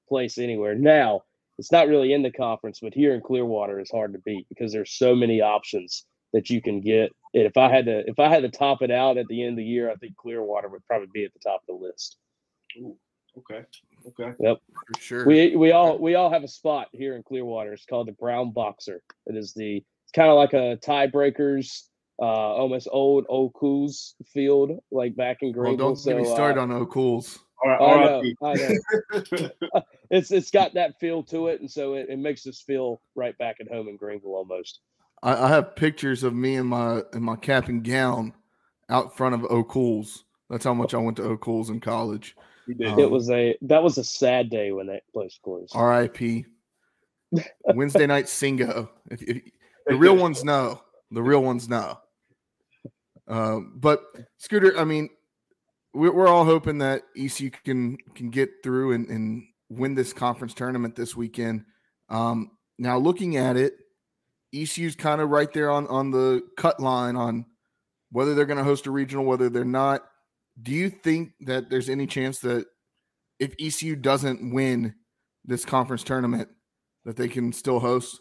place 0.09 0.37
anywhere. 0.37 0.75
Now, 0.75 1.21
it's 1.59 1.71
not 1.71 1.87
really 1.87 2.13
in 2.13 2.23
the 2.23 2.31
conference, 2.31 2.79
but 2.81 2.93
here 2.93 3.13
in 3.13 3.21
Clearwater 3.21 3.79
is 3.79 3.91
hard 3.91 4.13
to 4.13 4.19
beat 4.19 4.47
because 4.49 4.71
there's 4.71 4.91
so 4.91 5.13
many 5.13 5.41
options 5.41 6.05
that 6.33 6.49
you 6.49 6.61
can 6.61 6.81
get. 6.81 7.11
And 7.33 7.43
if 7.43 7.57
I 7.57 7.69
had 7.69 7.85
to, 7.85 8.09
if 8.09 8.19
I 8.19 8.29
had 8.29 8.41
to 8.43 8.49
top 8.49 8.81
it 8.81 8.91
out 8.91 9.17
at 9.17 9.27
the 9.27 9.43
end 9.43 9.51
of 9.51 9.57
the 9.57 9.63
year, 9.63 9.91
I 9.91 9.95
think 9.95 10.17
Clearwater 10.17 10.67
would 10.69 10.85
probably 10.87 11.09
be 11.13 11.25
at 11.25 11.33
the 11.33 11.39
top 11.39 11.61
of 11.61 11.67
the 11.67 11.85
list. 11.85 12.17
Ooh, 12.79 12.97
okay. 13.37 13.65
Okay. 14.07 14.33
Yep. 14.39 14.57
For 14.87 15.01
sure. 15.01 15.25
We 15.25 15.55
we 15.55 15.71
all 15.71 15.97
we 15.97 16.15
all 16.15 16.29
have 16.29 16.43
a 16.43 16.47
spot 16.47 16.87
here 16.91 17.15
in 17.15 17.23
Clearwater. 17.23 17.73
It's 17.73 17.85
called 17.85 18.07
the 18.07 18.13
Brown 18.13 18.51
Boxer. 18.51 19.01
It 19.25 19.35
is 19.35 19.53
the 19.53 19.77
it's 19.77 20.11
kind 20.13 20.29
of 20.29 20.35
like 20.35 20.53
a 20.53 20.77
tiebreakers, 20.77 21.83
uh, 22.19 22.25
almost 22.25 22.87
old 22.91 23.25
O'Cool's 23.29 24.15
field, 24.31 24.79
like 24.91 25.15
back 25.15 25.37
in 25.41 25.51
Greenville. 25.51 25.77
Well, 25.77 25.89
don't 25.89 25.95
so, 25.95 26.11
get 26.11 26.21
me 26.21 26.25
started 26.25 26.59
uh, 26.59 26.63
on 26.63 26.71
O'Cool's. 26.71 27.39
All 27.63 27.71
right, 27.71 27.81
I 27.81 28.05
know, 28.05 28.33
I 28.43 28.53
know. 28.53 29.81
it's 30.11 30.29
it's 30.29 30.51
got 30.51 30.73
that 30.75 30.99
feel 30.99 31.23
to 31.23 31.47
it, 31.47 31.61
and 31.61 31.71
so 31.71 31.95
it, 31.95 32.07
it 32.09 32.19
makes 32.19 32.45
us 32.45 32.61
feel 32.61 33.01
right 33.15 33.35
back 33.37 33.57
at 33.59 33.71
home 33.71 33.87
in 33.87 33.97
Greenville 33.97 34.35
almost. 34.35 34.81
I, 35.23 35.45
I 35.45 35.47
have 35.47 35.75
pictures 35.75 36.23
of 36.23 36.33
me 36.33 36.55
in 36.55 36.67
my 36.67 37.01
in 37.13 37.23
my 37.23 37.37
cap 37.37 37.69
and 37.69 37.83
gown 37.83 38.33
out 38.89 39.15
front 39.15 39.35
of 39.35 39.43
O'Cool's. 39.45 40.25
That's 40.49 40.65
how 40.65 40.73
much 40.73 40.93
I 40.93 40.97
went 40.97 41.17
to 41.17 41.23
O'Cool's 41.23 41.69
in 41.69 41.79
college. 41.79 42.35
Um, 42.67 42.99
it 42.99 43.09
was 43.09 43.29
a 43.29 43.57
that 43.61 43.83
was 43.83 43.97
a 43.97 44.03
sad 44.03 44.49
day 44.49 44.71
when 44.71 44.87
that 44.87 45.03
place 45.13 45.39
closed. 45.43 45.73
R.I.P. 45.75 46.45
Wednesday 47.65 48.07
night 48.07 48.25
Singo. 48.25 48.89
If, 49.11 49.21
if, 49.21 49.41
the 49.87 49.95
real 49.95 50.15
ones 50.15 50.43
know. 50.43 50.81
The 51.11 51.21
real 51.21 51.43
ones 51.43 51.69
know. 51.69 51.99
Uh, 53.27 53.59
but 53.75 54.03
Scooter, 54.37 54.77
I 54.77 54.83
mean, 54.83 55.09
we're, 55.93 56.13
we're 56.13 56.27
all 56.27 56.45
hoping 56.45 56.79
that 56.79 57.03
ECU 57.17 57.51
can 57.51 57.97
can 58.15 58.29
get 58.29 58.49
through 58.63 58.93
and, 58.93 59.07
and 59.09 59.43
win 59.69 59.95
this 59.95 60.13
conference 60.13 60.53
tournament 60.53 60.95
this 60.95 61.15
weekend. 61.15 61.65
Um, 62.09 62.51
now, 62.77 62.97
looking 62.97 63.37
at 63.37 63.57
it, 63.57 63.73
ECU's 64.53 64.95
kind 64.95 65.21
of 65.21 65.29
right 65.29 65.51
there 65.53 65.71
on 65.71 65.87
on 65.87 66.11
the 66.11 66.41
cut 66.57 66.79
line 66.79 67.15
on 67.15 67.45
whether 68.11 68.35
they're 68.35 68.45
going 68.45 68.57
to 68.57 68.63
host 68.63 68.87
a 68.87 68.91
regional, 68.91 69.25
whether 69.25 69.49
they're 69.49 69.65
not. 69.65 70.03
Do 70.61 70.71
you 70.71 70.89
think 70.89 71.33
that 71.41 71.69
there's 71.69 71.89
any 71.89 72.07
chance 72.07 72.39
that 72.39 72.65
if 73.39 73.53
ECU 73.59 73.95
doesn't 73.95 74.53
win 74.53 74.95
this 75.43 75.65
conference 75.65 76.03
tournament, 76.03 76.49
that 77.03 77.17
they 77.17 77.27
can 77.27 77.51
still 77.51 77.79
host? 77.79 78.19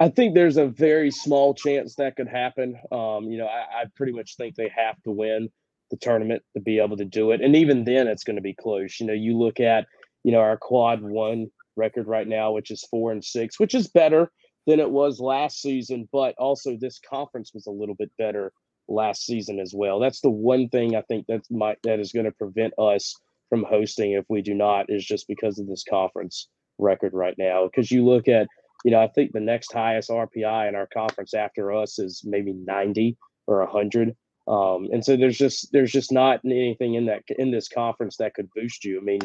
I 0.00 0.08
think 0.08 0.34
there's 0.34 0.56
a 0.56 0.66
very 0.66 1.10
small 1.10 1.54
chance 1.54 1.94
that 1.96 2.16
could 2.16 2.28
happen. 2.28 2.76
Um, 2.90 3.30
you 3.30 3.38
know, 3.38 3.46
I, 3.46 3.82
I, 3.82 3.84
pretty 3.94 4.12
much 4.12 4.36
think 4.36 4.56
they 4.56 4.70
have 4.74 5.00
to 5.02 5.10
win 5.12 5.48
the 5.90 5.96
tournament 5.96 6.42
to 6.56 6.62
be 6.62 6.80
able 6.80 6.96
to 6.96 7.04
do 7.04 7.30
it, 7.30 7.40
and 7.40 7.54
even 7.54 7.84
then, 7.84 8.08
it's 8.08 8.24
going 8.24 8.36
to 8.36 8.42
be 8.42 8.54
close. 8.54 8.98
You 8.98 9.06
know, 9.06 9.12
you 9.12 9.38
look 9.38 9.60
at 9.60 9.86
you 10.24 10.32
know 10.32 10.40
our 10.40 10.56
quad 10.56 11.02
one 11.02 11.48
record 11.76 12.08
right 12.08 12.26
now, 12.26 12.52
which 12.52 12.70
is 12.70 12.86
four 12.90 13.12
and 13.12 13.24
six, 13.24 13.60
which 13.60 13.74
is 13.74 13.88
better 13.88 14.30
than 14.66 14.80
it 14.80 14.90
was 14.90 15.20
last 15.20 15.60
season, 15.60 16.08
but 16.12 16.34
also 16.38 16.76
this 16.76 16.98
conference 16.98 17.52
was 17.54 17.66
a 17.66 17.70
little 17.70 17.94
bit 17.94 18.10
better 18.18 18.52
last 18.88 19.24
season 19.24 19.58
as 19.58 19.72
well. 19.74 20.00
That's 20.00 20.20
the 20.20 20.30
one 20.30 20.68
thing 20.68 20.96
I 20.96 21.02
think 21.02 21.26
that 21.26 21.42
might 21.50 21.78
that 21.84 22.00
is 22.00 22.12
going 22.12 22.26
to 22.26 22.32
prevent 22.32 22.74
us 22.78 23.14
from 23.48 23.64
hosting 23.64 24.12
if 24.12 24.24
we 24.28 24.42
do 24.42 24.54
not 24.54 24.86
is 24.88 25.04
just 25.04 25.28
because 25.28 25.58
of 25.58 25.66
this 25.66 25.84
conference 25.88 26.48
record 26.78 27.12
right 27.12 27.36
now. 27.38 27.66
Because 27.66 27.90
you 27.90 28.04
look 28.04 28.28
at, 28.28 28.48
you 28.84 28.90
know, 28.90 29.00
I 29.00 29.08
think 29.08 29.32
the 29.32 29.40
next 29.40 29.72
highest 29.72 30.10
RPI 30.10 30.68
in 30.68 30.74
our 30.74 30.86
conference 30.86 31.34
after 31.34 31.72
us 31.72 31.98
is 31.98 32.22
maybe 32.24 32.52
90 32.52 33.16
or 33.46 33.58
100. 33.60 34.16
Um, 34.48 34.88
and 34.92 35.04
so 35.04 35.16
there's 35.16 35.38
just 35.38 35.70
there's 35.72 35.92
just 35.92 36.10
not 36.10 36.40
anything 36.44 36.94
in 36.94 37.06
that 37.06 37.22
in 37.38 37.50
this 37.50 37.68
conference 37.68 38.16
that 38.16 38.34
could 38.34 38.48
boost 38.54 38.84
you. 38.84 38.98
I 38.98 39.02
mean, 39.02 39.20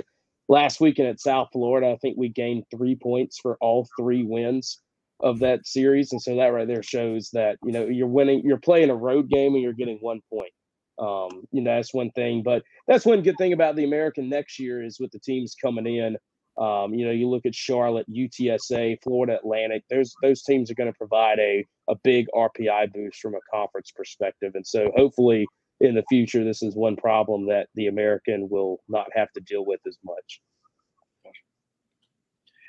last 0.47 0.79
weekend 0.79 1.07
at 1.07 1.19
South 1.19 1.49
Florida, 1.51 1.89
I 1.89 1.97
think 1.97 2.17
we 2.17 2.29
gained 2.29 2.65
three 2.69 2.95
points 2.95 3.39
for 3.39 3.57
all 3.59 3.87
three 3.97 4.23
wins 4.23 4.79
of 5.19 5.39
that 5.39 5.65
series, 5.65 6.11
and 6.11 6.21
so 6.21 6.35
that 6.35 6.47
right 6.47 6.67
there 6.67 6.83
shows 6.83 7.29
that 7.33 7.57
you 7.63 7.71
know 7.71 7.85
you're 7.85 8.07
winning, 8.07 8.41
you're 8.43 8.57
playing 8.57 8.89
a 8.89 8.95
road 8.95 9.29
game, 9.29 9.53
and 9.53 9.63
you're 9.63 9.73
getting 9.73 9.97
one 10.01 10.21
point. 10.31 10.51
Um, 10.99 11.43
you 11.51 11.61
know 11.61 11.75
that's 11.75 11.93
one 11.93 12.11
thing, 12.11 12.43
but 12.43 12.63
that's 12.87 13.05
one 13.05 13.21
good 13.21 13.37
thing 13.37 13.53
about 13.53 13.75
the 13.75 13.83
American 13.83 14.29
next 14.29 14.59
year 14.59 14.83
is 14.83 14.99
with 14.99 15.11
the 15.11 15.19
teams 15.19 15.55
coming 15.55 15.85
in. 15.85 16.17
Um, 16.57 16.93
you 16.95 17.05
know, 17.05 17.11
you 17.11 17.29
look 17.29 17.45
at 17.45 17.53
Charlotte, 17.53 18.07
UTSA, 18.09 18.97
Florida 19.03 19.37
Atlantic. 19.37 19.83
Those 19.89 20.13
those 20.21 20.43
teams 20.43 20.71
are 20.71 20.75
going 20.75 20.91
to 20.91 20.97
provide 20.97 21.39
a 21.39 21.65
a 21.87 21.95
big 22.03 22.27
RPI 22.33 22.93
boost 22.93 23.19
from 23.19 23.35
a 23.35 23.55
conference 23.55 23.91
perspective, 23.95 24.53
and 24.55 24.65
so 24.65 24.91
hopefully 24.95 25.45
in 25.79 25.95
the 25.95 26.03
future, 26.09 26.43
this 26.43 26.63
is 26.63 26.75
one 26.75 26.95
problem 26.95 27.47
that 27.47 27.67
the 27.75 27.87
American 27.87 28.49
will 28.49 28.79
not 28.87 29.07
have 29.13 29.31
to 29.33 29.41
deal 29.41 29.65
with 29.65 29.79
as 29.87 29.97
much. 30.03 30.41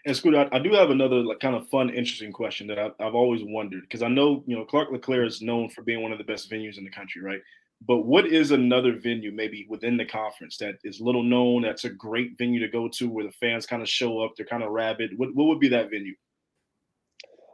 And 0.09 0.17
Scooter, 0.17 0.49
I, 0.51 0.57
I 0.57 0.59
do 0.59 0.73
have 0.73 0.89
another 0.89 1.17
like 1.17 1.39
kind 1.39 1.55
of 1.55 1.69
fun, 1.69 1.91
interesting 1.91 2.33
question 2.33 2.67
that 2.69 2.79
I've, 2.79 2.93
I've 2.99 3.15
always 3.15 3.43
wondered 3.45 3.83
because 3.83 4.03
I 4.03 4.09
know 4.09 4.43
you 4.47 4.57
know 4.57 4.65
Clark 4.65 4.91
LeClair 4.91 5.23
is 5.23 5.43
known 5.43 5.69
for 5.69 5.83
being 5.83 6.01
one 6.01 6.13
of 6.13 6.19
the 6.19 6.25
best 6.25 6.51
venues 6.51 6.79
in 6.79 6.85
the 6.85 6.91
country, 6.91 7.21
right? 7.21 7.43
But 7.87 8.07
what 8.07 8.27
is 8.27 8.51
another 8.51 8.99
venue 8.99 9.31
maybe 9.33 9.67
within 9.69 9.99
the 9.99 10.07
conference 10.07 10.57
that 10.59 10.77
is 10.83 10.99
little 10.99 11.23
known? 11.23 11.61
That's 11.61 11.85
a 11.85 11.91
great 11.91 12.39
venue 12.39 12.59
to 12.59 12.69
go 12.69 12.89
to 12.89 13.11
where 13.11 13.27
the 13.27 13.33
fans 13.33 13.67
kind 13.67 13.83
of 13.83 13.89
show 13.89 14.25
up. 14.25 14.33
They're 14.35 14.47
kind 14.47 14.63
of 14.63 14.71
rabid. 14.71 15.11
What 15.19 15.35
what 15.35 15.49
would 15.49 15.61
be 15.61 15.69
that 15.69 15.91
venue? 15.91 16.15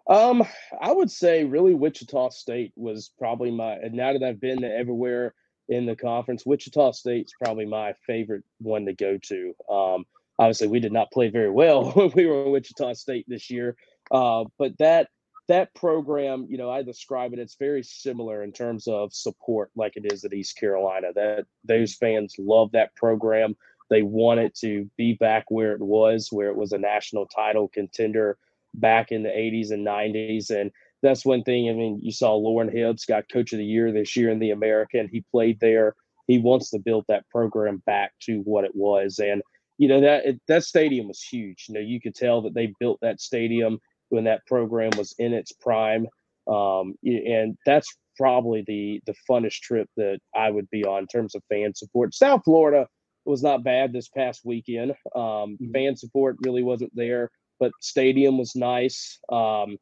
Um, 0.08 0.44
I 0.80 0.92
would 0.92 1.10
say 1.10 1.42
really 1.42 1.74
Wichita 1.74 2.28
State 2.28 2.72
was 2.76 3.10
probably 3.18 3.50
my. 3.50 3.72
And 3.72 3.94
now 3.94 4.12
that 4.12 4.22
I've 4.22 4.40
been 4.40 4.60
to 4.60 4.72
everywhere 4.72 5.34
in 5.68 5.86
the 5.86 5.96
conference, 5.96 6.46
Wichita 6.46 6.92
State's 6.92 7.32
probably 7.42 7.66
my 7.66 7.94
favorite 8.06 8.44
one 8.60 8.86
to 8.86 8.92
go 8.92 9.18
to. 9.24 9.54
Um, 9.68 10.04
obviously 10.38 10.68
we 10.68 10.80
did 10.80 10.92
not 10.92 11.10
play 11.10 11.28
very 11.28 11.50
well 11.50 11.90
when 11.94 12.10
we 12.14 12.26
were 12.26 12.44
in 12.44 12.52
Wichita 12.52 12.94
State 12.94 13.26
this 13.28 13.50
year. 13.50 13.76
Uh, 14.10 14.44
but 14.58 14.76
that 14.78 15.08
that 15.46 15.74
program, 15.74 16.46
you 16.48 16.56
know, 16.56 16.70
I 16.70 16.82
describe 16.82 17.34
it. 17.34 17.38
It's 17.38 17.56
very 17.56 17.82
similar 17.82 18.42
in 18.42 18.52
terms 18.52 18.86
of 18.88 19.12
support, 19.12 19.70
like 19.76 19.92
it 19.96 20.10
is 20.10 20.24
at 20.24 20.32
East 20.32 20.56
Carolina. 20.56 21.08
That 21.14 21.44
those 21.64 21.94
fans 21.94 22.34
love 22.38 22.72
that 22.72 22.94
program. 22.94 23.54
They 23.90 24.02
want 24.02 24.40
it 24.40 24.56
to 24.60 24.90
be 24.96 25.14
back 25.14 25.44
where 25.48 25.72
it 25.72 25.80
was, 25.80 26.28
where 26.30 26.48
it 26.48 26.56
was 26.56 26.72
a 26.72 26.78
national 26.78 27.26
title 27.26 27.68
contender 27.68 28.38
back 28.72 29.12
in 29.12 29.22
the 29.22 29.28
80s 29.28 29.70
and 29.70 29.86
90s. 29.86 30.50
And 30.50 30.70
that's 31.02 31.26
one 31.26 31.42
thing. 31.42 31.68
I 31.68 31.74
mean, 31.74 32.00
you 32.02 32.10
saw 32.10 32.34
Loren 32.34 32.74
Hibbs 32.74 33.04
got 33.04 33.28
Coach 33.28 33.52
of 33.52 33.58
the 33.58 33.64
Year 33.64 33.92
this 33.92 34.16
year 34.16 34.30
in 34.30 34.38
the 34.38 34.50
American. 34.50 35.08
He 35.08 35.22
played 35.30 35.60
there. 35.60 35.94
He 36.26 36.38
wants 36.38 36.70
to 36.70 36.78
build 36.78 37.04
that 37.08 37.28
program 37.28 37.82
back 37.84 38.12
to 38.22 38.38
what 38.40 38.64
it 38.64 38.74
was. 38.74 39.18
And 39.18 39.42
you 39.78 39.88
know 39.88 40.00
that 40.00 40.24
that 40.48 40.64
stadium 40.64 41.08
was 41.08 41.22
huge. 41.22 41.66
You 41.68 41.74
know, 41.74 41.80
you 41.80 42.00
could 42.00 42.14
tell 42.14 42.42
that 42.42 42.54
they 42.54 42.72
built 42.78 42.98
that 43.02 43.20
stadium 43.20 43.78
when 44.08 44.24
that 44.24 44.46
program 44.46 44.90
was 44.96 45.14
in 45.18 45.32
its 45.32 45.52
prime, 45.52 46.06
um, 46.46 46.94
and 47.04 47.56
that's 47.66 47.92
probably 48.16 48.62
the 48.66 49.00
the 49.06 49.14
funnest 49.28 49.60
trip 49.60 49.88
that 49.96 50.20
I 50.34 50.50
would 50.50 50.70
be 50.70 50.84
on 50.84 51.00
in 51.00 51.06
terms 51.06 51.34
of 51.34 51.42
fan 51.48 51.74
support. 51.74 52.14
South 52.14 52.42
Florida 52.44 52.86
was 53.24 53.42
not 53.42 53.64
bad 53.64 53.92
this 53.92 54.08
past 54.08 54.42
weekend. 54.44 54.92
Um, 55.14 55.22
mm-hmm. 55.56 55.72
fan 55.72 55.96
support 55.96 56.36
really 56.44 56.62
wasn't 56.62 56.92
there, 56.94 57.30
but 57.58 57.72
stadium 57.80 58.38
was 58.38 58.54
nice. 58.54 59.18
Um, 59.30 59.78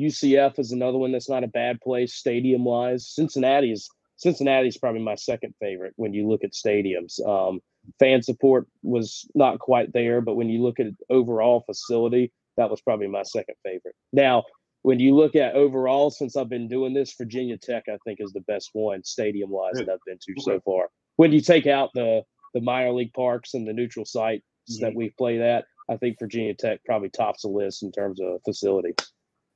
UCF 0.00 0.58
is 0.58 0.72
another 0.72 0.98
one 0.98 1.12
that's 1.12 1.30
not 1.30 1.44
a 1.44 1.48
bad 1.48 1.80
place 1.80 2.14
stadium 2.14 2.64
wise. 2.64 3.08
Cincinnati 3.08 3.72
is 3.72 3.88
Cincinnati 4.16 4.68
is 4.68 4.78
probably 4.78 5.02
my 5.02 5.16
second 5.16 5.54
favorite 5.60 5.92
when 5.96 6.14
you 6.14 6.28
look 6.28 6.44
at 6.44 6.52
stadiums. 6.52 7.24
Um, 7.26 7.60
fan 7.98 8.22
support 8.22 8.66
was 8.82 9.28
not 9.34 9.58
quite 9.58 9.92
there, 9.92 10.20
but 10.20 10.34
when 10.34 10.48
you 10.48 10.62
look 10.62 10.80
at 10.80 10.88
overall 11.10 11.62
facility, 11.66 12.32
that 12.56 12.70
was 12.70 12.80
probably 12.80 13.08
my 13.08 13.22
second 13.22 13.56
favorite. 13.64 13.94
Now, 14.12 14.44
when 14.82 15.00
you 15.00 15.14
look 15.14 15.34
at 15.34 15.54
overall, 15.54 16.10
since 16.10 16.36
I've 16.36 16.48
been 16.48 16.68
doing 16.68 16.92
this, 16.92 17.14
Virginia 17.16 17.56
Tech 17.56 17.84
I 17.88 17.96
think 18.04 18.20
is 18.20 18.32
the 18.32 18.42
best 18.42 18.70
one 18.74 19.02
stadium 19.02 19.50
wise 19.50 19.74
that 19.74 19.88
I've 19.88 19.98
been 20.06 20.18
to 20.18 20.42
so 20.42 20.60
far. 20.64 20.88
When 21.16 21.32
you 21.32 21.40
take 21.40 21.66
out 21.66 21.90
the 21.94 22.22
the 22.52 22.60
minor 22.60 22.92
league 22.92 23.12
parks 23.14 23.54
and 23.54 23.66
the 23.66 23.72
neutral 23.72 24.04
sites 24.04 24.44
mm-hmm. 24.70 24.84
that 24.84 24.94
we 24.94 25.10
play 25.18 25.40
at, 25.40 25.64
I 25.88 25.96
think 25.96 26.18
Virginia 26.18 26.54
Tech 26.54 26.80
probably 26.84 27.08
tops 27.08 27.42
the 27.42 27.48
list 27.48 27.82
in 27.82 27.92
terms 27.92 28.20
of 28.20 28.40
facility. 28.44 28.94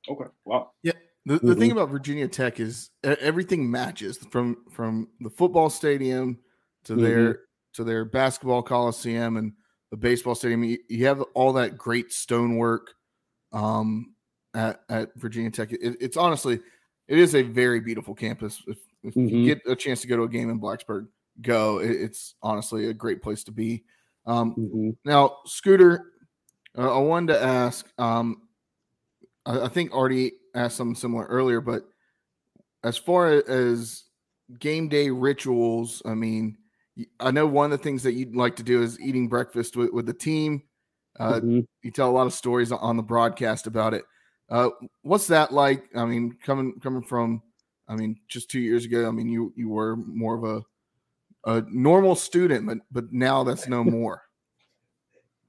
Okay. 0.09 0.25
Wow. 0.45 0.71
Yeah. 0.83 0.93
The, 1.25 1.35
the 1.35 1.39
mm-hmm. 1.39 1.59
thing 1.59 1.71
about 1.71 1.89
Virginia 1.89 2.27
Tech 2.27 2.59
is 2.59 2.89
everything 3.03 3.69
matches 3.69 4.17
from 4.31 4.57
from 4.71 5.09
the 5.19 5.29
football 5.29 5.69
stadium 5.69 6.39
to 6.85 6.93
mm-hmm. 6.93 7.03
their 7.03 7.39
to 7.79 7.85
their 7.85 8.05
basketball 8.05 8.61
coliseum 8.61 9.37
and 9.37 9.53
the 9.89 9.97
baseball 9.97 10.35
stadium. 10.35 10.63
You, 10.63 10.77
you 10.89 11.05
have 11.07 11.21
all 11.33 11.53
that 11.53 11.77
great 11.77 12.11
stonework 12.11 12.93
um, 13.53 14.13
at 14.53 14.81
at 14.89 15.15
Virginia 15.15 15.49
Tech. 15.49 15.71
It, 15.71 15.97
it's 15.99 16.17
honestly, 16.17 16.59
it 17.07 17.17
is 17.17 17.35
a 17.35 17.41
very 17.41 17.79
beautiful 17.79 18.13
campus. 18.13 18.61
If, 18.67 18.77
if 19.03 19.13
mm-hmm. 19.15 19.27
you 19.29 19.45
get 19.45 19.65
a 19.65 19.75
chance 19.75 20.01
to 20.01 20.07
go 20.07 20.17
to 20.17 20.23
a 20.23 20.29
game 20.29 20.49
in 20.49 20.59
Blacksburg, 20.59 21.07
go. 21.41 21.79
It, 21.79 21.91
it's 21.91 22.35
honestly 22.43 22.89
a 22.89 22.93
great 22.93 23.23
place 23.23 23.43
to 23.45 23.51
be. 23.51 23.83
Um, 24.25 24.55
mm-hmm. 24.55 24.89
Now, 25.05 25.37
Scooter, 25.45 26.11
uh, 26.77 26.95
I 26.95 26.99
wanted 26.99 27.33
to 27.33 27.41
ask. 27.41 27.87
Um, 27.97 28.43
I, 29.45 29.61
I 29.61 29.67
think 29.69 29.93
Artie 29.93 30.33
asked 30.53 30.75
something 30.75 30.95
similar 30.95 31.25
earlier, 31.25 31.61
but 31.61 31.83
as 32.83 32.97
far 32.97 33.27
as 33.27 34.03
game 34.59 34.89
day 34.89 35.09
rituals, 35.09 36.01
I 36.05 36.13
mean, 36.13 36.57
I 37.19 37.31
know 37.31 37.45
one 37.47 37.71
of 37.71 37.77
the 37.77 37.83
things 37.83 38.03
that 38.03 38.13
you'd 38.13 38.35
like 38.35 38.55
to 38.57 38.63
do 38.63 38.81
is 38.81 38.99
eating 38.99 39.27
breakfast 39.27 39.75
with, 39.75 39.91
with 39.91 40.05
the 40.05 40.13
team. 40.13 40.63
Uh, 41.19 41.33
mm-hmm. 41.33 41.59
You 41.81 41.91
tell 41.91 42.09
a 42.09 42.11
lot 42.11 42.27
of 42.27 42.33
stories 42.33 42.71
on 42.71 42.97
the 42.97 43.03
broadcast 43.03 43.67
about 43.67 43.93
it. 43.93 44.03
Uh, 44.49 44.69
what's 45.03 45.27
that 45.27 45.53
like? 45.53 45.83
I 45.95 46.05
mean, 46.05 46.37
coming 46.43 46.79
coming 46.79 47.03
from, 47.03 47.41
I 47.87 47.95
mean, 47.95 48.19
just 48.27 48.49
two 48.49 48.59
years 48.59 48.85
ago. 48.85 49.07
I 49.07 49.11
mean, 49.11 49.29
you 49.29 49.53
you 49.55 49.69
were 49.69 49.95
more 49.95 50.35
of 50.35 50.43
a 50.43 50.63
a 51.45 51.63
normal 51.69 52.15
student, 52.15 52.65
but 52.65 52.77
but 52.91 53.11
now 53.11 53.43
that's 53.43 53.67
no 53.67 53.83
more. 53.83 54.23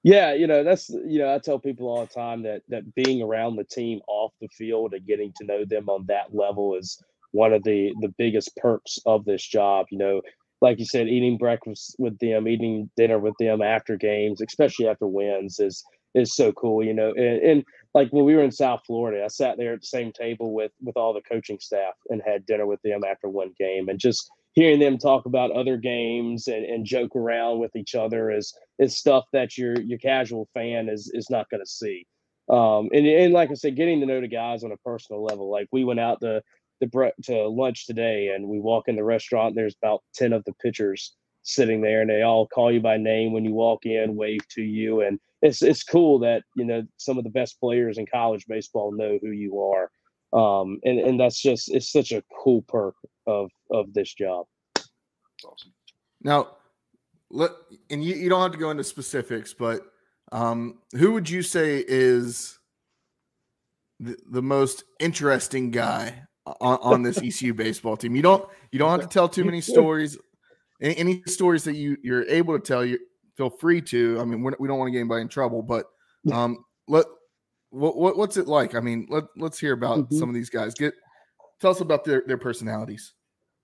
Yeah, 0.03 0.33
you 0.33 0.47
know, 0.47 0.65
that's 0.65 0.89
you 0.89 1.19
know, 1.19 1.35
I 1.35 1.39
tell 1.39 1.59
people 1.59 1.89
all 1.89 2.01
the 2.01 2.13
time 2.13 2.43
that 2.43 2.63
that 2.69 2.95
being 2.95 3.23
around 3.23 3.57
the 3.57 3.65
team 3.65 4.01
off 4.07 4.33
the 4.41 4.49
field 4.49 4.95
and 4.95 5.07
getting 5.07 5.33
to 5.37 5.47
know 5.47 5.65
them 5.65 5.89
on 5.89 6.07
that 6.07 6.35
level 6.35 6.75
is 6.75 7.03
one 7.33 7.53
of 7.53 7.63
the 7.65 7.93
the 8.01 8.13
biggest 8.17 8.57
perks 8.57 8.99
of 9.07 9.25
this 9.25 9.47
job. 9.47 9.87
You 9.91 9.99
know, 9.99 10.23
like 10.61 10.79
you 10.79 10.85
said, 10.85 11.09
eating 11.09 11.39
breakfast 11.39 11.97
with 11.99 12.19
them, 12.19 12.47
eating 12.47 12.91
dinner 12.97 13.19
with 13.19 13.35
them 13.39 13.63
after 13.63 13.97
games, 13.97 14.41
especially 14.41 14.89
after 14.89 15.07
wins, 15.07 15.59
is 15.59 15.85
is 16.15 16.35
so 16.35 16.53
cool. 16.53 16.85
You 16.85 16.95
know, 16.95 17.13
and, 17.17 17.43
and 17.43 17.65
like 17.95 18.11
when 18.11 18.25
we 18.25 18.35
were 18.35 18.43
in 18.43 18.53
South 18.53 18.81
Florida, 18.87 19.25
I 19.25 19.29
sat 19.29 19.57
there 19.57 19.75
at 19.75 19.81
the 19.81 19.87
same 19.87 20.13
table 20.13 20.53
with 20.53 20.73
with 20.83 20.97
all 20.97 21.15
the 21.15 21.23
coaching 21.23 21.59
staff 21.61 21.95
and 22.09 22.23
had 22.25 22.47
dinner 22.47 22.67
with 22.67 22.81
them 22.83 23.01
after 23.09 23.29
one 23.29 23.53
game, 23.59 23.89
and 23.89 23.99
just 23.99 24.31
hearing 24.53 24.81
them 24.81 24.99
talk 24.99 25.27
about 25.27 25.53
other 25.53 25.77
games 25.77 26.49
and, 26.49 26.65
and 26.65 26.85
joke 26.85 27.15
around 27.15 27.61
with 27.61 27.75
each 27.77 27.95
other 27.95 28.31
is 28.31 28.53
is 28.79 28.99
stuff 28.99 29.25
that 29.33 29.57
your 29.57 29.81
your 29.81 29.99
casual 29.99 30.49
fan 30.55 30.89
is 30.89 31.11
is 31.15 31.31
not 31.31 31.49
going 31.51 31.63
to 31.63 31.71
see. 31.71 32.07
Um, 32.49 32.89
and 32.93 33.07
and 33.07 33.33
like 33.33 33.51
I 33.51 33.55
said, 33.55 33.77
getting 33.77 34.01
to 34.01 34.07
know 34.07 34.21
the 34.21 34.29
guys 34.29 34.65
on 34.65 34.73
a 34.73 34.77
personal 34.79 35.23
level. 35.23 35.51
Like 35.51 35.69
we 35.71 35.85
went 35.85 36.01
out 36.01 36.21
to 36.21 36.43
the 36.81 37.13
to 37.25 37.49
lunch 37.49 37.87
today, 37.87 38.33
and 38.35 38.49
we 38.49 38.61
walk 38.61 38.89
in 38.89 38.97
the 38.97 39.05
restaurant. 39.05 39.49
And 39.49 39.57
there's 39.57 39.77
about 39.83 40.03
ten 40.15 40.33
of 40.33 40.45
the 40.45 40.55
pitchers 40.55 41.15
sitting 41.43 41.81
there, 41.81 42.01
and 42.01 42.11
they 42.11 42.23
all 42.23 42.47
call 42.47 42.73
you 42.73 42.81
by 42.81 42.97
name 42.97 43.33
when 43.33 43.45
you 43.45 43.53
walk 43.53 43.87
in, 43.87 44.17
wave 44.17 44.47
to 44.51 44.63
you, 44.63 45.03
and 45.03 45.19
it's 45.43 45.63
it's 45.63 45.83
cool 45.83 46.19
that 46.21 46.43
you 46.57 46.65
know 46.65 46.83
some 46.97 47.19
of 47.19 47.25
the 47.25 47.31
best 47.31 47.59
players 47.61 47.99
in 47.99 48.07
college 48.07 48.47
baseball 48.47 48.93
know 48.93 49.19
who 49.21 49.31
you 49.31 49.61
are. 49.61 49.91
Um, 50.33 50.79
and 50.85 50.99
and 51.01 51.19
that's 51.19 51.41
just 51.41 51.71
it's 51.71 51.91
such 51.91 52.13
a 52.13 52.23
cool 52.43 52.63
perk 52.63 52.95
of 53.27 53.51
of 53.71 53.93
this 53.95 54.13
job. 54.15 54.47
Awesome. 55.45 55.73
Now, 56.23 56.57
let 57.31 57.53
and 57.89 58.05
you, 58.05 58.15
you 58.15 58.29
don't 58.29 58.43
have 58.43 58.53
to 58.53 58.59
go 58.59 58.71
into 58.71 58.85
specifics, 58.85 59.55
but 59.55 59.83
um, 60.33 60.79
who 60.93 61.13
would 61.13 61.29
you 61.29 61.43
say 61.43 61.85
is 61.87 62.59
the, 63.99 64.17
the 64.31 64.43
most 64.43 64.85
interesting 64.99 65.71
guy 65.71 66.23
on, 66.47 66.79
on 66.83 67.03
this 67.03 67.19
ECU 67.19 67.55
baseball 67.55 67.97
team? 67.97 68.17
You 68.17 68.23
don't 68.23 68.49
you 68.73 68.79
don't 68.79 68.91
have 68.91 69.01
to 69.01 69.13
tell 69.13 69.29
too 69.29 69.45
many 69.45 69.61
stories. 69.61 70.19
Any, 70.83 70.97
any 70.97 71.23
stories 71.27 71.65
that 71.65 71.75
you 71.75 71.97
you're 72.03 72.25
able 72.25 72.59
to 72.59 72.65
tell, 72.65 72.85
you 72.85 72.99
feel 73.37 73.51
free 73.51 73.83
to. 73.83 74.19
I 74.21 74.25
mean, 74.25 74.43
we're, 74.43 74.53
we 74.59 74.69
do 74.69 74.73
not 74.73 74.79
want 74.79 74.89
to 74.89 74.93
get 74.93 75.01
anybody 75.01 75.23
in 75.23 75.29
trouble, 75.29 75.63
but 75.63 75.87
um, 76.33 76.65
let 76.89 77.07
what, 77.71 77.97
what 77.97 78.17
what's 78.17 78.37
it 78.37 78.47
like? 78.47 78.75
I 78.75 78.81
mean, 78.81 79.07
let 79.11 79.25
let's 79.37 79.59
hear 79.59 79.73
about 79.73 79.99
mm-hmm. 79.99 80.19
some 80.19 80.29
of 80.29 80.35
these 80.35 80.51
guys. 80.51 80.75
Get 80.75 80.95
tell 81.61 81.71
us 81.71 81.81
about 81.81 82.05
their 82.05 82.23
their 82.27 82.39
personalities 82.39 83.13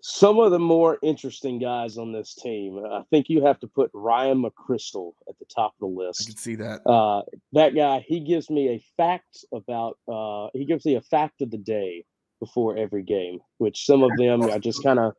some 0.08 0.38
of 0.38 0.52
the 0.52 0.58
more 0.58 0.98
interesting 1.02 1.58
guys 1.58 1.98
on 1.98 2.12
this 2.12 2.32
team. 2.34 2.80
I 2.84 3.02
think 3.10 3.28
you 3.28 3.44
have 3.44 3.58
to 3.58 3.66
put 3.66 3.90
Ryan 3.92 4.40
McChrystal 4.40 5.12
at 5.28 5.36
the 5.40 5.44
top 5.46 5.74
of 5.74 5.80
the 5.80 5.86
list. 5.86 6.22
I 6.22 6.30
can 6.30 6.36
see 6.36 6.54
that. 6.54 6.86
Uh, 6.86 7.22
that 7.54 7.74
guy, 7.74 8.04
he 8.06 8.20
gives 8.20 8.48
me 8.48 8.68
a 8.68 8.84
fact 8.96 9.44
about. 9.52 9.98
Uh, 10.06 10.48
he 10.54 10.64
gives 10.64 10.84
me 10.84 10.94
a 10.94 11.00
fact 11.00 11.42
of 11.42 11.50
the 11.50 11.58
day 11.58 12.04
before 12.40 12.76
every 12.76 13.02
game, 13.02 13.40
which 13.58 13.86
some 13.86 14.02
of 14.02 14.10
them 14.16 14.42
I 14.42 14.58
just 14.58 14.82
kind 14.82 14.98
of 14.98 15.14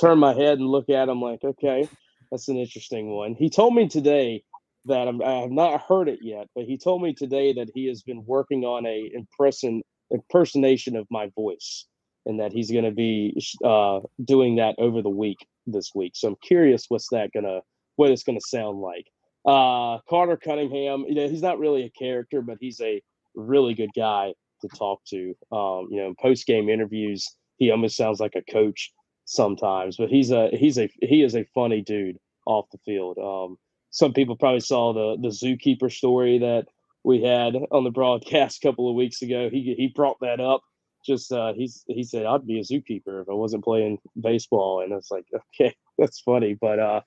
turn 0.00 0.18
my 0.18 0.34
head 0.34 0.58
and 0.58 0.68
look 0.68 0.88
at 0.90 1.06
them 1.06 1.20
like, 1.20 1.44
okay, 1.44 1.88
that's 2.30 2.48
an 2.48 2.56
interesting 2.56 3.10
one. 3.10 3.34
He 3.34 3.50
told 3.50 3.74
me 3.74 3.88
today 3.88 4.42
that 4.86 5.08
I'm, 5.08 5.22
I 5.22 5.40
have 5.40 5.50
not 5.50 5.82
heard 5.82 6.08
it 6.08 6.20
yet, 6.22 6.46
but 6.54 6.64
he 6.64 6.78
told 6.78 7.02
me 7.02 7.14
today 7.14 7.52
that 7.54 7.70
he 7.74 7.86
has 7.88 8.02
been 8.02 8.24
working 8.26 8.64
on 8.64 8.86
a 8.86 9.10
impression 9.12 9.82
impersonation 10.10 10.96
of 10.96 11.06
my 11.10 11.30
voice 11.34 11.84
and 12.24 12.40
that 12.40 12.52
he's 12.52 12.70
going 12.70 12.84
to 12.84 12.90
be 12.90 13.38
uh, 13.62 14.00
doing 14.24 14.56
that 14.56 14.74
over 14.78 15.02
the 15.02 15.10
week 15.10 15.38
this 15.66 15.90
week. 15.94 16.12
So 16.14 16.28
I'm 16.28 16.36
curious 16.42 16.86
what's 16.88 17.08
that 17.10 17.30
gonna 17.32 17.60
what 17.96 18.10
it's 18.10 18.22
gonna 18.22 18.40
sound 18.40 18.80
like. 18.80 19.06
Uh, 19.46 19.98
Carter 20.08 20.36
Cunningham, 20.36 21.04
you 21.08 21.14
know, 21.14 21.28
he's 21.28 21.42
not 21.42 21.58
really 21.58 21.84
a 21.84 21.90
character, 21.90 22.42
but 22.42 22.58
he's 22.60 22.80
a 22.80 23.02
really 23.34 23.74
good 23.74 23.90
guy 23.94 24.32
to 24.60 24.68
talk 24.68 25.00
to. 25.06 25.34
Um, 25.52 25.88
you 25.90 25.98
know, 26.00 26.14
post 26.20 26.46
game 26.46 26.68
interviews, 26.68 27.28
he 27.56 27.70
almost 27.70 27.96
sounds 27.96 28.20
like 28.20 28.34
a 28.34 28.52
coach 28.52 28.92
sometimes, 29.24 29.96
but 29.96 30.08
he's 30.08 30.30
a 30.30 30.48
he's 30.52 30.78
a 30.78 30.88
he 31.00 31.22
is 31.22 31.34
a 31.34 31.44
funny 31.54 31.80
dude 31.80 32.18
off 32.46 32.70
the 32.70 32.78
field. 32.84 33.18
Um, 33.18 33.58
some 33.90 34.12
people 34.12 34.36
probably 34.36 34.60
saw 34.60 34.92
the 34.92 35.16
the 35.20 35.34
zookeeper 35.34 35.92
story 35.92 36.38
that 36.38 36.66
we 37.04 37.22
had 37.22 37.54
on 37.70 37.84
the 37.84 37.90
broadcast 37.90 38.62
a 38.62 38.68
couple 38.68 38.88
of 38.88 38.96
weeks 38.96 39.22
ago. 39.22 39.48
He 39.50 39.74
he 39.76 39.88
brought 39.88 40.18
that 40.20 40.40
up 40.40 40.62
just 41.08 41.32
uh, 41.32 41.52
he's 41.54 41.84
he 41.88 42.02
said 42.02 42.26
I'd 42.26 42.46
be 42.46 42.58
a 42.58 42.62
zookeeper 42.62 43.22
if 43.22 43.28
I 43.28 43.34
wasn't 43.34 43.64
playing 43.64 43.98
baseball, 44.20 44.82
and 44.82 44.92
it's 44.92 45.10
like 45.10 45.26
okay, 45.60 45.74
that's 45.96 46.20
funny, 46.20 46.54
but 46.54 46.78
uh, 46.78 47.00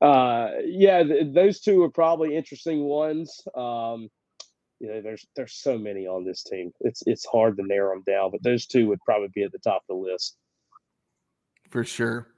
uh, 0.00 0.50
yeah, 0.64 1.02
th- 1.02 1.34
those 1.34 1.60
two 1.60 1.82
are 1.82 1.90
probably 1.90 2.36
interesting 2.36 2.84
ones. 2.84 3.42
Um, 3.54 4.08
you 4.80 4.88
know, 4.88 5.00
there's 5.00 5.26
there's 5.34 5.54
so 5.54 5.76
many 5.76 6.06
on 6.06 6.24
this 6.24 6.42
team. 6.42 6.72
It's 6.80 7.02
it's 7.06 7.26
hard 7.26 7.56
to 7.56 7.66
narrow 7.66 7.94
them 7.94 8.04
down, 8.06 8.30
but 8.30 8.42
those 8.42 8.66
two 8.66 8.86
would 8.88 9.00
probably 9.00 9.28
be 9.34 9.42
at 9.42 9.52
the 9.52 9.58
top 9.58 9.82
of 9.88 9.96
the 9.96 10.10
list. 10.10 10.36
For 11.70 11.84
sure. 11.84 12.28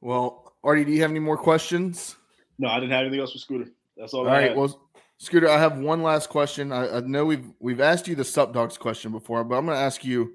Well, 0.00 0.54
Artie, 0.62 0.84
do 0.84 0.92
you 0.92 1.02
have 1.02 1.10
any 1.10 1.20
more 1.20 1.36
questions? 1.38 2.16
No, 2.58 2.68
I 2.68 2.80
didn't 2.80 2.92
have 2.92 3.02
anything 3.02 3.20
else 3.20 3.32
for 3.32 3.38
Scooter. 3.38 3.70
That's 3.96 4.14
all. 4.14 4.20
All 4.20 4.26
right. 4.26 4.48
Had. 4.48 4.56
Well, 4.56 4.90
Scooter, 5.18 5.48
I 5.48 5.58
have 5.58 5.78
one 5.78 6.02
last 6.02 6.28
question. 6.28 6.70
I, 6.70 6.98
I, 6.98 7.00
know 7.00 7.24
we've 7.24 7.50
we've 7.58 7.80
asked 7.80 8.06
you 8.06 8.14
the 8.14 8.24
Sup 8.24 8.52
Dogs 8.52 8.78
question 8.78 9.10
before, 9.10 9.42
but 9.42 9.56
I'm 9.56 9.66
going 9.66 9.76
to 9.76 9.82
ask 9.82 10.04
you 10.04 10.34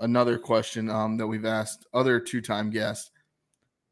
another 0.00 0.38
question 0.38 0.88
um, 0.88 1.16
that 1.18 1.26
we've 1.26 1.44
asked 1.44 1.86
other 1.92 2.20
two 2.20 2.40
time 2.40 2.70
guests. 2.70 3.10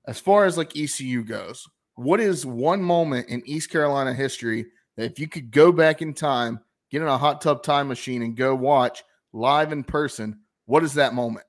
As 0.06 0.18
far 0.18 0.46
as 0.46 0.56
like 0.56 0.76
ECU 0.76 1.22
goes, 1.22 1.66
what 1.94 2.20
is 2.20 2.46
one 2.46 2.82
moment 2.82 3.28
in 3.28 3.42
East 3.46 3.70
Carolina 3.70 4.14
history 4.14 4.66
that 4.96 5.10
if 5.10 5.18
you 5.18 5.28
could 5.28 5.50
go 5.50 5.72
back 5.72 6.02
in 6.02 6.14
time, 6.14 6.60
get 6.90 7.02
in 7.02 7.08
a 7.08 7.18
hot 7.18 7.40
tub 7.40 7.62
time 7.62 7.88
machine, 7.88 8.22
and 8.22 8.36
go 8.36 8.54
watch 8.54 9.02
live 9.32 9.72
in 9.72 9.84
person, 9.84 10.40
what 10.66 10.82
is 10.82 10.94
that 10.94 11.14
moment? 11.14 11.46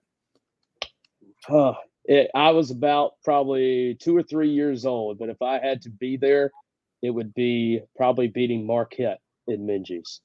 Uh, 1.50 1.74
it, 2.06 2.30
I 2.34 2.52
was 2.52 2.72
about 2.72 3.14
probably 3.24 3.98
two 4.02 4.16
or 4.16 4.24
three 4.24 4.50
years 4.50 4.86
old, 4.86 5.20
but 5.20 5.30
if 5.30 5.42
I 5.42 5.60
had 5.60 5.82
to 5.84 5.90
be 5.90 6.18
there, 6.18 6.52
it 7.02 7.10
would 7.10 7.34
be 7.34 7.82
probably 7.96 8.28
beating 8.28 8.66
Marquette 8.66 9.20
in 9.48 9.68
Minges 9.68 10.20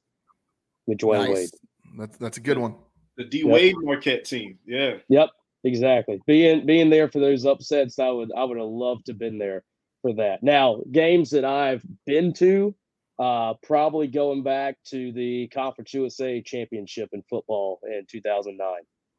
with 0.87 0.99
Dwyane 0.99 1.29
nice. 1.29 1.35
Wade. 1.35 1.51
That's 1.99 2.17
that's 2.19 2.37
a 2.37 2.41
good 2.41 2.59
one. 2.59 2.77
The 3.17 3.25
D 3.25 3.39
yep. 3.39 3.49
Wade 3.49 3.75
Marquette 3.79 4.25
team. 4.25 4.59
Yeah. 4.67 4.95
Yep. 5.09 5.31
Exactly. 5.65 6.21
Being 6.27 6.67
being 6.67 6.89
there 6.89 7.09
for 7.09 7.19
those 7.19 7.45
upsets, 7.45 7.99
I 7.99 8.11
would 8.11 8.31
I 8.37 8.45
would 8.45 8.59
have 8.59 8.67
loved 8.67 9.07
to 9.07 9.13
have 9.13 9.19
been 9.19 9.39
there 9.39 9.65
for 10.03 10.15
that. 10.15 10.43
Now, 10.43 10.81
games 10.93 11.31
that 11.31 11.45
I've 11.45 11.85
been 12.07 12.33
to, 12.35 12.75
uh, 13.19 13.55
probably 13.63 14.07
going 14.07 14.43
back 14.43 14.77
to 14.87 15.13
the 15.13 15.49
Conference 15.49 15.93
USA 15.95 16.41
championship 16.41 17.11
in 17.13 17.23
football 17.29 17.81
in 17.85 18.07
2009. 18.09 18.69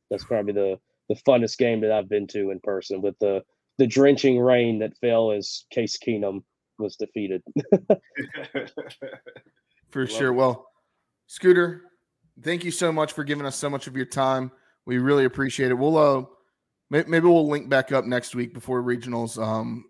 That's 0.09 0.23
probably 0.23 0.53
the 0.53 0.79
the 1.09 1.15
funnest 1.27 1.57
game 1.57 1.81
that 1.81 1.91
I've 1.91 2.07
been 2.07 2.27
to 2.27 2.51
in 2.51 2.59
person 2.59 3.01
with 3.01 3.17
the 3.19 3.43
the 3.77 3.87
drenching 3.87 4.39
rain 4.39 4.79
that 4.79 4.97
fell 4.99 5.31
as 5.31 5.65
Case 5.71 5.97
Keenum 5.97 6.43
was 6.77 6.95
defeated. 6.95 7.41
for 9.89 10.01
Love 10.01 10.11
sure. 10.11 10.27
It. 10.29 10.33
Well, 10.33 10.67
Scooter, 11.27 11.83
thank 12.41 12.63
you 12.63 12.71
so 12.71 12.91
much 12.91 13.13
for 13.13 13.23
giving 13.23 13.45
us 13.45 13.55
so 13.55 13.69
much 13.69 13.87
of 13.87 13.95
your 13.95 14.05
time. 14.05 14.51
We 14.85 14.97
really 14.97 15.25
appreciate 15.25 15.71
it. 15.71 15.75
We'll 15.75 15.97
uh 15.97 16.23
maybe 16.89 17.27
we'll 17.27 17.47
link 17.47 17.69
back 17.69 17.91
up 17.91 18.05
next 18.05 18.35
week 18.35 18.53
before 18.53 18.81
regionals. 18.81 19.41
Um, 19.41 19.85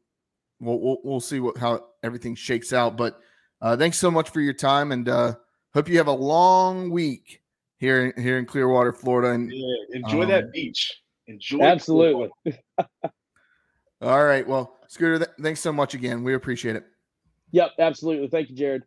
we'll 0.60 0.80
we'll, 0.80 0.98
we'll 1.04 1.20
see 1.20 1.40
what 1.40 1.58
how 1.58 1.86
everything 2.04 2.36
shakes 2.36 2.74
out. 2.74 2.98
But 2.98 3.20
uh, 3.62 3.76
thanks 3.78 3.98
so 3.98 4.10
much 4.10 4.30
for 4.30 4.42
your 4.42 4.54
time, 4.54 4.92
and 4.92 5.08
uh, 5.10 5.36
hope 5.74 5.90
you 5.90 5.98
have 5.98 6.08
a 6.08 6.12
long 6.12 6.90
week 6.90 7.42
here 7.78 8.14
here 8.18 8.38
in 8.38 8.46
Clearwater, 8.46 8.94
Florida. 8.94 9.32
And 9.32 9.52
yeah, 9.52 9.76
enjoy 9.94 10.24
um, 10.24 10.30
that 10.30 10.52
beach. 10.52 11.02
Enjoy 11.28 11.64
absolutely. 11.64 12.30
All 14.02 14.24
right. 14.24 14.48
Well, 14.48 14.78
Scooter, 14.88 15.18
th- 15.18 15.30
thanks 15.42 15.60
so 15.60 15.74
much 15.74 15.94
again. 15.94 16.24
We 16.24 16.34
appreciate 16.34 16.76
it. 16.76 16.86
Yep, 17.52 17.72
absolutely. 17.80 18.28
Thank 18.28 18.50
you, 18.50 18.56
Jared. 18.56 18.84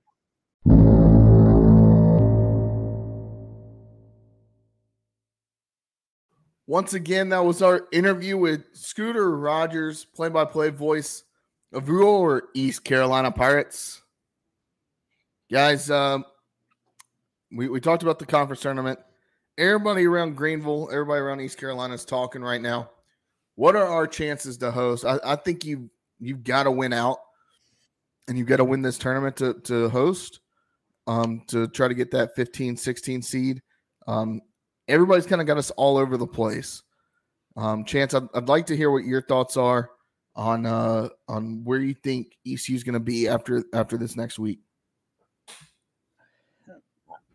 Once 6.66 6.94
again, 6.94 7.28
that 7.28 7.44
was 7.44 7.60
our 7.60 7.86
interview 7.92 8.38
with 8.38 8.64
Scooter 8.72 9.36
Rogers, 9.36 10.06
play 10.06 10.28
by 10.28 10.44
play 10.44 10.70
voice 10.70 11.24
of 11.72 11.88
your 11.88 12.44
East 12.54 12.84
Carolina 12.84 13.30
Pirates. 13.30 14.01
Guys, 15.52 15.90
um, 15.90 16.24
we, 17.54 17.68
we 17.68 17.78
talked 17.78 18.02
about 18.02 18.18
the 18.18 18.24
conference 18.24 18.62
tournament. 18.62 18.98
Everybody 19.58 20.06
around 20.06 20.34
Greenville, 20.34 20.88
everybody 20.90 21.20
around 21.20 21.42
East 21.42 21.58
Carolina 21.58 21.92
is 21.92 22.06
talking 22.06 22.40
right 22.40 22.60
now. 22.60 22.88
What 23.56 23.76
are 23.76 23.86
our 23.86 24.06
chances 24.06 24.56
to 24.56 24.70
host? 24.70 25.04
I, 25.04 25.18
I 25.22 25.36
think 25.36 25.66
you 25.66 25.90
you've 26.18 26.42
got 26.42 26.62
to 26.62 26.70
win 26.70 26.94
out, 26.94 27.18
and 28.26 28.38
you've 28.38 28.46
got 28.46 28.56
to 28.56 28.64
win 28.64 28.80
this 28.80 28.96
tournament 28.96 29.36
to 29.36 29.52
to 29.64 29.90
host, 29.90 30.40
um, 31.06 31.42
to 31.48 31.68
try 31.68 31.86
to 31.86 31.92
get 31.92 32.10
that 32.12 32.34
15, 32.34 32.78
16 32.78 33.20
seed. 33.20 33.60
Um, 34.06 34.40
everybody's 34.88 35.26
kind 35.26 35.42
of 35.42 35.46
got 35.46 35.58
us 35.58 35.70
all 35.72 35.98
over 35.98 36.16
the 36.16 36.26
place. 36.26 36.82
Um, 37.58 37.84
Chance, 37.84 38.14
I'd, 38.14 38.26
I'd 38.34 38.48
like 38.48 38.64
to 38.68 38.76
hear 38.76 38.90
what 38.90 39.04
your 39.04 39.20
thoughts 39.20 39.58
are 39.58 39.90
on 40.34 40.64
uh 40.64 41.10
on 41.28 41.62
where 41.62 41.80
you 41.80 41.92
think 41.92 42.38
ECU 42.46 42.74
is 42.74 42.84
going 42.84 42.94
to 42.94 43.00
be 43.00 43.28
after 43.28 43.62
after 43.74 43.98
this 43.98 44.16
next 44.16 44.38
week. 44.38 44.60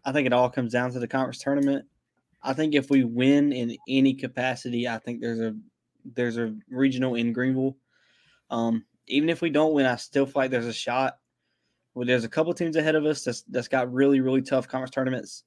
I 0.08 0.14
think 0.14 0.26
it 0.26 0.32
all 0.32 0.50
comes 0.50 0.72
down 0.72 0.94
to 0.94 1.00
the 1.00 1.08
conference 1.08 1.40
tournament. 1.40 1.86
I 2.42 2.54
think 2.54 2.74
if 2.74 2.90
we 2.90 3.04
win 3.04 3.52
in 3.52 3.76
any 3.90 4.14
capacity, 4.14 4.88
I 4.88 5.00
think 5.00 5.20
there's 5.20 5.42
a 5.42 5.54
there's 6.06 6.38
a 6.38 6.56
regional 6.70 7.16
in 7.16 7.34
Greenville. 7.34 7.76
Um, 8.50 8.86
even 9.08 9.28
if 9.28 9.42
we 9.42 9.50
don't 9.50 9.74
win, 9.74 9.86
I 9.86 9.98
still 9.98 10.26
feel 10.26 10.44
like 10.44 10.52
there's 10.52 10.66
a 10.66 10.72
shot. 10.72 11.18
Well, 11.94 12.08
there's 12.08 12.24
a 12.24 12.30
couple 12.30 12.54
teams 12.54 12.78
ahead 12.78 12.96
of 12.96 13.06
us 13.06 13.26
that's 13.26 13.42
that's 13.50 13.68
got 13.68 13.92
really 13.92 14.22
really 14.22 14.42
tough 14.42 14.70
conference 14.70 14.92
tournaments. 14.92 15.44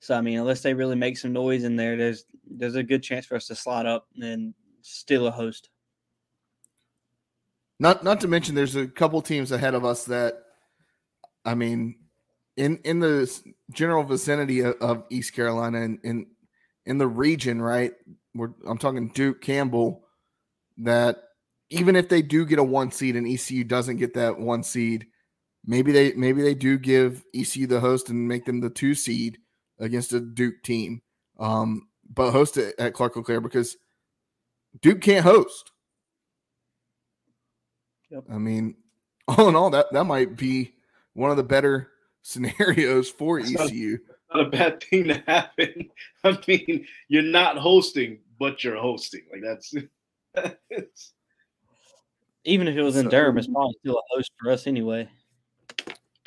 So 0.00 0.14
I 0.14 0.20
mean, 0.20 0.38
unless 0.38 0.60
they 0.60 0.74
really 0.74 0.96
make 0.96 1.16
some 1.16 1.32
noise 1.32 1.64
in 1.64 1.76
there, 1.76 1.96
there's 1.96 2.26
there's 2.46 2.74
a 2.74 2.82
good 2.82 3.02
chance 3.02 3.24
for 3.24 3.36
us 3.36 3.46
to 3.46 3.54
slide 3.54 3.86
up 3.86 4.08
and 4.20 4.52
still 4.82 5.26
a 5.26 5.30
host. 5.30 5.70
Not 7.78 8.04
not 8.04 8.20
to 8.20 8.28
mention, 8.28 8.54
there's 8.54 8.76
a 8.76 8.86
couple 8.86 9.22
teams 9.22 9.52
ahead 9.52 9.74
of 9.74 9.86
us 9.86 10.04
that, 10.04 10.34
I 11.46 11.54
mean, 11.54 11.94
in 12.56 12.78
in 12.84 13.00
the 13.00 13.40
general 13.72 14.04
vicinity 14.04 14.60
of, 14.60 14.74
of 14.80 15.04
East 15.10 15.34
Carolina 15.34 15.82
and 15.82 15.98
in 16.02 16.26
in 16.86 16.98
the 16.98 17.06
region, 17.06 17.60
right? 17.60 17.92
We're, 18.34 18.50
I'm 18.66 18.78
talking 18.78 19.08
Duke, 19.08 19.40
Campbell, 19.40 20.02
that 20.78 21.22
even 21.70 21.96
if 21.96 22.08
they 22.08 22.22
do 22.22 22.44
get 22.44 22.58
a 22.58 22.64
one 22.64 22.90
seed 22.90 23.16
and 23.16 23.26
ECU 23.26 23.64
doesn't 23.64 23.96
get 23.96 24.14
that 24.14 24.38
one 24.38 24.62
seed, 24.62 25.06
maybe 25.64 25.92
they 25.92 26.12
maybe 26.12 26.42
they 26.42 26.54
do 26.54 26.78
give 26.78 27.24
ECU 27.34 27.66
the 27.66 27.80
host 27.80 28.08
and 28.08 28.28
make 28.28 28.44
them 28.44 28.60
the 28.60 28.70
two 28.70 28.94
seed 28.94 29.38
against 29.78 30.12
a 30.12 30.20
Duke 30.20 30.62
team, 30.62 31.02
um, 31.38 31.88
but 32.12 32.30
host 32.30 32.56
it 32.56 32.74
at 32.78 32.94
Clark 32.94 33.16
LeClair 33.16 33.40
because 33.40 33.76
Duke 34.80 35.00
can't 35.00 35.24
host. 35.24 35.70
Yep. 38.10 38.24
I 38.30 38.38
mean, 38.38 38.76
all 39.28 39.48
in 39.48 39.56
all, 39.56 39.70
that 39.70 39.92
that 39.92 40.04
might 40.04 40.36
be 40.36 40.74
one 41.14 41.30
of 41.30 41.36
the 41.36 41.42
better 41.42 41.91
scenarios 42.22 43.08
for 43.10 43.38
It's 43.40 43.50
not- 43.50 43.68
ECU. 43.68 43.98
Not 44.34 44.46
a 44.46 44.48
bad 44.50 44.82
thing 44.82 45.08
to 45.08 45.22
happen. 45.26 45.90
I 46.24 46.38
mean, 46.48 46.86
you're 47.08 47.22
not 47.22 47.58
hosting, 47.58 48.20
but 48.38 48.64
you're 48.64 48.78
hosting. 48.80 49.20
Like 49.30 49.42
that's. 49.44 49.74
it's, 50.70 51.12
Even 52.44 52.66
if 52.66 52.74
it 52.76 52.82
was 52.82 52.96
in 52.96 53.04
So- 53.04 53.10
Durham, 53.10 53.36
it's 53.38 53.46
probably 53.46 53.74
still 53.80 53.98
a 53.98 54.02
host 54.16 54.32
for 54.40 54.50
us 54.50 54.66
anyway. 54.66 55.08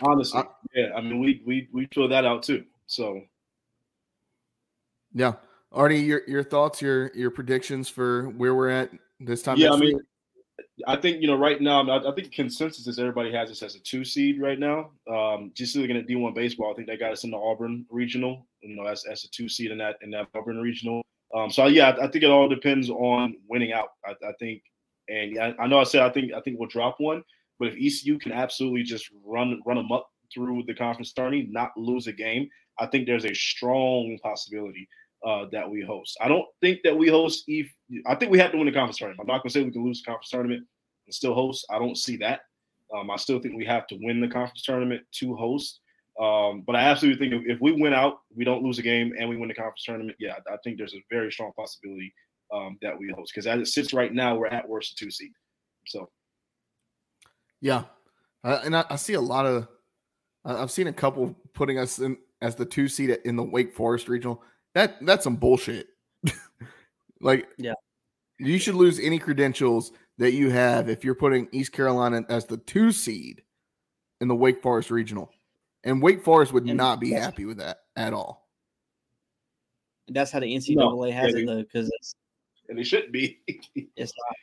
honestly, 0.04 0.40
I- 0.42 0.46
yeah. 0.76 0.90
I 0.96 1.02
mean, 1.02 1.20
we 1.20 1.42
we 1.46 1.68
we 1.74 1.88
throw 1.88 2.08
that 2.10 2.26
out 2.26 2.44
too. 2.44 2.64
So 2.86 3.22
Yeah, 5.14 5.34
Artie, 5.72 5.98
your 6.00 6.22
your 6.28 6.44
thoughts, 6.44 6.82
your 6.82 7.12
your 7.16 7.32
predictions 7.32 7.90
for 7.90 8.30
where 8.30 8.54
we're 8.54 8.70
at 8.70 8.92
this 9.20 9.42
time. 9.42 9.58
yeah, 9.58 9.72
I 9.72 9.78
mean, 9.78 9.96
week? 9.98 10.06
I 10.88 10.96
think 10.96 11.22
you 11.22 11.28
know 11.28 11.36
right 11.36 11.60
now. 11.62 11.88
I, 11.88 12.12
I 12.12 12.14
think 12.14 12.32
consensus 12.32 12.88
is 12.88 13.00
everybody 13.00 13.32
has 13.32 13.50
us 13.50 13.62
as 13.64 13.76
a 13.76 13.80
two 13.80 14.06
seed 14.06 14.42
right 14.42 14.60
now. 14.60 14.92
Um, 15.12 15.52
just 15.54 15.76
looking 15.76 15.98
at 15.98 16.08
D 16.08 16.16
one 16.16 16.34
baseball, 16.34 16.72
I 16.72 16.76
think 16.76 16.88
they 16.88 16.98
got 16.98 17.12
us 17.12 17.24
in 17.24 17.32
the 17.32 17.38
Auburn 17.38 17.86
regional. 17.90 18.46
You 18.62 18.76
know, 18.76 18.86
as, 18.86 19.06
as 19.06 19.24
a 19.24 19.30
two 19.30 19.50
seed 19.50 19.72
in 19.72 19.78
that 19.80 19.98
in 20.02 20.12
that 20.12 20.28
Auburn 20.36 20.60
regional. 20.60 21.02
Um, 21.36 21.50
so 21.50 21.66
yeah, 21.68 21.90
I, 21.90 22.06
I 22.06 22.08
think 22.08 22.24
it 22.24 22.30
all 22.30 22.48
depends 22.48 22.90
on 22.90 23.36
winning 23.48 23.74
out. 23.74 23.90
I, 24.06 24.12
I 24.28 24.32
think, 24.40 24.62
and 25.10 25.36
yeah, 25.36 25.54
I 25.60 25.68
know 25.68 25.80
I 25.80 25.84
said 25.84 26.02
I 26.02 26.10
think 26.10 26.34
I 26.34 26.42
think 26.42 26.60
we'll 26.60 26.70
drop 26.70 26.96
one, 27.00 27.24
but 27.60 27.70
if 27.70 27.76
ECU 27.76 28.20
can 28.20 28.32
absolutely 28.32 28.84
just 28.84 29.10
run 29.26 29.60
run 29.66 29.78
them 29.78 29.92
up 29.92 30.10
through 30.34 30.64
the 30.68 30.74
conference 30.74 31.14
tourney, 31.14 31.48
not 31.50 31.72
lose 31.78 32.08
a 32.08 32.14
game, 32.14 32.50
I 32.80 32.86
think 32.86 33.06
there's 33.06 33.26
a 33.26 33.34
strong 33.34 34.18
possibility 34.24 34.88
uh, 35.26 35.46
that 35.52 35.70
we 35.70 35.82
host. 35.82 36.18
I 36.22 36.28
don't 36.28 36.46
think 36.62 36.82
that 36.84 36.96
we 36.96 37.10
host. 37.10 37.44
If 37.48 37.72
I 38.06 38.16
think 38.16 38.32
we 38.32 38.40
have 38.40 38.52
to 38.52 38.58
win 38.58 38.68
the 38.68 38.72
conference 38.72 38.98
tournament. 38.98 39.20
I'm 39.22 39.28
not 39.28 39.44
to 39.44 39.50
say 39.50 39.64
we 39.64 39.72
can 39.72 39.84
lose 39.84 40.02
the 40.02 40.06
conference 40.06 40.30
tournament 40.30 40.66
and 41.06 41.14
still 41.14 41.34
host. 41.34 41.66
I 41.70 41.80
don't 41.80 41.98
see 41.98 42.18
that. 42.18 42.42
Um, 42.96 43.10
I 43.10 43.16
still 43.18 43.40
think 43.40 43.56
we 43.56 43.66
have 43.66 43.88
to 43.88 43.98
win 44.02 44.22
the 44.22 44.28
conference 44.28 44.62
tournament 44.64 45.02
to 45.20 45.36
host. 45.36 45.80
Um, 46.22 46.64
but 46.66 46.76
I 46.76 46.82
absolutely 46.82 47.20
think 47.30 47.44
if, 47.46 47.56
if 47.56 47.62
we 47.62 47.74
win 47.74 47.94
out, 47.94 48.20
we 48.36 48.46
don't 48.46 48.64
lose 48.64 48.80
a 48.80 48.82
game, 48.84 49.14
and 49.20 49.28
we 49.28 49.36
win 49.38 49.50
the 49.50 49.56
conference 49.56 49.84
tournament. 49.84 50.16
Yeah, 50.20 50.36
I 50.52 50.58
think 50.64 50.78
there's 50.78 50.94
a 50.94 51.04
very 51.12 51.32
strong 51.32 51.52
possibility 51.58 52.14
um, 52.54 52.78
that 52.82 52.98
we 52.98 53.12
host 53.16 53.34
because 53.34 53.48
as 53.48 53.60
it 53.60 53.68
sits 53.72 53.94
right 53.94 54.14
now, 54.14 54.36
we're 54.38 54.48
at 54.48 54.68
worst 54.68 54.94
a 54.94 54.96
two 54.96 55.12
seed. 55.12 55.32
So 55.88 56.10
Yeah, 57.62 57.84
uh, 58.44 58.62
and 58.64 58.76
I, 58.78 58.86
I 58.90 58.96
see 58.96 59.14
a 59.14 59.22
lot 59.22 59.46
of. 59.46 59.68
I- 60.46 60.62
I've 60.62 60.72
seen 60.72 60.88
a 60.88 60.94
couple 60.94 61.36
putting 61.54 61.80
us 61.80 62.00
in 62.00 62.18
as 62.42 62.56
the 62.56 62.66
two 62.66 62.88
seed 62.88 63.10
in 63.26 63.36
the 63.36 63.44
Wake 63.44 63.74
Forest 63.74 64.08
regional. 64.08 64.42
That 64.74 65.04
that's 65.06 65.24
some 65.24 65.36
bullshit. 65.36 65.88
like, 67.22 67.48
Yeah. 67.58 67.74
you 68.40 68.58
should 68.60 68.76
lose 68.76 69.00
any 69.00 69.20
credentials 69.20 69.92
that 70.18 70.34
you 70.34 70.50
have 70.50 70.90
if 70.90 71.04
you're 71.04 71.16
putting 71.16 71.48
East 71.52 71.72
Carolina 71.72 72.24
as 72.30 72.46
the 72.46 72.58
two 72.58 72.92
seed 72.92 73.44
in 74.22 74.28
the 74.28 74.36
Wake 74.36 74.62
Forest 74.62 74.92
regional, 74.92 75.32
and 75.84 76.02
Wake 76.02 76.24
Forest 76.24 76.54
would 76.54 76.66
And 76.66 76.78
not 76.78 77.00
be 77.00 77.10
that's- 77.12 77.26
happy 77.26 77.46
with 77.46 77.58
that 77.58 77.80
at 77.96 78.14
all. 78.14 78.48
That's 80.08 80.32
how 80.32 80.40
the 80.40 80.54
NCAA 80.54 81.12
has 81.12 81.34
yeah, 81.34 81.40
it 81.40 81.46
though, 81.48 81.64
because 81.64 81.90
it's 82.00 82.16
and 82.70 82.80
it 82.80 82.86
shouldn't 82.86 83.12
be. 83.12 83.40
it's 83.96 84.14
not. 84.18 84.36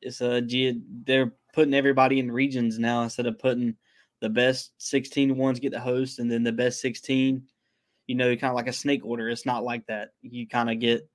It's 0.00 0.20
uh, 0.20 0.40
a 0.44 0.74
they're 1.04 1.32
putting 1.52 1.74
everybody 1.74 2.18
in 2.18 2.30
regions 2.30 2.78
now 2.78 3.02
instead 3.02 3.26
of 3.26 3.38
putting 3.38 3.76
the 4.20 4.28
best 4.28 4.72
16 4.78 5.36
ones 5.36 5.60
get 5.60 5.72
the 5.72 5.80
host 5.80 6.18
and 6.18 6.30
then 6.30 6.42
the 6.42 6.52
best 6.52 6.80
16 6.80 7.42
you 8.06 8.14
know 8.14 8.34
kind 8.36 8.50
of 8.50 8.56
like 8.56 8.66
a 8.66 8.72
snake 8.72 9.04
order 9.04 9.28
it's 9.28 9.46
not 9.46 9.62
like 9.64 9.86
that 9.86 10.10
you 10.22 10.46
kind 10.46 10.70
of 10.70 10.78
get 10.80 11.08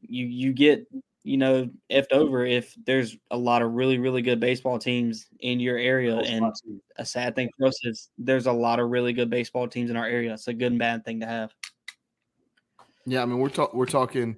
you 0.00 0.26
you 0.26 0.52
get 0.52 0.86
you 1.24 1.36
know 1.36 1.68
effed 1.90 2.12
over 2.12 2.44
if 2.44 2.74
there's 2.84 3.16
a 3.30 3.36
lot 3.36 3.62
of 3.62 3.72
really 3.72 3.98
really 3.98 4.22
good 4.22 4.40
baseball 4.40 4.78
teams 4.78 5.28
in 5.40 5.60
your 5.60 5.78
area 5.78 6.16
and 6.16 6.52
a 6.96 7.04
sad 7.04 7.36
thing 7.36 7.48
for 7.56 7.68
us 7.68 7.78
is 7.84 8.10
there's 8.18 8.46
a 8.46 8.52
lot 8.52 8.80
of 8.80 8.90
really 8.90 9.12
good 9.12 9.30
baseball 9.30 9.68
teams 9.68 9.88
in 9.90 9.96
our 9.96 10.06
area 10.06 10.32
it's 10.32 10.48
a 10.48 10.52
good 10.52 10.72
and 10.72 10.78
bad 10.80 11.04
thing 11.04 11.20
to 11.20 11.26
have 11.26 11.54
Yeah, 13.06 13.22
I 13.22 13.26
mean 13.26 13.38
we're 13.38 13.48
talking 13.48 13.78
we're 13.78 13.86
talking. 13.86 14.36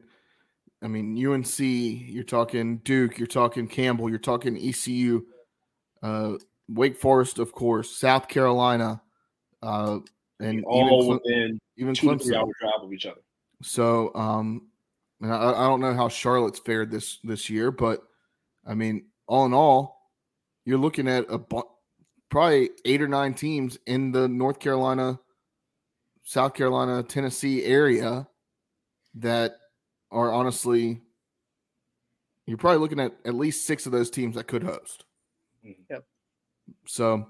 I 0.82 0.88
mean 0.88 1.16
UNC, 1.16 1.58
you're 1.58 2.24
talking 2.24 2.78
Duke, 2.78 3.18
you're 3.18 3.26
talking 3.26 3.66
Campbell, 3.66 4.10
you're 4.10 4.18
talking 4.18 4.56
ECU, 4.56 5.24
uh, 6.02 6.32
Wake 6.68 6.96
Forest, 6.96 7.38
of 7.38 7.52
course, 7.52 7.90
South 7.90 8.28
Carolina, 8.28 9.00
uh, 9.62 10.00
and 10.40 10.64
all 10.66 10.86
even, 10.86 10.88
Cle- 10.88 11.08
within 11.08 11.60
even 11.78 11.94
two 11.94 12.08
three 12.18 12.34
Clemson. 12.34 12.36
hour 12.36 12.50
drive 12.60 12.82
of 12.82 12.92
each 12.92 13.06
other. 13.06 13.20
So, 13.62 14.14
um, 14.14 14.66
and 15.20 15.32
I, 15.32 15.50
I 15.50 15.66
don't 15.66 15.80
know 15.80 15.94
how 15.94 16.08
Charlotte's 16.08 16.58
fared 16.58 16.90
this 16.90 17.18
this 17.24 17.48
year, 17.48 17.70
but 17.70 18.02
I 18.66 18.74
mean, 18.74 19.06
all 19.26 19.46
in 19.46 19.54
all, 19.54 20.10
you're 20.64 20.78
looking 20.78 21.08
at 21.08 21.26
a 21.28 21.38
bu- 21.38 21.62
probably 22.30 22.70
eight 22.84 23.02
or 23.02 23.08
nine 23.08 23.34
teams 23.34 23.78
in 23.86 24.12
the 24.12 24.28
North 24.28 24.58
Carolina, 24.58 25.18
South 26.24 26.54
Carolina, 26.54 27.02
Tennessee 27.02 27.64
area 27.64 28.26
that 29.16 29.56
are 30.10 30.32
honestly, 30.32 31.00
you're 32.46 32.58
probably 32.58 32.78
looking 32.78 33.00
at 33.00 33.12
at 33.24 33.34
least 33.34 33.66
six 33.66 33.86
of 33.86 33.92
those 33.92 34.10
teams 34.10 34.36
that 34.36 34.46
could 34.46 34.62
host. 34.62 35.04
Yep. 35.62 36.04
So, 36.86 37.26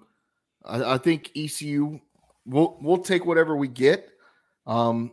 I, 0.64 0.95
I 0.95 0.99
think 0.99 1.30
ECU 1.37 2.01
we'll 2.47 2.76
we'll 2.80 2.99
take 2.99 3.24
whatever 3.24 3.57
we 3.57 3.68
get. 3.68 4.09
Um, 4.66 5.12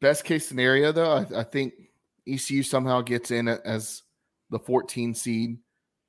best 0.00 0.24
case 0.24 0.46
scenario, 0.46 0.92
though, 0.92 1.12
I, 1.12 1.40
I 1.40 1.42
think 1.44 1.74
ECU 2.26 2.62
somehow 2.62 3.00
gets 3.02 3.30
in 3.30 3.48
as 3.48 4.02
the 4.50 4.58
14 4.58 5.14
seed, 5.14 5.58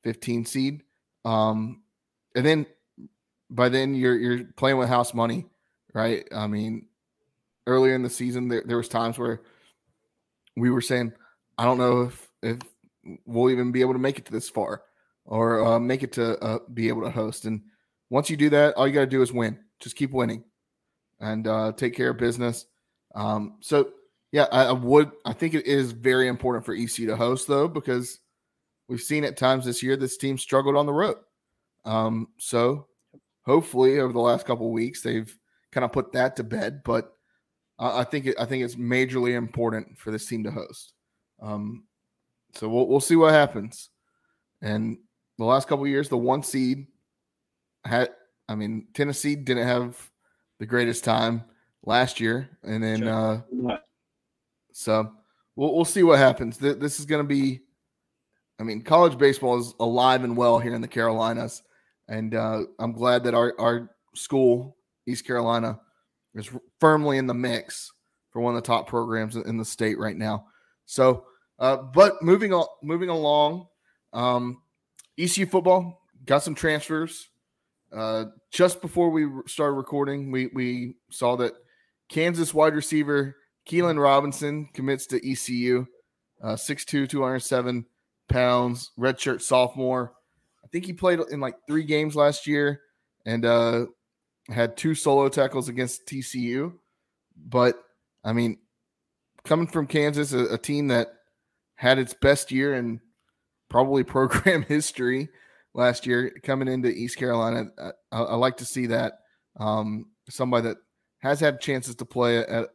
15 0.03 0.45
seed. 0.45 0.83
Um, 1.25 1.81
and 2.35 2.45
then 2.45 2.65
by 3.49 3.69
then 3.69 3.93
you're 3.93 4.17
you're 4.17 4.45
playing 4.55 4.77
with 4.77 4.89
house 4.89 5.13
money, 5.13 5.45
right? 5.93 6.25
I 6.33 6.47
mean, 6.47 6.87
earlier 7.67 7.93
in 7.93 8.01
the 8.01 8.09
season 8.09 8.47
there, 8.47 8.63
there 8.65 8.77
was 8.77 8.87
times 8.87 9.17
where 9.17 9.41
we 10.55 10.69
were 10.69 10.81
saying, 10.81 11.13
I 11.57 11.65
don't 11.65 11.77
know 11.77 12.03
if 12.03 12.29
if 12.41 12.59
we'll 13.25 13.51
even 13.51 13.71
be 13.71 13.81
able 13.81 13.93
to 13.93 13.99
make 13.99 14.17
it 14.17 14.25
to 14.25 14.31
this 14.31 14.49
far 14.49 14.83
or 15.25 15.63
uh, 15.63 15.79
make 15.79 16.03
it 16.03 16.13
to 16.13 16.39
uh, 16.39 16.59
be 16.73 16.87
able 16.87 17.03
to 17.03 17.09
host. 17.09 17.45
And 17.45 17.61
once 18.09 18.29
you 18.29 18.37
do 18.37 18.49
that, 18.49 18.75
all 18.75 18.87
you 18.87 18.93
got 18.93 19.01
to 19.01 19.07
do 19.07 19.21
is 19.21 19.31
win. 19.31 19.59
Just 19.79 19.95
keep 19.95 20.11
winning 20.11 20.43
and 21.19 21.47
uh, 21.47 21.71
take 21.73 21.95
care 21.95 22.09
of 22.09 22.17
business. 22.17 22.65
Um, 23.16 23.57
so 23.59 23.89
yeah, 24.32 24.47
I, 24.51 24.66
I 24.66 24.72
would. 24.72 25.12
I 25.26 25.34
think 25.34 25.53
it 25.53 25.66
is 25.66 25.91
very 25.91 26.28
important 26.28 26.66
for 26.66 26.74
EC 26.74 27.07
to 27.07 27.16
host 27.16 27.47
though, 27.47 27.68
because 27.68 28.20
we've 28.88 29.01
seen 29.01 29.24
at 29.24 29.38
times 29.38 29.66
this 29.66 29.84
year 29.84 29.97
this 29.97 30.18
team 30.18 30.38
struggled 30.38 30.76
on 30.76 30.86
the 30.86 30.93
road. 30.93 31.18
Um, 31.84 32.30
so 32.38 32.88
hopefully 33.43 33.99
over 33.99 34.14
the 34.14 34.20
last 34.20 34.45
couple 34.45 34.72
weeks 34.72 35.01
they've 35.01 35.36
kind 35.72 35.84
of 35.84 35.91
put 35.91 36.14
that 36.14 36.36
to 36.38 36.43
bed. 36.43 36.82
But 36.84 37.14
I, 37.78 38.01
I 38.01 38.03
think 38.03 38.28
it, 38.28 38.36
I 38.39 38.45
think 38.45 38.64
it's 38.64 38.76
majorly 38.76 39.36
important 39.36 39.97
for 39.97 40.12
this 40.12 40.26
team 40.26 40.43
to 40.43 40.51
host. 40.51 40.93
Um, 41.41 41.86
so 42.53 42.70
we'll 42.70 42.88
we'll 42.88 42.99
see 42.99 43.16
what 43.16 43.34
happens. 43.34 43.89
And 44.62 44.97
the 45.38 45.45
last 45.45 45.68
couple 45.68 45.88
years, 45.88 46.09
the 46.09 46.18
one 46.18 46.43
seed 46.43 46.88
had. 47.84 48.09
I 48.47 48.55
mean, 48.55 48.88
Tennessee 48.93 49.36
didn't 49.36 49.68
have 49.68 50.12
the 50.59 50.66
greatest 50.66 51.05
time 51.05 51.45
last 51.84 52.19
year, 52.19 52.49
and 52.63 52.84
then 52.84 52.99
Sure. 52.99 53.09
uh, 53.71 53.77
so 54.73 55.11
we'll 55.55 55.73
we'll 55.75 55.86
see 55.86 56.03
what 56.03 56.19
happens. 56.19 56.57
Th- 56.57 56.77
This 56.77 56.99
is 56.99 57.05
going 57.05 57.23
to 57.23 57.27
be, 57.27 57.61
I 58.59 58.63
mean, 58.63 58.82
college 58.82 59.17
baseball 59.17 59.59
is 59.59 59.73
alive 59.79 60.23
and 60.23 60.36
well 60.38 60.59
here 60.59 60.73
in 60.73 60.82
the 60.82 60.88
Carolinas, 60.88 61.63
and 62.07 62.36
uh, 62.36 62.63
I'm 62.79 62.93
glad 62.93 63.23
that 63.25 63.34
our 63.34 63.53
our 63.59 63.89
school, 64.15 64.77
East 65.07 65.25
Carolina, 65.25 65.79
is 66.36 66.49
firmly 66.79 67.17
in 67.17 67.27
the 67.27 67.34
mix 67.34 67.91
for 68.32 68.41
one 68.41 68.55
of 68.55 68.61
the 68.63 68.67
top 68.67 68.88
programs 68.88 69.36
in 69.36 69.57
the 69.57 69.65
state 69.65 69.99
right 69.99 70.15
now. 70.15 70.45
So, 70.86 71.25
uh, 71.59 71.77
but 71.77 72.21
moving 72.21 72.53
on, 72.53 72.65
moving 72.82 73.09
along, 73.09 73.67
um, 74.13 74.61
ECU 75.17 75.45
football 75.45 76.01
got 76.25 76.43
some 76.43 76.55
transfers. 76.55 77.27
Uh, 77.93 78.25
just 78.51 78.82
before 78.82 79.09
we 79.09 79.27
started 79.47 79.73
recording, 79.75 80.32
we 80.32 80.47
we 80.53 80.95
saw 81.09 81.36
that 81.36 81.53
Kansas 82.12 82.53
wide 82.53 82.76
receiver 82.76 83.38
Keelan 83.68 84.01
Robinson 84.01 84.68
commits 84.74 85.07
to 85.07 85.32
ECU, 85.32 85.86
uh, 86.43 86.55
6'2", 86.55 87.07
207 87.07 87.86
pounds, 88.28 88.91
redshirt 88.99 89.41
sophomore. 89.41 90.14
I 90.64 90.68
think 90.68 90.86
he 90.86 90.93
played 90.93 91.20
in 91.32 91.39
like 91.39 91.55
three 91.68 91.84
games 91.84 92.16
last 92.16 92.47
year 92.47 92.82
and 93.26 93.45
uh, 93.45 93.86
had 94.49 94.76
two 94.76 94.93
solo 94.93 95.30
tackles 95.30 95.70
against 95.70 96.05
TCU. 96.05 96.74
But 97.47 97.82
I 98.26 98.34
mean, 98.34 98.57
coming 99.45 99.68
from 99.68 99.88
Kansas, 99.88 100.34
a, 100.34 100.53
a 100.53 100.57
team 100.57 100.89
that 100.89 101.14
had 101.76 101.97
its 101.97 102.14
best 102.14 102.51
year 102.51 102.76
in 102.76 102.99
probably 103.70 104.03
program 104.05 104.64
history 104.64 105.30
last 105.74 106.05
year, 106.05 106.36
coming 106.43 106.68
into 106.68 106.89
East 106.89 107.18
Carolina, 107.18 107.68
I, 108.12 108.18
I 108.18 108.36
like 108.36 108.57
to 108.57 108.66
see 108.66 108.88
that. 108.88 109.14
Um, 109.57 110.07
somebody 110.30 110.68
that 110.68 110.78
has 111.22 111.39
had 111.39 111.59
chances 111.59 111.95
to 111.95 112.05
play 112.05 112.38
at 112.38 112.69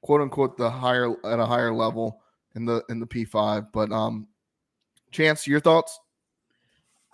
quote 0.00 0.20
unquote 0.20 0.56
the 0.56 0.70
higher 0.70 1.10
at 1.24 1.38
a 1.38 1.46
higher 1.46 1.72
level 1.72 2.20
in 2.54 2.64
the 2.64 2.82
in 2.88 2.98
the 2.98 3.06
P5. 3.06 3.68
But 3.72 3.92
um 3.92 4.26
Chance, 5.16 5.46
your 5.46 5.60
thoughts? 5.60 5.98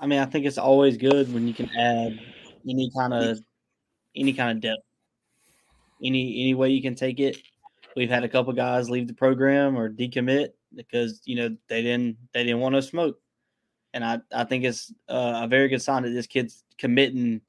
I 0.01 0.07
mean, 0.07 0.19
I 0.19 0.25
think 0.25 0.47
it's 0.47 0.59
always 0.59 0.97
good 0.97 1.33
when 1.33 1.47
you 1.47 1.55
can 1.55 1.71
add 1.77 2.19
any 2.69 2.91
kind 2.97 3.15
of 3.15 3.41
any 4.17 4.33
kind 4.33 4.51
of 4.51 4.61
depth. 4.61 4.83
Any 6.03 6.43
any 6.43 6.55
way 6.55 6.71
you 6.71 6.83
can 6.83 6.97
take 6.97 7.21
it. 7.21 7.37
We've 7.95 8.11
had 8.11 8.25
a 8.25 8.29
couple 8.29 8.53
guys 8.55 8.91
leave 8.91 9.07
the 9.07 9.15
program 9.15 9.77
or 9.77 9.89
decommit 9.89 10.49
because 10.75 11.21
you 11.27 11.37
know 11.37 11.57
they 11.69 11.83
didn't 11.83 12.17
they 12.33 12.43
didn't 12.43 12.61
want 12.61 12.75
to 12.75 12.83
smoke, 12.83 13.21
and 13.95 14.05
I 14.05 14.19
I 14.35 14.43
think 14.45 14.65
it's 14.65 14.93
uh, 15.09 15.43
a 15.45 15.47
very 15.47 15.69
good 15.69 15.83
sign 15.83 16.03
that 16.03 16.11
this 16.11 16.27
kid's 16.27 16.65
committing 16.79 17.41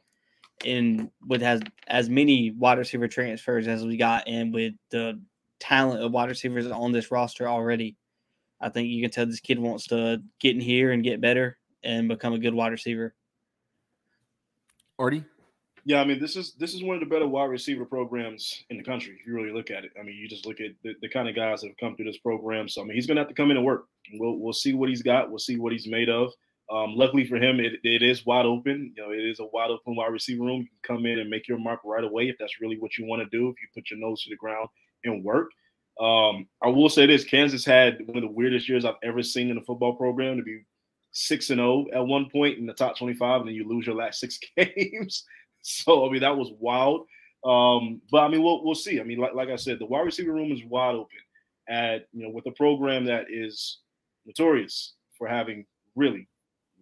in 0.63 1.11
with 1.27 1.41
has 1.41 1.61
as 1.87 2.09
many 2.09 2.51
wide 2.51 2.77
receiver 2.77 3.07
transfers 3.07 3.67
as 3.67 3.85
we 3.85 3.97
got, 3.97 4.27
and 4.27 4.53
with 4.53 4.73
the 4.91 5.19
talent 5.59 6.03
of 6.03 6.11
wide 6.11 6.29
receivers 6.29 6.67
on 6.67 6.91
this 6.91 7.11
roster 7.11 7.47
already. 7.47 7.95
I 8.59 8.69
think 8.69 8.89
you 8.89 9.01
can 9.01 9.11
tell 9.11 9.25
this 9.25 9.39
kid 9.39 9.59
wants 9.59 9.87
to 9.87 10.21
get 10.39 10.55
in 10.55 10.61
here 10.61 10.91
and 10.91 11.03
get 11.03 11.21
better 11.21 11.57
and 11.83 12.07
become 12.07 12.33
a 12.33 12.39
good 12.39 12.53
wide 12.53 12.71
receiver. 12.71 13.13
Artie? 14.99 15.25
Yeah, 15.85 15.99
I 15.99 16.05
mean 16.05 16.19
this 16.19 16.37
is 16.37 16.53
this 16.53 16.73
is 16.73 16.83
one 16.83 16.95
of 16.95 17.01
the 17.01 17.05
better 17.05 17.27
wide 17.27 17.49
receiver 17.49 17.83
programs 17.83 18.63
in 18.69 18.77
the 18.77 18.83
country. 18.83 19.17
If 19.19 19.27
you 19.27 19.33
really 19.33 19.51
look 19.51 19.69
at 19.69 19.83
it, 19.83 19.91
I 19.99 20.03
mean 20.03 20.15
you 20.15 20.29
just 20.29 20.45
look 20.45 20.61
at 20.61 20.71
the, 20.83 20.93
the 21.01 21.09
kind 21.09 21.27
of 21.27 21.35
guys 21.35 21.61
that 21.61 21.67
have 21.67 21.77
come 21.77 21.95
through 21.95 22.05
this 22.05 22.19
program. 22.19 22.69
So 22.69 22.81
I 22.81 22.85
mean 22.85 22.95
he's 22.95 23.05
going 23.05 23.17
to 23.17 23.21
have 23.21 23.27
to 23.27 23.33
come 23.33 23.51
in 23.51 23.57
and 23.57 23.65
work. 23.65 23.87
We'll 24.13 24.37
we'll 24.37 24.53
see 24.53 24.73
what 24.73 24.87
he's 24.87 25.01
got. 25.01 25.29
We'll 25.29 25.39
see 25.39 25.57
what 25.57 25.73
he's 25.73 25.87
made 25.87 26.09
of. 26.09 26.31
Um, 26.71 26.95
luckily 26.95 27.25
for 27.25 27.35
him, 27.35 27.59
it, 27.59 27.73
it 27.83 28.01
is 28.01 28.25
wide 28.25 28.45
open. 28.45 28.93
You 28.95 29.03
know, 29.03 29.11
it 29.11 29.23
is 29.23 29.39
a 29.39 29.45
wide 29.45 29.69
open 29.69 29.95
wide 29.95 30.11
receiver 30.11 30.43
room. 30.43 30.61
You 30.61 30.67
can 30.67 30.95
come 30.95 31.05
in 31.05 31.19
and 31.19 31.29
make 31.29 31.47
your 31.47 31.59
mark 31.59 31.81
right 31.83 32.03
away 32.03 32.29
if 32.29 32.35
that's 32.39 32.61
really 32.61 32.79
what 32.79 32.97
you 32.97 33.05
want 33.05 33.21
to 33.21 33.37
do. 33.37 33.49
If 33.49 33.55
you 33.61 33.67
put 33.73 33.91
your 33.91 33.99
nose 33.99 34.23
to 34.23 34.29
the 34.29 34.37
ground 34.37 34.69
and 35.03 35.23
work. 35.23 35.49
Um, 35.99 36.47
I 36.63 36.69
will 36.69 36.89
say 36.89 37.05
this: 37.05 37.23
Kansas 37.23 37.65
had 37.65 37.99
one 38.07 38.17
of 38.17 38.23
the 38.23 38.31
weirdest 38.31 38.67
years 38.67 38.85
I've 38.85 38.95
ever 39.03 39.21
seen 39.21 39.51
in 39.51 39.57
a 39.57 39.63
football 39.63 39.95
program 39.95 40.37
to 40.37 40.43
be 40.43 40.63
six 41.11 41.51
and 41.51 41.59
zero 41.59 41.85
oh 41.93 41.99
at 42.01 42.07
one 42.07 42.29
point 42.31 42.57
in 42.57 42.65
the 42.65 42.73
top 42.73 42.97
twenty-five, 42.97 43.41
and 43.41 43.49
then 43.49 43.55
you 43.55 43.67
lose 43.67 43.85
your 43.85 43.95
last 43.95 44.19
six 44.21 44.39
games. 44.57 45.25
so 45.61 46.07
I 46.07 46.11
mean 46.11 46.21
that 46.21 46.37
was 46.37 46.51
wild. 46.59 47.05
Um, 47.45 48.01
but 48.09 48.21
I 48.21 48.27
mean 48.29 48.41
we'll 48.41 48.63
we'll 48.63 48.75
see. 48.75 48.99
I 48.99 49.03
mean 49.03 49.19
like 49.19 49.35
like 49.35 49.49
I 49.49 49.55
said, 49.55 49.79
the 49.79 49.85
wide 49.85 50.01
receiver 50.05 50.33
room 50.33 50.51
is 50.51 50.63
wide 50.65 50.95
open. 50.95 51.17
At 51.69 52.07
you 52.11 52.23
know 52.23 52.29
with 52.29 52.45
a 52.47 52.51
program 52.51 53.05
that 53.05 53.25
is 53.29 53.79
notorious 54.25 54.93
for 55.17 55.27
having 55.27 55.65
really 55.95 56.27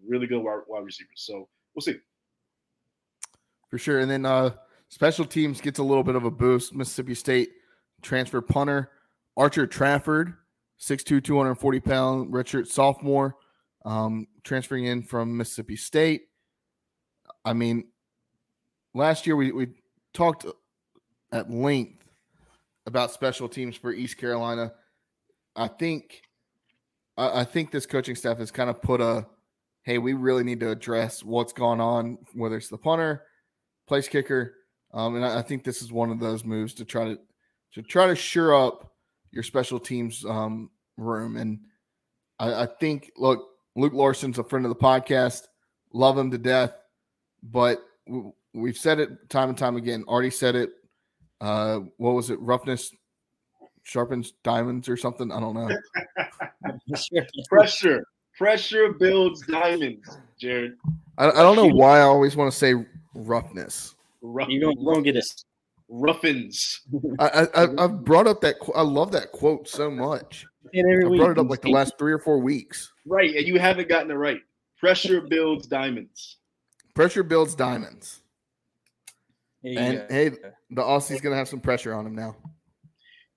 really 0.08 0.28
good 0.28 0.40
wide, 0.40 0.62
wide 0.68 0.86
receivers. 0.86 1.10
So 1.16 1.48
we'll 1.76 1.82
see. 1.82 1.98
For 3.70 3.78
sure, 3.78 4.00
and 4.00 4.12
then 4.12 4.26
uh, 4.26 4.52
special 4.90 5.26
teams 5.26 5.62
gets 5.62 5.80
a 5.80 5.84
little 5.84 6.04
bit 6.04 6.16
of 6.16 6.26
a 6.26 6.32
boost. 6.32 6.74
Mississippi 6.74 7.16
State 7.16 7.52
transfer 8.02 8.42
punter 8.42 8.92
Archer 9.38 9.66
Trafford, 9.66 10.34
6'2", 10.80 11.24
240 11.24 11.80
pound 11.80 12.34
redshirt 12.34 12.68
sophomore, 12.68 13.38
um, 13.86 14.28
transferring 14.44 14.86
in 14.86 15.04
from 15.04 15.38
Mississippi 15.38 15.76
State. 15.76 16.24
I 17.46 17.54
mean, 17.54 17.86
last 18.94 19.26
year 19.26 19.36
we, 19.36 19.52
we 19.52 19.68
talked 20.14 20.46
at 21.32 21.50
length 21.50 22.04
about 22.86 23.12
special 23.12 23.48
teams 23.48 23.76
for 23.76 23.92
East 23.92 24.18
Carolina. 24.18 24.74
I 25.56 25.68
think 25.68 26.22
I, 27.18 27.42
I 27.42 27.44
think 27.44 27.72
this 27.72 27.86
coaching 27.86 28.16
staff 28.16 28.38
has 28.38 28.52
kind 28.52 28.70
of 28.70 28.82
put 28.82 29.02
a 29.02 29.26
hey, 29.84 29.98
we 29.98 30.14
really 30.14 30.44
need 30.44 30.60
to 30.60 30.70
address 30.70 31.24
what's 31.24 31.54
gone 31.54 31.82
on, 31.82 32.18
whether 32.34 32.58
it's 32.58 32.70
the 32.70 32.78
punter, 32.78 33.24
place 33.88 34.08
kicker. 34.08 34.56
Um, 34.94 35.16
and 35.16 35.26
I, 35.26 35.40
I 35.40 35.42
think 35.42 35.64
this 35.64 35.82
is 35.82 35.92
one 35.92 36.12
of 36.12 36.20
those 36.20 36.44
moves 36.44 36.74
to 36.76 36.86
try 36.86 37.06
to 37.06 37.20
to 37.74 37.82
try 37.82 38.08
to 38.08 38.16
shore 38.16 38.54
up 38.54 38.92
your 39.32 39.44
special 39.44 39.80
teams 39.80 40.26
um, 40.26 40.70
room. 40.98 41.38
And 41.38 41.60
I, 42.38 42.64
I 42.64 42.66
think, 42.66 43.12
look, 43.16 43.48
Luke 43.76 43.94
Larson's 43.94 44.38
a 44.38 44.44
friend 44.44 44.66
of 44.66 44.70
the 44.70 44.76
podcast. 44.76 45.44
Love 45.94 46.18
him 46.18 46.32
to 46.32 46.38
death, 46.38 46.74
but 47.42 47.82
we've 48.54 48.78
said 48.78 49.00
it 49.00 49.30
time 49.30 49.50
and 49.50 49.58
time 49.58 49.78
again. 49.78 50.04
Artie 50.08 50.30
said 50.30 50.56
it. 50.56 50.72
Uh, 51.40 51.80
what 51.98 52.12
was 52.12 52.30
it? 52.30 52.40
Roughness 52.40 52.92
sharpens 53.84 54.34
diamonds 54.44 54.88
or 54.90 54.98
something. 54.98 55.32
I 55.32 55.40
don't 55.40 55.56
know. 55.56 55.70
Pressure. 57.50 58.06
Pressure 58.42 58.94
builds 58.94 59.46
diamonds, 59.46 60.18
Jared. 60.40 60.76
I, 61.20 61.30
I 61.30 61.44
don't 61.44 61.56
know 61.56 61.68
why 61.68 62.00
I 62.00 62.02
always 62.02 62.36
want 62.36 62.52
to 62.52 62.58
say 62.58 62.74
roughness. 63.14 63.94
Rough, 64.24 64.50
you 64.50 64.60
don't, 64.60 64.84
don't 64.84 65.04
get 65.04 65.16
it 65.16 65.32
roughens. 65.90 66.82
I, 67.20 67.46
I 67.54 67.68
I've 67.78 68.04
brought 68.04 68.26
up 68.26 68.42
that 68.42 68.56
I 68.76 68.82
love 68.82 69.12
that 69.12 69.32
quote 69.32 69.70
so 69.70 69.92
much. 69.92 70.48
I 70.76 70.82
brought 71.04 71.30
it 71.30 71.38
up 71.38 71.52
like 71.52 71.62
the 71.62 71.70
last 71.70 72.00
three 72.00 72.12
or 72.12 72.18
four 72.18 72.40
weeks. 72.40 72.92
Right, 73.06 73.36
and 73.36 73.46
you 73.46 73.60
haven't 73.60 73.88
gotten 73.88 74.10
it 74.10 74.16
right. 74.16 74.42
Pressure 74.80 75.22
builds 75.22 75.68
diamonds. 75.68 76.38
Pressure 76.96 77.22
builds 77.22 77.54
diamonds. 77.54 78.22
And 79.64 80.04
hey, 80.10 80.30
the 80.72 80.82
Aussie's 80.82 81.22
gonna 81.22 81.36
have 81.36 81.48
some 81.48 81.62
pressure 81.62 81.94
on 81.94 82.08
him 82.08 82.16
now. 82.16 82.36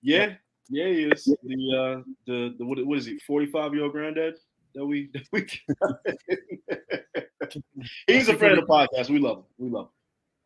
Yeah, 0.01 0.33
yeah, 0.67 0.87
he 0.87 1.03
is. 1.03 1.25
The 1.25 1.77
uh 1.77 2.01
the 2.25 2.55
the 2.57 2.65
what, 2.65 2.83
what 2.87 2.97
is 2.97 3.05
he? 3.05 3.19
Forty 3.19 3.45
five 3.45 3.71
year 3.75 3.83
old 3.83 3.91
granddad 3.91 4.37
that 4.75 4.85
we 4.85 5.09
that 5.13 5.23
we. 5.31 5.47
He's 8.07 8.29
a 8.29 8.37
friend 8.37 8.57
of 8.57 8.65
the 8.65 8.71
podcast. 8.71 9.09
We 9.09 9.19
love 9.19 9.37
him. 9.37 9.43
We 9.57 9.69
love 9.69 9.85
him. 9.85 9.91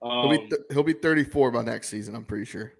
Um, 0.01 0.11
he'll, 0.11 0.29
be 0.29 0.43
um, 0.43 0.49
th- 0.49 0.61
he'll 0.71 0.83
be 0.83 0.93
34 0.93 1.51
by 1.51 1.61
next 1.61 1.89
season, 1.89 2.15
I'm 2.15 2.23
pretty 2.23 2.45
sure. 2.45 2.71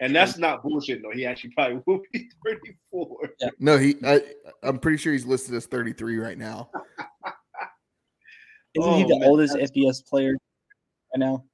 and 0.00 0.14
that's 0.14 0.38
not 0.38 0.62
bullshit, 0.62 1.02
though. 1.02 1.10
He 1.10 1.26
actually 1.26 1.50
probably 1.50 1.82
will 1.86 2.00
be 2.12 2.30
34. 2.46 3.30
Yeah. 3.40 3.48
No, 3.58 3.76
he. 3.76 3.96
I, 4.04 4.22
I'm 4.62 4.78
pretty 4.78 4.98
sure 4.98 5.12
he's 5.12 5.26
listed 5.26 5.56
as 5.56 5.66
33 5.66 6.18
right 6.18 6.38
now. 6.38 6.70
Isn't 8.74 8.88
oh, 8.88 8.96
he 8.96 9.02
the 9.02 9.18
man, 9.18 9.28
oldest 9.28 9.56
FBS 9.56 10.06
player 10.06 10.36
right 11.12 11.18
now? 11.18 11.44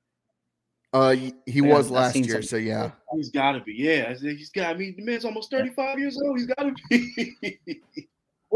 Uh, 0.93 1.12
he, 1.12 1.35
he 1.47 1.61
yeah, 1.61 1.74
was 1.74 1.91
last 1.91 2.16
year, 2.16 2.43
so 2.43 2.57
yeah. 2.57 2.91
He's 3.14 3.31
got 3.31 3.53
to 3.53 3.61
be. 3.61 3.74
Yeah, 3.74 4.14
he's 4.14 4.51
got. 4.51 4.74
I 4.74 4.79
mean, 4.79 4.95
the 4.97 5.05
man's 5.05 5.24
almost 5.24 5.51
35 5.51 5.99
years 5.99 6.20
old. 6.22 6.39
He's 6.39 6.47
got 6.47 6.62
to 6.62 6.74
be. 6.91 7.59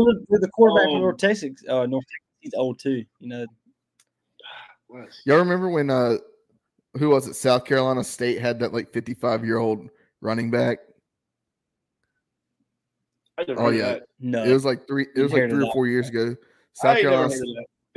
Well, 0.04 0.14
the, 0.28 0.38
the 0.38 0.48
quarterback 0.48 0.88
um, 0.88 1.00
North 1.00 1.18
Texas, 1.18 1.52
uh, 1.68 1.86
North 1.86 2.04
Texas, 2.04 2.28
he's 2.40 2.54
old 2.54 2.78
too. 2.78 3.04
You 3.20 3.28
know, 3.28 3.46
Y'all 5.24 5.38
remember 5.38 5.68
when 5.68 5.90
uh 5.90 6.16
who 6.98 7.10
was 7.10 7.28
it? 7.28 7.34
South 7.34 7.64
Carolina 7.64 8.02
State 8.02 8.40
had 8.40 8.58
that 8.60 8.72
like 8.72 8.92
55 8.92 9.44
year 9.44 9.58
old 9.58 9.88
running 10.20 10.50
back. 10.50 10.78
Oh 13.56 13.70
yeah, 13.70 13.94
that. 13.94 14.02
no, 14.18 14.44
it 14.44 14.52
was 14.52 14.64
like 14.64 14.86
three. 14.86 15.06
It 15.16 15.22
was 15.22 15.32
like 15.32 15.48
three 15.48 15.66
or 15.66 15.72
four 15.72 15.86
years 15.86 16.08
ago. 16.08 16.36
South 16.74 16.98
Carolina. 16.98 17.34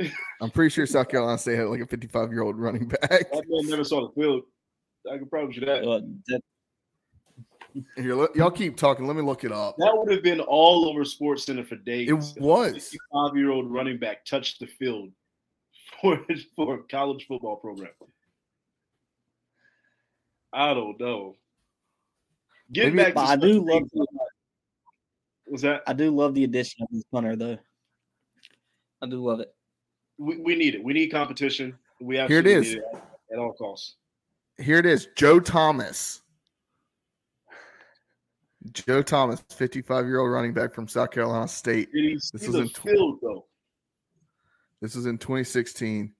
I'm 0.40 0.50
pretty 0.50 0.70
sure 0.70 0.86
South 0.86 1.08
Carolina 1.08 1.38
State 1.38 1.56
had 1.56 1.68
like 1.68 1.80
a 1.80 1.86
55 1.86 2.32
year 2.32 2.42
old 2.42 2.58
running 2.58 2.88
back. 2.88 3.10
That 3.10 3.44
man 3.48 3.68
never 3.68 3.84
saw 3.84 4.08
the 4.08 4.20
field. 4.20 4.42
I 5.10 5.18
can 5.18 5.28
promise 5.28 5.56
you 5.56 5.66
that. 5.66 5.86
Uh, 5.86 6.00
that 6.28 6.40
Here, 7.96 8.14
let, 8.14 8.36
y'all 8.36 8.50
keep 8.50 8.76
talking. 8.76 9.06
Let 9.06 9.16
me 9.16 9.22
look 9.22 9.42
it 9.42 9.50
up. 9.50 9.76
That 9.78 9.90
would 9.92 10.12
have 10.12 10.22
been 10.22 10.40
all 10.40 10.88
over 10.88 11.04
Sports 11.04 11.44
Center 11.44 11.64
for 11.64 11.76
days. 11.76 12.08
It 12.08 12.40
was. 12.40 12.96
Five 13.12 13.36
year 13.36 13.50
old 13.50 13.70
running 13.70 13.98
back 13.98 14.24
touched 14.24 14.60
the 14.60 14.66
field 14.66 15.10
for 16.00 16.20
his 16.28 16.46
for 16.54 16.76
a 16.76 16.82
college 16.84 17.26
football 17.26 17.56
program? 17.56 17.90
I 20.52 20.72
don't 20.72 20.98
know. 21.00 21.36
Getting 22.72 22.94
Maybe, 22.94 23.12
back, 23.12 23.28
I 23.28 23.36
do 23.36 23.60
love. 23.60 23.82
The, 23.92 24.00
uh, 24.00 24.24
was 25.48 25.62
that? 25.62 25.82
I 25.86 25.92
do 25.92 26.10
love 26.10 26.34
the 26.34 26.44
addition 26.44 26.82
of 26.82 26.88
this 26.90 27.04
punter, 27.12 27.36
though. 27.36 27.58
I 29.02 29.06
do 29.06 29.24
love 29.24 29.40
it. 29.40 29.54
We, 30.18 30.36
we 30.36 30.54
need 30.54 30.74
it. 30.74 30.82
We 30.82 30.92
need 30.92 31.08
competition. 31.08 31.76
We 32.00 32.16
here 32.16 32.38
it 32.38 32.46
is 32.46 32.74
it 32.74 32.84
at 33.32 33.38
all 33.38 33.52
costs. 33.52 33.96
Here 34.58 34.78
it 34.78 34.86
is. 34.86 35.08
Joe 35.16 35.40
Thomas. 35.40 36.22
Joe 38.72 39.02
Thomas, 39.02 39.42
55 39.50 40.06
year 40.06 40.20
old 40.20 40.30
running 40.30 40.52
back 40.52 40.74
from 40.74 40.88
South 40.88 41.10
Carolina 41.10 41.48
State. 41.48 41.90
this 41.92 42.46
was 42.46 42.54
in 42.54 42.68
field, 42.68 43.18
though. 43.22 43.46
This 44.80 44.94
was 44.94 45.06
in 45.06 45.18
2016. 45.18 46.12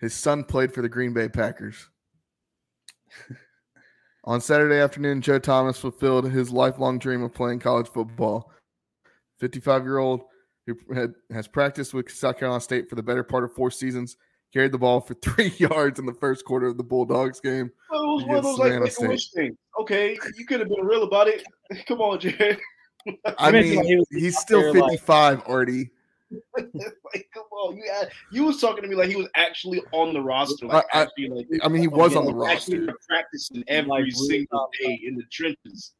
His 0.00 0.14
son 0.14 0.44
played 0.44 0.74
for 0.74 0.82
the 0.82 0.88
Green 0.88 1.12
Bay 1.12 1.28
Packers. 1.28 1.88
On 4.24 4.40
Saturday 4.40 4.78
afternoon, 4.78 5.20
Joe 5.20 5.38
Thomas 5.38 5.78
fulfilled 5.78 6.30
his 6.30 6.52
lifelong 6.52 6.98
dream 6.98 7.22
of 7.22 7.34
playing 7.34 7.58
college 7.58 7.88
football. 7.88 8.52
55 9.40 9.82
year 9.84 9.98
old 9.98 10.22
who 10.66 10.76
had, 10.94 11.14
has 11.32 11.48
practiced 11.48 11.92
with 11.92 12.10
South 12.10 12.38
Carolina 12.38 12.60
State 12.60 12.88
for 12.88 12.94
the 12.94 13.02
better 13.02 13.24
part 13.24 13.42
of 13.42 13.52
four 13.52 13.70
seasons, 13.70 14.16
carried 14.52 14.72
the 14.72 14.78
ball 14.78 15.00
for 15.00 15.14
three 15.22 15.52
yards 15.58 15.98
in 15.98 16.06
the 16.06 16.14
first 16.14 16.44
quarter 16.44 16.66
of 16.66 16.76
the 16.76 16.84
Bulldogs 16.84 17.40
game. 17.40 17.70
Oh, 17.90 18.16
well, 18.16 18.18
it 18.18 18.26
was 18.26 18.26
one 18.26 18.36
of 18.36 18.44
those 18.44 18.58
like 18.58 18.82
make 18.82 19.00
a 19.00 19.08
wish 19.08 19.30
things. 19.30 19.56
Okay, 19.80 20.18
you 20.36 20.46
could 20.46 20.60
have 20.60 20.68
been 20.68 20.84
real 20.84 21.04
about 21.04 21.28
it. 21.28 21.44
Come 21.86 22.00
on, 22.00 22.20
Jared. 22.20 22.58
I 23.38 23.50
mean, 23.50 24.04
he's 24.10 24.38
still 24.38 24.72
55, 24.72 25.38
like, 25.38 25.48
Artie. 25.48 25.90
like, 26.56 27.28
come 27.34 27.42
on, 27.50 27.76
you 27.76 27.82
had, 27.92 28.12
you 28.30 28.44
was 28.44 28.60
talking 28.60 28.82
to 28.82 28.88
me 28.88 28.94
like 28.94 29.08
he 29.08 29.16
was 29.16 29.26
actually 29.34 29.82
on 29.90 30.14
the 30.14 30.20
roster. 30.20 30.66
Like, 30.66 30.84
I, 30.92 31.02
actually, 31.02 31.28
like, 31.28 31.46
I 31.64 31.68
mean, 31.68 31.82
he 31.82 31.88
was 31.88 32.14
on 32.14 32.26
the 32.26 32.32
roster, 32.32 32.94
practicing 33.08 33.64
every 33.66 33.90
like, 33.90 34.12
single 34.12 34.70
day 34.80 35.00
in 35.04 35.16
the 35.16 35.24
trenches. 35.32 35.94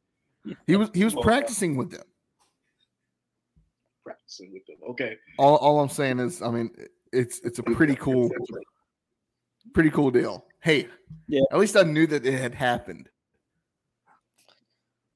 He 0.65 0.77
was 0.77 0.89
he 0.93 1.03
was 1.03 1.13
practicing 1.13 1.75
with 1.75 1.91
them. 1.91 2.03
Practicing 4.05 4.53
with 4.53 4.65
them. 4.65 4.77
Okay. 4.91 5.17
All, 5.37 5.57
all 5.57 5.81
I'm 5.81 5.89
saying 5.89 6.19
is, 6.19 6.41
I 6.41 6.51
mean, 6.51 6.71
it's 7.13 7.39
it's 7.39 7.59
a 7.59 7.63
pretty 7.63 7.95
cool, 7.95 8.29
pretty 9.73 9.89
cool 9.91 10.11
deal. 10.11 10.45
Hey, 10.61 10.87
yeah. 11.27 11.41
At 11.51 11.59
least 11.59 11.77
I 11.77 11.83
knew 11.83 12.07
that 12.07 12.25
it 12.25 12.39
had 12.39 12.55
happened. 12.55 13.09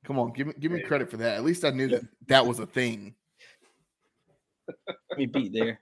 Come 0.05 0.19
on, 0.19 0.31
give 0.31 0.47
me 0.47 0.53
give 0.59 0.71
me 0.71 0.81
credit 0.81 1.11
for 1.11 1.17
that. 1.17 1.35
At 1.35 1.43
least 1.43 1.65
I 1.65 1.71
knew 1.71 1.87
that 1.89 2.03
that 2.27 2.45
was 2.45 2.59
a 2.59 2.65
thing. 2.65 3.15
Me 5.17 5.25
beat 5.25 5.53
there. 5.53 5.79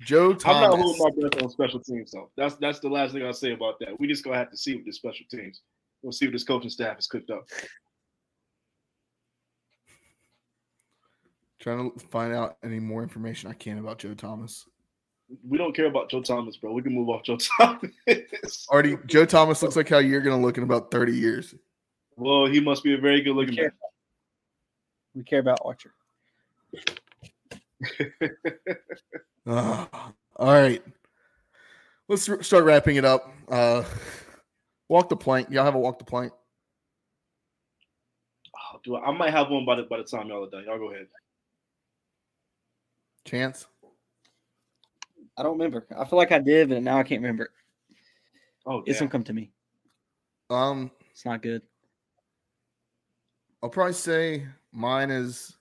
Joe 0.00 0.32
Thomas. 0.32 0.44
I'm 0.64 0.70
not 0.70 0.78
holding 0.78 1.02
my 1.02 1.28
breath 1.28 1.42
on 1.42 1.50
special 1.50 1.80
teams, 1.80 2.12
though. 2.12 2.30
That's 2.36 2.54
that's 2.56 2.78
the 2.78 2.88
last 2.88 3.12
thing 3.12 3.24
I'll 3.24 3.32
say 3.32 3.52
about 3.52 3.80
that. 3.80 3.98
We 3.98 4.06
just 4.06 4.22
gonna 4.24 4.36
have 4.36 4.50
to 4.50 4.56
see 4.56 4.76
with 4.76 4.84
the 4.84 4.92
special 4.92 5.26
teams. 5.30 5.62
We'll 6.02 6.12
see 6.12 6.26
what 6.26 6.32
this 6.32 6.44
coaching 6.44 6.70
staff 6.70 6.98
is 6.98 7.08
cooked 7.08 7.30
up. 7.30 7.48
Trying 11.58 11.90
to 11.90 11.98
find 12.06 12.32
out 12.32 12.56
any 12.62 12.78
more 12.78 13.02
information 13.02 13.50
I 13.50 13.54
can 13.54 13.78
about 13.78 13.98
Joe 13.98 14.14
Thomas. 14.14 14.64
We 15.46 15.58
don't 15.58 15.74
care 15.74 15.86
about 15.86 16.10
Joe 16.10 16.22
Thomas, 16.22 16.56
bro. 16.56 16.72
We 16.72 16.82
can 16.82 16.94
move 16.94 17.08
off 17.08 17.22
Joe 17.22 17.36
Thomas. 17.58 18.66
Artie, 18.70 18.96
Joe 19.06 19.26
Thomas 19.26 19.62
looks 19.62 19.76
like 19.76 19.88
how 19.88 19.98
you're 19.98 20.22
gonna 20.22 20.40
look 20.40 20.56
in 20.56 20.64
about 20.64 20.90
30 20.90 21.12
years. 21.12 21.54
Well, 22.16 22.46
he 22.46 22.60
must 22.60 22.82
be 22.82 22.94
a 22.94 22.98
very 22.98 23.20
good 23.20 23.36
looking 23.36 23.56
man. 23.56 23.72
We 25.14 25.22
care 25.22 25.40
about 25.40 25.60
Archer. 25.64 25.92
uh, 29.46 29.86
all 30.36 30.52
right. 30.52 30.82
Let's 32.08 32.28
start 32.46 32.64
wrapping 32.64 32.96
it 32.96 33.04
up. 33.04 33.32
Uh, 33.48 33.84
walk 34.88 35.08
the 35.08 35.16
plank. 35.16 35.50
Y'all 35.50 35.64
have 35.64 35.74
a 35.74 35.78
walk 35.78 35.98
the 35.98 36.04
plank? 36.04 36.32
Oh, 38.56 38.80
do 38.82 38.96
I, 38.96 39.08
I 39.08 39.16
might 39.16 39.30
have 39.30 39.50
one 39.50 39.64
by 39.66 39.76
the 39.76 39.82
by 39.82 39.98
the 39.98 40.04
time 40.04 40.28
y'all 40.28 40.44
are 40.46 40.50
done. 40.50 40.64
Y'all 40.64 40.78
go 40.78 40.90
ahead. 40.90 41.06
Chance. 43.24 43.66
I 45.38 45.44
don't 45.44 45.52
remember. 45.52 45.86
I 45.96 46.04
feel 46.04 46.18
like 46.18 46.32
I 46.32 46.40
did, 46.40 46.68
but 46.68 46.82
now 46.82 46.98
I 46.98 47.04
can't 47.04 47.22
remember. 47.22 47.50
Oh, 48.66 48.82
it's 48.84 48.98
gonna 48.98 49.10
come 49.10 49.24
to 49.24 49.32
me. 49.32 49.52
Um, 50.50 50.90
it's 51.12 51.24
not 51.24 51.42
good. 51.42 51.62
I'll 53.62 53.70
probably 53.70 53.92
say 53.92 54.46
mine 54.72 55.10
is 55.10 55.56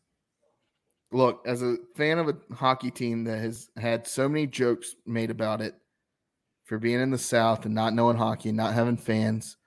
look, 1.11 1.43
as 1.45 1.61
a 1.61 1.77
fan 1.95 2.17
of 2.17 2.27
a 2.27 2.55
hockey 2.55 2.91
team 2.91 3.23
that 3.25 3.37
has 3.37 3.69
had 3.77 4.07
so 4.07 4.27
many 4.27 4.47
jokes 4.47 4.95
made 5.05 5.29
about 5.29 5.61
it 5.61 5.75
for 6.65 6.79
being 6.79 6.99
in 6.99 7.11
the 7.11 7.17
South 7.17 7.65
and 7.65 7.75
not 7.75 7.93
knowing 7.93 8.17
hockey 8.17 8.49
and 8.49 8.57
not 8.57 8.73
having 8.73 8.97
fans, 8.97 9.57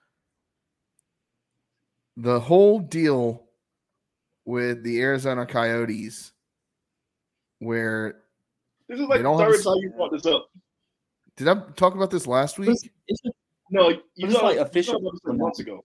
the 2.16 2.40
whole 2.40 2.80
deal 2.80 3.44
with 4.44 4.82
the 4.82 5.00
Arizona 5.00 5.46
Coyotes, 5.46 6.32
where 7.60 8.19
this 8.90 8.98
is 8.98 9.06
like 9.06 9.22
the 9.22 9.38
third 9.38 9.62
time 9.62 9.76
you 9.76 9.92
brought 9.96 10.10
this 10.10 10.26
up. 10.26 10.50
Did 11.36 11.46
I 11.46 11.54
talk 11.76 11.94
about 11.94 12.10
this 12.10 12.26
last 12.26 12.58
week? 12.58 12.76
no, 13.70 13.88
you 13.90 14.00
it's 14.16 14.34
like 14.34 14.58
official 14.58 15.00
months 15.24 15.60
ago. 15.60 15.84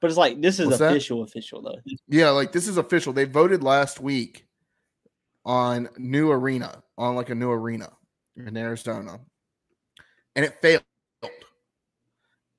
But 0.00 0.08
it's 0.08 0.16
like 0.16 0.40
this 0.40 0.58
is 0.58 0.66
What's 0.66 0.80
official, 0.80 1.20
that? 1.20 1.30
official 1.30 1.62
though. 1.62 1.76
Yeah, 2.08 2.30
like 2.30 2.50
this 2.50 2.66
is 2.66 2.78
official. 2.78 3.12
They 3.12 3.26
voted 3.26 3.62
last 3.62 4.00
week 4.00 4.48
on 5.44 5.88
new 5.96 6.32
arena, 6.32 6.82
on 6.96 7.14
like 7.14 7.30
a 7.30 7.34
new 7.36 7.52
arena 7.52 7.92
in 8.36 8.56
Arizona, 8.56 9.20
and 10.34 10.44
it 10.44 10.60
failed. 10.60 10.82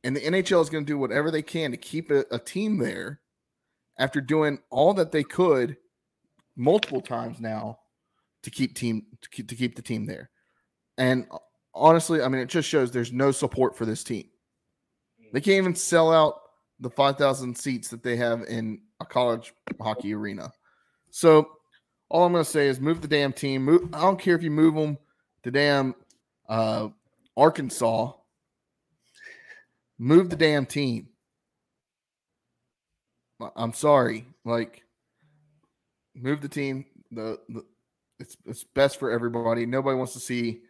And 0.06 0.16
the 0.16 0.22
NHL 0.22 0.62
is 0.62 0.70
going 0.70 0.86
to 0.86 0.90
do 0.90 0.98
whatever 0.98 1.30
they 1.30 1.42
can 1.42 1.72
to 1.72 1.78
keep 1.78 2.10
a, 2.10 2.24
a 2.32 2.40
team 2.40 2.78
there 2.78 3.20
after 3.98 4.22
doing 4.22 4.60
all 4.70 4.94
that 4.94 5.12
they 5.12 5.24
could 5.24 5.76
multiple 6.56 7.02
times 7.02 7.42
now 7.42 7.80
to 8.44 8.50
keep 8.50 8.76
team 8.76 9.06
to 9.22 9.30
keep, 9.30 9.48
to 9.50 9.56
keep 9.56 9.76
the 9.76 9.82
team 9.82 10.06
there. 10.06 10.30
And 10.98 11.28
honestly, 11.74 12.22
I 12.22 12.28
mean, 12.28 12.42
it 12.42 12.50
just 12.50 12.68
shows 12.68 12.92
there's 12.92 13.12
no 13.12 13.32
support 13.32 13.78
for 13.78 13.86
this 13.86 14.04
team. 14.04 14.30
They 15.32 15.42
can't 15.42 15.58
even 15.58 15.76
sell 15.76 16.12
out 16.12 16.42
the 16.80 16.90
5,000 16.90 17.58
seats 17.58 17.90
that 17.90 18.04
they 18.04 18.16
have 18.16 18.44
in 18.44 18.82
a 19.00 19.06
college 19.06 19.54
hockey 19.80 20.14
arena. 20.14 20.52
So 21.12 21.50
all 22.10 22.26
I'm 22.26 22.32
going 22.32 22.44
to 22.44 22.50
say 22.50 22.68
is 22.68 22.80
move 22.80 23.02
the 23.02 23.08
damn 23.08 23.34
team. 23.34 23.66
Move, 23.66 23.94
I 23.94 24.02
don't 24.02 24.20
care 24.20 24.36
if 24.36 24.44
you 24.44 24.52
move 24.52 24.76
them 24.76 24.98
to 25.44 25.52
damn 25.52 25.96
uh, 26.48 26.90
Arkansas. 27.38 28.12
Move 29.98 30.30
the 30.30 30.36
damn 30.36 30.66
team. 30.66 31.10
I'm 33.56 33.74
sorry. 33.74 34.26
Like, 34.46 34.84
move 36.16 36.42
the 36.42 36.50
team. 36.50 36.86
The, 37.12 37.40
the 37.50 37.64
it's 38.20 38.38
it's 38.46 38.64
best 38.64 39.00
for 39.00 39.12
everybody. 39.12 39.66
Nobody 39.66 39.98
wants 39.98 40.14
to 40.14 40.20
see 40.20 40.62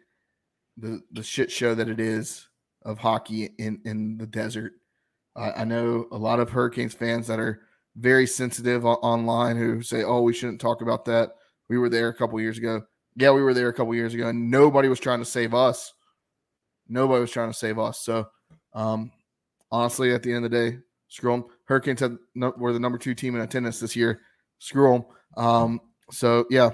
the 0.76 1.00
the 1.12 1.22
shit 1.22 1.50
show 1.50 1.74
that 1.74 1.88
it 1.88 2.00
is 2.00 2.48
of 2.82 2.98
hockey 2.98 3.50
in 3.58 3.80
in 3.84 4.16
the 4.18 4.26
desert. 4.26 4.72
I, 5.36 5.64
know 5.64 6.06
a 6.10 6.18
lot 6.18 6.40
of 6.40 6.50
Hurricanes 6.50 6.92
fans 6.92 7.26
that 7.28 7.38
are 7.38 7.62
very 7.96 8.26
sensitive 8.26 8.84
online 8.84 9.56
who 9.56 9.82
say, 9.82 10.02
"Oh, 10.02 10.22
we 10.22 10.32
shouldn't 10.32 10.60
talk 10.60 10.82
about 10.82 11.04
that. 11.06 11.30
We 11.68 11.78
were 11.78 11.88
there 11.88 12.08
a 12.08 12.14
couple 12.14 12.40
years 12.40 12.58
ago." 12.58 12.82
Yeah, 13.16 13.30
we 13.30 13.42
were 13.42 13.54
there 13.54 13.68
a 13.68 13.72
couple 13.72 13.94
years 13.94 14.14
ago, 14.14 14.28
and 14.28 14.50
nobody 14.50 14.88
was 14.88 15.00
trying 15.00 15.20
to 15.20 15.24
save 15.24 15.54
us. 15.54 15.92
Nobody 16.88 17.20
was 17.20 17.30
trying 17.30 17.50
to 17.50 17.56
save 17.56 17.78
us. 17.78 18.00
So, 18.00 18.28
um, 18.74 19.10
honestly, 19.70 20.12
at 20.12 20.22
the 20.22 20.32
end 20.32 20.44
of 20.44 20.50
the 20.50 20.70
day, 20.70 20.78
screw 21.08 21.32
them. 21.32 21.44
Hurricanes 21.64 22.00
had, 22.00 22.18
were 22.34 22.72
the 22.72 22.80
number 22.80 22.98
two 22.98 23.14
team 23.14 23.34
in 23.34 23.42
attendance 23.42 23.80
this 23.80 23.96
year. 23.96 24.20
Screw 24.58 24.92
them. 24.92 25.04
Um, 25.36 25.80
so 26.10 26.46
yeah, 26.50 26.70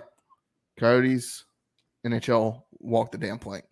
Coyotes, 0.79 1.45
NHL, 2.07 2.62
walk 2.79 3.12
the 3.12 3.18
damn 3.18 3.39
plank. 3.39 3.64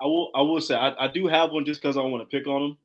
I 0.00 0.06
will. 0.06 0.30
I 0.34 0.40
will 0.40 0.60
say 0.60 0.74
I, 0.74 1.04
I 1.04 1.08
do 1.08 1.26
have 1.26 1.52
one 1.52 1.64
just 1.64 1.80
because 1.80 1.96
I 1.96 2.02
want 2.02 2.28
to 2.28 2.36
pick 2.36 2.46
on 2.46 2.62
them 2.62 2.78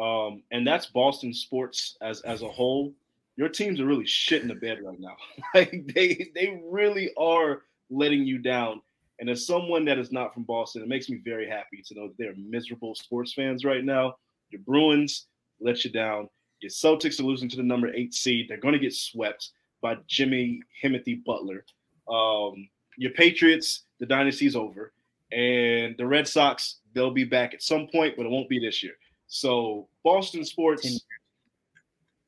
um, 0.00 0.42
and 0.50 0.66
that's 0.66 0.86
Boston 0.86 1.32
sports 1.32 1.96
as 2.02 2.20
as 2.22 2.42
a 2.42 2.48
whole. 2.48 2.92
Your 3.36 3.48
teams 3.48 3.80
are 3.80 3.86
really 3.86 4.06
shit 4.06 4.42
in 4.42 4.48
the 4.48 4.54
bed 4.54 4.78
right 4.82 4.98
now. 4.98 5.16
like 5.54 5.92
they 5.94 6.30
they 6.34 6.60
really 6.64 7.12
are 7.16 7.62
letting 7.90 8.24
you 8.24 8.38
down. 8.38 8.80
And 9.20 9.30
as 9.30 9.46
someone 9.46 9.84
that 9.84 9.98
is 9.98 10.10
not 10.10 10.34
from 10.34 10.42
Boston, 10.42 10.82
it 10.82 10.88
makes 10.88 11.08
me 11.08 11.20
very 11.24 11.48
happy 11.48 11.82
to 11.86 11.94
know 11.94 12.08
that 12.08 12.18
they're 12.18 12.34
miserable 12.36 12.96
sports 12.96 13.32
fans 13.32 13.64
right 13.64 13.84
now. 13.84 14.16
Your 14.50 14.60
Bruins 14.62 15.26
let 15.60 15.84
you 15.84 15.90
down. 15.90 16.28
Your 16.60 16.70
Celtics 16.70 17.20
are 17.20 17.24
losing 17.24 17.48
to 17.50 17.56
the 17.56 17.62
number 17.62 17.94
eight 17.94 18.12
seed. 18.12 18.46
They're 18.48 18.56
going 18.56 18.72
to 18.72 18.80
get 18.80 18.92
swept 18.92 19.50
by 19.80 19.98
Jimmy 20.08 20.62
Himothy 20.82 21.22
Butler. 21.24 21.64
Um, 22.08 22.68
your 22.96 23.12
Patriots, 23.12 23.84
the 23.98 24.06
dynasty's 24.06 24.56
over. 24.56 24.92
And 25.32 25.96
the 25.96 26.06
Red 26.06 26.28
Sox, 26.28 26.80
they'll 26.92 27.10
be 27.10 27.24
back 27.24 27.54
at 27.54 27.62
some 27.62 27.88
point, 27.88 28.14
but 28.16 28.26
it 28.26 28.30
won't 28.30 28.48
be 28.48 28.58
this 28.58 28.82
year. 28.82 28.94
So 29.26 29.88
Boston 30.04 30.44
sports, 30.44 31.00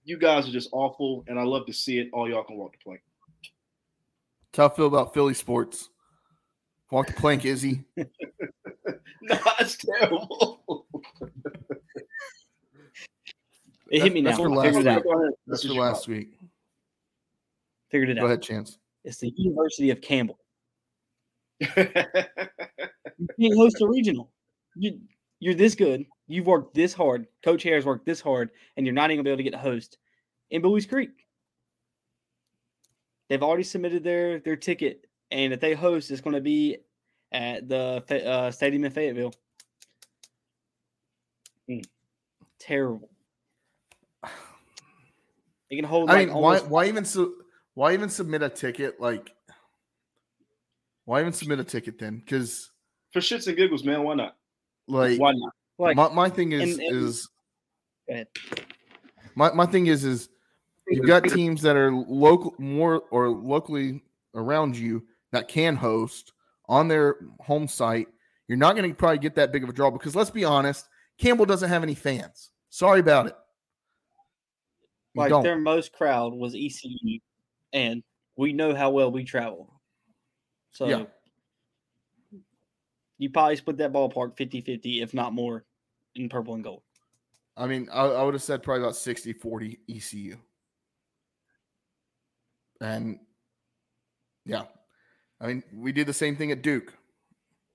you 0.05 0.19
guys 0.19 0.49
are 0.49 0.53
just 0.53 0.71
awful, 0.73 1.25
and 1.29 1.39
I 1.39 1.43
love 1.43 1.67
to 1.67 1.73
see 1.73 1.99
it. 1.99 2.09
All 2.13 2.29
y'all 2.29 2.45
can 2.45 2.57
walk 2.57 2.73
the 2.73 2.79
plank. 2.83 3.01
How 4.57 4.67
I 4.67 4.75
feel 4.75 4.87
about 4.87 5.13
Philly 5.13 5.35
sports. 5.35 5.91
Walk 6.91 7.09
the 7.09 7.13
plank, 7.13 7.45
Izzy. 7.45 7.85
nah, 7.97 8.07
it's 9.61 9.77
terrible. 9.77 10.87
it 13.91 14.03
hit 14.03 14.13
me 14.15 14.23
that's 14.23 14.39
now. 14.39 14.45
For 14.45 14.51
last 14.51 14.77
week. 14.77 15.05
That's 15.47 15.63
for 15.67 15.75
last 15.75 16.09
week. 16.09 16.39
Figured 17.91 18.11
it 18.11 18.15
Go 18.15 18.21
out. 18.21 18.23
Go 18.23 18.27
ahead, 18.29 18.43
Chance. 18.43 18.79
It's 19.07 19.19
the 19.19 19.33
University 19.37 19.91
of 19.91 20.03
Campbell. 20.03 20.39
you 21.61 21.69
can't 21.75 23.57
host 23.57 23.81
a 23.81 23.89
regional. 23.89 24.31
You, 24.75 25.01
you're 25.41 25.55
this 25.55 25.75
good 25.75 26.05
You've 26.29 26.47
worked 26.47 26.75
this 26.75 26.93
hard. 26.93 27.27
Coach 27.45 27.63
Harris 27.63 27.85
worked 27.85 28.05
this 28.05 28.21
hard, 28.21 28.51
and 28.77 28.85
you're 28.85 28.95
not 28.95 29.11
even 29.11 29.19
gonna 29.19 29.25
be 29.25 29.31
able 29.31 29.39
to 29.39 29.43
get 29.45 29.55
a 29.55 29.59
host 29.59 29.99
in 30.51 30.61
Buies 30.61 30.87
Creek. 30.87 31.11
They've 33.29 33.43
already 33.43 33.63
submitted 33.63 34.03
their 34.03 34.41
their 34.41 34.57
ticket, 34.57 35.07
and 35.31 35.53
if 35.53 35.61
they 35.61 35.75
host, 35.75 36.11
it's 36.11 36.21
going 36.21 36.35
to 36.35 36.41
be 36.41 36.79
at 37.33 37.69
the 37.69 38.03
uh, 38.27 38.51
stadium 38.51 38.85
in 38.85 38.91
Fayetteville. 38.93 39.35
Mm. 41.69 41.85
Terrible. 42.59 43.11
They 45.69 45.77
can 45.77 45.85
hold. 45.85 46.11
I 46.11 46.15
like 46.15 46.29
mean, 46.29 46.37
almost- 46.37 46.65
why? 46.65 46.69
Why 46.85 46.89
even 46.89 47.05
so? 47.05 47.33
Why 47.77 47.93
even 47.93 48.09
submit 48.09 48.43
a 48.43 48.49
ticket? 48.49 48.99
Like, 49.01 49.31
why 51.05 51.21
even 51.21 51.33
submit 51.35 51.61
a 51.61 51.65
ticket 51.65 51.99
then? 51.99 52.17
Because 52.19 52.71
For 53.13 53.21
shits 53.21 53.47
and 53.47 53.57
giggles, 53.57 53.85
man, 53.85 54.03
why 54.03 54.15
not? 54.15 54.37
like 54.89 55.21
Why 55.21 55.33
not? 55.33 55.53
Like 55.79 55.95
my, 55.97 56.09
my 56.09 56.29
thing 56.31 56.53
is 56.53 56.79
and- 56.79 56.81
and- 56.89 56.97
is 57.05 57.29
Go 58.09 58.15
ahead. 58.15 58.29
my, 59.35 59.53
my 59.53 59.67
thing 59.67 59.89
is 59.89 60.05
is 60.05 60.31
you've 60.89 61.07
got 61.07 61.25
teams 61.25 61.61
that 61.63 61.77
are 61.77 61.93
local 61.93 62.55
more 62.59 63.03
or 63.11 63.29
locally 63.29 64.03
around 64.35 64.77
you 64.77 65.05
that 65.33 65.49
can 65.49 65.77
host 65.77 66.33
on 66.69 66.89
their 66.89 67.17
home 67.41 67.69
site. 67.69 68.09
You're 68.49 68.57
not 68.59 68.75
going 68.77 68.89
to 68.89 68.95
probably 68.97 69.19
get 69.19 69.35
that 69.35 69.53
big 69.53 69.65
of 69.65 69.69
a 69.69 69.73
draw 69.73 69.91
because 69.91 70.17
let's 70.17 70.31
be 70.31 70.45
honest, 70.45 70.87
Campbell 71.19 71.45
doesn't 71.47 71.69
have 71.69 71.83
any 71.83 71.95
fans. 71.95 72.51
Sorry 72.71 73.01
about 73.01 73.27
it. 73.27 73.37
You 75.15 75.21
like 75.23 75.31
don't. 75.31 75.43
their 75.43 75.59
most 75.59 75.93
crowd 75.93 76.33
was 76.33 76.55
ECU, 76.55 77.19
and 77.73 78.03
we 78.37 78.53
know 78.53 78.75
how 78.75 78.91
well 78.91 79.11
we 79.11 79.25
travel. 79.25 79.81
So 80.73 80.87
Yeah. 80.89 81.05
you 83.19 83.31
probably 83.31 83.57
split 83.57 83.79
that 83.79 83.93
ballpark 83.93 84.37
50-50, 84.37 85.03
if 85.03 85.15
not 85.15 85.33
more, 85.33 85.65
in 86.15 86.29
purple 86.29 86.55
and 86.55 86.65
gold. 86.65 86.83
I 87.57 87.67
mean, 87.67 87.89
I, 87.91 88.03
I 88.05 88.23
would 88.23 88.35
have 88.35 88.43
said 88.43 88.63
probably 88.63 88.83
about 88.83 88.97
60 88.97 89.33
40 89.33 89.79
ECU. 89.89 90.37
And 92.81 93.19
yeah, 94.45 94.65
I 95.41 95.47
mean, 95.47 95.63
we 95.75 95.93
did 95.93 96.07
the 96.07 96.13
same 96.13 96.37
thing 96.37 96.53
at 96.53 96.63
Duke. 96.63 96.93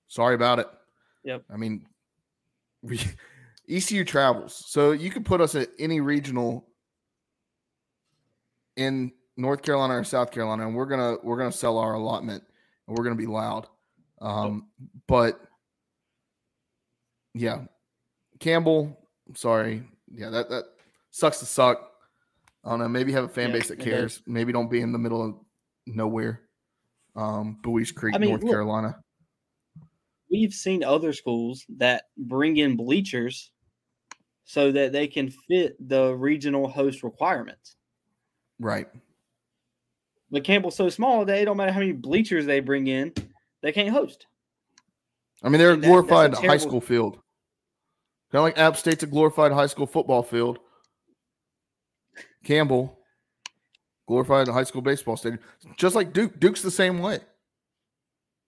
Sorry 0.06 0.34
about 0.34 0.60
it. 0.60 0.68
Yep. 1.24 1.44
I 1.52 1.56
mean, 1.56 1.86
we 2.82 3.00
ECU 3.68 4.04
travels, 4.04 4.64
so 4.68 4.92
you 4.92 5.10
could 5.10 5.24
put 5.24 5.40
us 5.40 5.54
at 5.56 5.70
any 5.78 6.00
regional 6.00 6.68
in 8.76 9.12
North 9.36 9.62
Carolina 9.62 9.94
or 9.94 10.04
South 10.04 10.30
Carolina, 10.30 10.66
and 10.66 10.74
we're 10.74 10.86
gonna 10.86 11.16
we're 11.22 11.38
gonna 11.38 11.52
sell 11.52 11.78
our 11.78 11.94
allotment, 11.94 12.44
and 12.86 12.96
we're 12.96 13.04
gonna 13.04 13.16
be 13.16 13.26
loud. 13.26 13.66
Um, 14.20 14.68
but 15.06 15.40
yeah, 17.34 17.62
Campbell, 18.38 18.98
sorry, 19.34 19.82
yeah, 20.12 20.30
that 20.30 20.48
that 20.50 20.64
sucks 21.10 21.38
to 21.38 21.46
suck. 21.46 21.90
I 22.64 22.70
don't 22.70 22.78
know. 22.78 22.88
Maybe 22.88 23.12
have 23.12 23.24
a 23.24 23.28
fan 23.28 23.48
Yeah, 23.48 23.54
base 23.54 23.68
that 23.68 23.80
cares. 23.80 24.22
Maybe 24.26 24.52
don't 24.52 24.70
be 24.70 24.80
in 24.80 24.92
the 24.92 24.98
middle 24.98 25.24
of 25.24 25.34
nowhere. 25.86 26.42
Um, 27.16 27.58
Buies 27.62 27.92
Creek, 27.92 28.14
I 28.14 28.18
mean, 28.18 28.30
North 28.30 28.42
look, 28.42 28.52
Carolina. 28.52 28.98
We've 30.30 30.52
seen 30.52 30.84
other 30.84 31.12
schools 31.12 31.66
that 31.76 32.04
bring 32.16 32.56
in 32.56 32.76
bleachers 32.76 33.50
so 34.44 34.72
that 34.72 34.92
they 34.92 35.06
can 35.06 35.30
fit 35.30 35.76
the 35.88 36.14
regional 36.14 36.68
host 36.68 37.02
requirements. 37.02 37.76
Right. 38.58 38.88
But 40.32 40.44
Campbell's 40.44 40.74
so 40.74 40.88
small 40.88 41.24
that 41.26 41.38
it 41.38 41.44
don't 41.44 41.56
matter 41.58 41.70
how 41.72 41.80
many 41.80 41.92
bleachers 41.92 42.46
they 42.46 42.58
bring 42.60 42.86
in, 42.88 43.12
they 43.60 43.70
can't 43.70 43.90
host. 43.90 44.26
I 45.42 45.48
mean, 45.50 45.58
they're 45.58 45.70
a 45.70 45.74
And 45.74 45.82
that- 45.82 45.86
a 45.86 45.90
glorified 45.90 46.34
high 46.34 46.56
school 46.56 46.80
field. 46.80 47.14
Kind 48.32 48.38
of 48.40 48.42
like 48.44 48.58
App 48.58 48.76
State's 48.78 49.02
a 49.02 49.06
glorified 49.06 49.52
high 49.52 49.66
school 49.66 49.86
football 49.86 50.22
field. 50.22 50.58
Campbell, 52.44 52.98
glorified 54.08 54.48
high 54.48 54.64
school 54.64 54.80
baseball 54.82 55.16
stadium. 55.16 55.40
Just 55.76 55.94
like 55.94 56.12
Duke. 56.14 56.40
Duke's 56.40 56.62
the 56.62 56.70
same 56.70 56.98
way. 56.98 57.20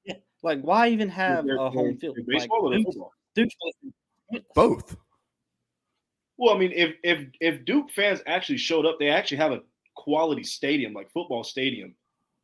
Yeah. 0.05 0.14
Like, 0.43 0.62
why 0.62 0.89
even 0.89 1.11
have 1.11 1.45
They're- 1.47 1.57
a 1.57 1.68
home 1.70 1.99
field? 1.99 2.16
they're 2.16 2.39
Like, 2.39 2.51
or 2.51 2.70
they're 2.70 2.78
Duke's- 2.78 2.95
football? 2.95 3.12
Duke's 3.35 3.55
Both. 4.55 4.97
Well, 6.39 6.55
I 6.55 6.59
mean, 6.59 6.72
if 6.72 6.97
if 7.05 7.28
if 7.41 7.64
Duke 7.64 7.91
fans 7.91 8.20
actually 8.26 8.59
showed 8.59 8.87
up, 8.87 8.99
they 8.99 9.09
actually 9.11 9.37
have 9.37 9.53
a 9.53 9.62
quality 9.95 10.45
stadium, 10.45 10.92
like 10.92 11.11
football 11.12 11.45
stadium. 11.45 11.95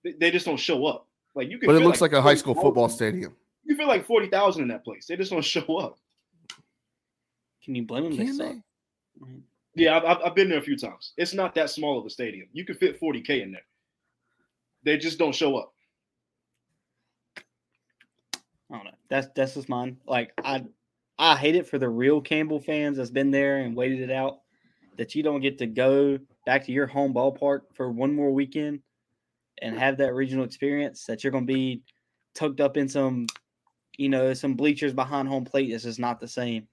They, 0.05 0.13
they 0.13 0.31
just 0.31 0.47
don't 0.47 0.57
show 0.59 0.87
up. 0.87 1.07
Like 1.35 1.49
you 1.51 1.59
can, 1.59 1.67
But 1.69 1.77
it 1.77 1.85
looks 1.85 2.01
like 2.01 2.13
a 2.13 2.23
high 2.23 2.35
school 2.35 2.55
40,000 2.55 2.69
football 2.69 2.89
stadium. 2.89 3.37
You 3.65 3.77
feel 3.77 3.87
like 3.89 4.07
forty 4.07 4.27
thousand 4.29 4.63
in 4.63 4.69
that 4.69 4.85
place. 4.85 5.07
They 5.07 5.17
just 5.17 5.31
don't 5.31 5.45
show 5.45 5.77
up. 5.79 5.99
Can 7.65 7.75
you 7.75 7.85
blame 7.85 8.05
them? 8.05 8.17
They 8.17 8.25
Can 8.25 8.35
suck. 8.35 8.53
they? 9.27 9.27
Yeah, 9.85 9.97
I've- 9.99 10.07
I've, 10.07 10.19
I've 10.27 10.35
been 10.35 10.49
there 10.49 10.59
a 10.59 10.63
few 10.63 10.77
times. 10.77 11.13
It's 11.17 11.35
not 11.35 11.55
that 11.55 11.71
small 11.71 11.99
of 11.99 12.07
a 12.07 12.11
stadium. 12.11 12.49
You 12.53 12.65
can 12.65 12.75
fit 12.75 12.99
forty 12.99 13.21
k 13.21 13.43
in 13.43 13.53
there. 13.53 13.63
They 14.83 14.97
just 14.97 15.19
don't 15.19 15.35
show 15.35 15.57
up. 15.57 15.73
I 18.71 18.77
don't 18.77 18.85
know. 18.85 18.91
That's 19.09 19.29
that's 19.35 19.55
just 19.55 19.69
mine. 19.69 19.99
Like 20.07 20.33
I 20.43 20.65
I 21.19 21.37
hate 21.37 21.55
it 21.55 21.69
for 21.69 21.79
the 21.79 21.89
real 21.89 22.21
Campbell 22.21 22.61
fans 22.61 22.97
that's 22.97 23.11
been 23.11 23.31
there 23.31 23.59
and 23.59 23.77
waited 23.77 24.01
it 24.01 24.11
out 24.11 24.41
that 24.97 25.15
you 25.15 25.23
don't 25.23 25.41
get 25.41 25.59
to 25.59 25.67
go 25.67 26.19
back 26.47 26.65
to 26.65 26.73
your 26.73 26.87
home 26.87 27.13
ballpark 27.15 27.63
for 27.75 27.91
one 27.91 28.15
more 28.15 28.33
weekend 28.33 28.81
and 29.63 29.79
have 29.79 29.97
that 29.99 30.15
regional 30.15 30.45
experience 30.45 31.05
that 31.07 31.23
you're 31.23 31.31
going 31.31 31.47
to 31.47 31.53
be 31.53 31.83
tucked 32.35 32.61
up 32.61 32.77
in 32.77 32.89
some 32.89 33.27
you 33.99 34.09
know 34.09 34.33
some 34.33 34.55
bleachers 34.55 34.93
behind 34.93 35.29
home 35.29 35.45
plate 35.45 35.71
it's 35.71 35.85
just 35.85 35.99
not 35.99 36.21
the 36.21 36.29
same 36.29 36.67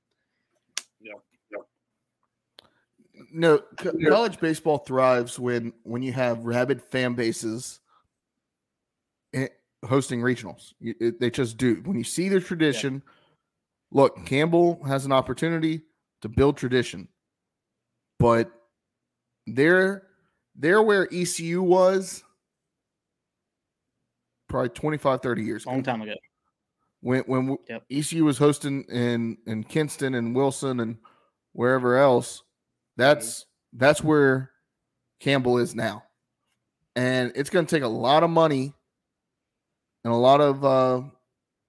No, 3.31 3.59
co- 3.77 3.93
college 4.09 4.39
baseball 4.39 4.77
thrives 4.79 5.39
when 5.39 5.73
when 5.83 6.01
you 6.01 6.13
have 6.13 6.45
rabid 6.45 6.81
fan 6.81 7.13
bases 7.15 7.79
eh, 9.33 9.47
hosting 9.85 10.21
regionals. 10.21 10.73
It- 10.79 11.19
they 11.19 11.29
just 11.29 11.57
do. 11.57 11.81
When 11.83 11.97
you 11.97 12.03
see 12.03 12.29
the 12.29 12.39
tradition, 12.39 13.01
look, 13.91 14.25
Campbell 14.25 14.83
has 14.85 15.05
an 15.05 15.11
opportunity 15.11 15.81
to 16.21 16.29
build 16.29 16.57
tradition, 16.57 17.07
but 18.19 18.51
they're 19.47 20.03
they're 20.55 20.81
where 20.81 21.07
ECU 21.11 21.61
was 21.61 22.23
probably 24.47 24.69
25, 24.69 25.21
30 25.21 25.43
years 25.43 25.63
ago 25.63 25.71
long 25.71 25.83
time 25.83 26.01
ago 26.01 26.15
when 27.01 27.21
when 27.23 27.57
Yep. 27.69 27.83
ECU 27.89 28.25
was 28.25 28.37
hosting 28.37 28.83
in 28.83 29.37
in 29.45 29.63
Kinston 29.63 30.15
and 30.15 30.35
Wilson 30.35 30.79
and 30.79 30.97
wherever 31.53 31.97
else, 31.97 32.43
that's 32.95 33.45
that's 33.73 34.03
where 34.03 34.51
Campbell 35.19 35.57
is 35.57 35.75
now, 35.75 36.03
and 36.95 37.31
it's 37.35 37.49
going 37.49 37.65
to 37.65 37.75
take 37.75 37.83
a 37.83 37.87
lot 37.87 38.23
of 38.23 38.29
money 38.29 38.73
and 40.03 40.13
a 40.13 40.17
lot 40.17 40.41
of 40.41 40.65
uh, 40.65 41.01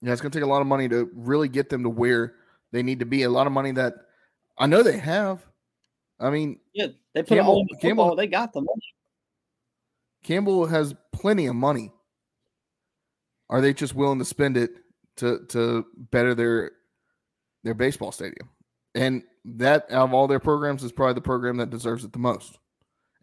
yeah, 0.00 0.12
it's 0.12 0.20
going 0.20 0.30
to 0.32 0.38
take 0.38 0.44
a 0.44 0.50
lot 0.50 0.60
of 0.60 0.66
money 0.66 0.88
to 0.88 1.10
really 1.14 1.48
get 1.48 1.68
them 1.68 1.82
to 1.82 1.90
where 1.90 2.34
they 2.72 2.82
need 2.82 3.00
to 3.00 3.06
be. 3.06 3.22
A 3.22 3.30
lot 3.30 3.46
of 3.46 3.52
money 3.52 3.72
that 3.72 3.94
I 4.58 4.66
know 4.66 4.82
they 4.82 4.98
have. 4.98 5.44
I 6.20 6.30
mean, 6.30 6.60
yeah 6.74 6.88
they 7.14 7.22
put 7.22 7.36
Campbell- 7.36 7.52
all 7.54 7.64
the 7.68 7.76
Campbell- 7.76 8.04
football, 8.04 8.16
they 8.16 8.26
got 8.26 8.52
the 8.52 8.60
money 8.60 8.94
Campbell 10.24 10.66
has 10.66 10.94
plenty 11.12 11.46
of 11.46 11.54
money. 11.54 11.92
Are 13.48 13.60
they 13.60 13.72
just 13.72 13.94
willing 13.94 14.18
to 14.18 14.24
spend 14.24 14.56
it 14.56 14.72
to 15.16 15.46
to 15.50 15.86
better 16.10 16.34
their 16.34 16.72
their 17.62 17.74
baseball 17.74 18.12
stadium? 18.12 18.50
And 18.94 19.22
that 19.44 19.84
out 19.90 20.08
of 20.08 20.14
all 20.14 20.26
their 20.26 20.40
programs 20.40 20.82
is 20.82 20.92
probably 20.92 21.14
the 21.14 21.20
program 21.20 21.56
that 21.58 21.70
deserves 21.70 22.04
it 22.04 22.12
the 22.12 22.18
most. 22.18 22.58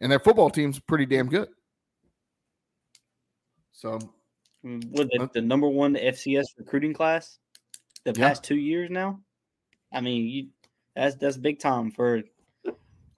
And 0.00 0.10
their 0.10 0.18
football 0.18 0.50
team's 0.50 0.78
pretty 0.80 1.06
damn 1.06 1.28
good. 1.28 1.48
So 3.72 3.98
with 4.62 4.94
the, 5.10 5.16
Huh? 5.18 5.28
the 5.32 5.42
number 5.42 5.68
one 5.68 5.94
FCS 5.96 6.46
recruiting 6.58 6.92
class 6.94 7.38
the 8.04 8.12
Yeah. 8.16 8.28
past 8.28 8.42
two 8.42 8.56
years 8.56 8.90
now. 8.90 9.20
I 9.92 10.00
mean, 10.00 10.26
you 10.26 10.48
that's 10.94 11.14
that's 11.16 11.36
big 11.36 11.60
time 11.60 11.90
for 11.90 12.22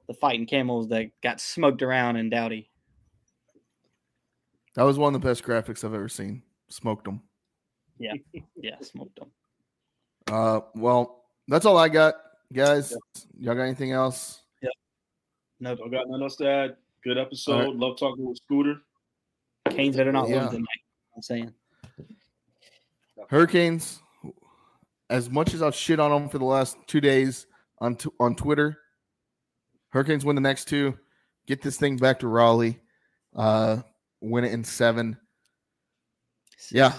the 0.09 0.15
fighting 0.15 0.47
camels 0.47 0.89
that 0.89 1.11
got 1.23 1.41
smoked 1.41 1.83
around 1.83 2.17
in 2.17 2.31
Dowdy. 2.31 2.71
that 4.75 4.83
was 4.85 4.99
one 4.99 5.15
of 5.15 5.21
the 5.21 5.29
best 5.29 5.45
graphics 5.45 5.85
I've 5.85 5.95
ever 5.95 6.09
seen. 6.09 6.43
Smoked 6.71 7.05
them. 7.05 7.23
Yeah, 7.99 8.15
yeah, 8.57 8.77
smoked 8.81 9.19
them. 9.19 9.31
Uh, 10.31 10.61
well, 10.75 11.25
that's 11.49 11.67
all 11.67 11.77
I 11.79 11.89
got, 11.89 12.15
guys. 12.53 12.95
Y'all 13.39 13.55
got 13.55 13.63
anything 13.63 13.93
else? 13.93 14.43
No, 15.61 15.75
Don't 15.75 15.91
got 15.91 16.07
nothing 16.09 16.23
else 16.23 16.37
to 16.37 16.49
add. 16.49 16.77
Good 17.03 17.19
episode. 17.19 17.75
Love 17.75 17.99
talking 17.99 18.25
with 18.25 18.37
Scooter. 18.37 18.77
Canes 19.71 19.97
better 19.97 20.13
not 20.13 20.29
Yeah. 20.29 20.43
lose 20.43 20.51
tonight. 20.53 20.67
I'm 21.17 21.23
saying. 21.23 21.53
Hurricanes, 23.29 24.01
as 25.11 25.29
much 25.29 25.55
as 25.55 25.63
I've 25.63 25.75
shit 25.75 25.99
on 25.99 26.11
them 26.13 26.29
for 26.29 26.39
the 26.39 26.45
last 26.45 26.77
two 26.87 27.01
days 27.01 27.47
on 27.81 27.97
t- 27.97 28.09
on 28.21 28.37
Twitter, 28.37 28.79
Hurricanes 29.91 30.24
win 30.24 30.34
the 30.36 30.41
next 30.43 30.66
two, 30.66 30.99
get 31.47 31.62
this 31.62 31.76
thing 31.76 31.97
back 31.97 32.18
to 32.20 32.28
Raleigh, 32.28 32.78
uh, 33.34 33.78
win 34.20 34.45
it 34.45 34.53
in 34.53 34.64
seven. 34.64 35.16
Yeah. 36.70 36.93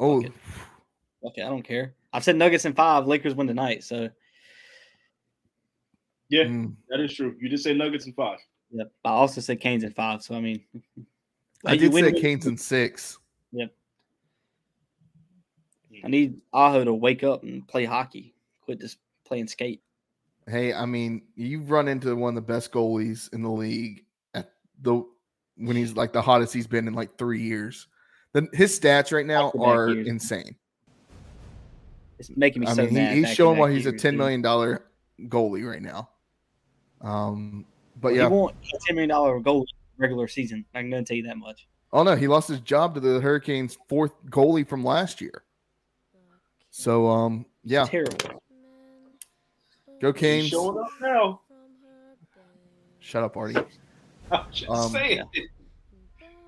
Oh, 0.00 0.22
Fuck 0.22 0.30
it. 0.30 0.32
Okay, 1.26 1.42
I 1.42 1.48
don't 1.48 1.62
care. 1.64 1.94
I've 2.12 2.24
said 2.24 2.36
Nuggets 2.36 2.64
in 2.64 2.72
five. 2.72 3.06
Lakers 3.06 3.34
win 3.34 3.46
tonight. 3.48 3.82
So 3.84 4.08
Yeah, 6.30 6.44
mm, 6.44 6.74
that 6.88 7.00
is 7.00 7.12
true. 7.14 7.36
You 7.40 7.48
did 7.48 7.58
say 7.60 7.74
Nuggets 7.74 8.06
in 8.06 8.12
five. 8.12 8.38
yeah, 8.70 8.84
I 9.04 9.08
also 9.10 9.40
said 9.40 9.60
Canes 9.60 9.82
in 9.84 9.92
five. 9.92 10.22
So 10.22 10.34
I 10.34 10.40
mean, 10.40 10.62
I 11.66 11.76
did 11.76 11.92
win 11.92 12.04
say 12.04 12.12
with- 12.12 12.22
Canes 12.22 12.46
in 12.46 12.56
six. 12.56 13.18
Yep. 13.52 13.70
I 16.04 16.08
need 16.08 16.40
Aho 16.52 16.84
to 16.84 16.94
wake 16.94 17.24
up 17.24 17.42
and 17.42 17.66
play 17.66 17.84
hockey. 17.84 18.34
Quit 18.60 18.80
just 18.80 18.98
playing 19.26 19.48
skate. 19.48 19.82
Hey, 20.48 20.72
I 20.72 20.86
mean, 20.86 21.22
you've 21.34 21.70
run 21.70 21.88
into 21.88 22.14
one 22.16 22.30
of 22.30 22.34
the 22.46 22.52
best 22.52 22.72
goalies 22.72 23.32
in 23.34 23.42
the 23.42 23.50
league 23.50 24.04
at 24.34 24.50
the 24.82 25.04
when 25.56 25.76
he's 25.76 25.94
like 25.94 26.12
the 26.12 26.22
hottest 26.22 26.54
he's 26.54 26.66
been 26.66 26.88
in 26.88 26.94
like 26.94 27.18
three 27.18 27.42
years. 27.42 27.86
Then 28.32 28.48
his 28.52 28.78
stats 28.78 29.12
right 29.12 29.26
now 29.26 29.44
Back-to-back 29.46 29.68
are 29.68 29.88
years. 29.90 30.08
insane. 30.08 30.56
It's 32.18 32.30
making 32.36 32.60
me 32.62 32.66
I 32.68 32.74
so 32.74 32.84
mean, 32.84 32.94
mad. 32.94 33.10
he, 33.12 33.16
he's 33.18 33.26
back 33.26 33.36
showing 33.36 33.58
why 33.58 33.70
he's 33.72 33.86
a 33.86 33.90
years, 33.90 34.02
ten 34.02 34.14
dude. 34.14 34.18
million 34.18 34.42
dollar 34.42 34.84
goalie 35.22 35.68
right 35.68 35.82
now. 35.82 36.08
Um, 37.00 37.64
but 38.00 38.10
He 38.12 38.16
yeah, 38.18 38.26
won't 38.28 38.54
a 38.74 38.78
ten 38.86 38.96
million 38.96 39.10
dollar 39.10 39.38
goal 39.40 39.66
regular 39.98 40.28
season. 40.28 40.64
I'm 40.74 40.90
going 40.90 41.04
to 41.04 41.08
tell 41.08 41.16
you 41.16 41.24
that 41.24 41.36
much. 41.36 41.68
oh 41.92 42.02
no, 42.02 42.16
he 42.16 42.26
lost 42.28 42.48
his 42.48 42.60
job 42.60 42.94
to 42.94 43.00
the 43.00 43.20
Hurricanes' 43.20 43.76
fourth 43.88 44.12
goalie 44.30 44.66
from 44.66 44.84
last 44.84 45.20
year. 45.20 45.42
So 46.70 47.06
um, 47.08 47.46
yeah, 47.64 47.84
Terrible. 47.86 48.37
Go 50.00 50.12
He's 50.12 50.20
Canes. 50.20 50.48
showing 50.48 50.78
up 50.78 50.88
now. 51.00 51.40
Shut 53.00 53.22
up, 53.22 53.36
Artie. 53.36 53.56
I'm 54.32 54.44
just 54.52 54.68
Um, 54.70 54.90
saying. 54.92 55.22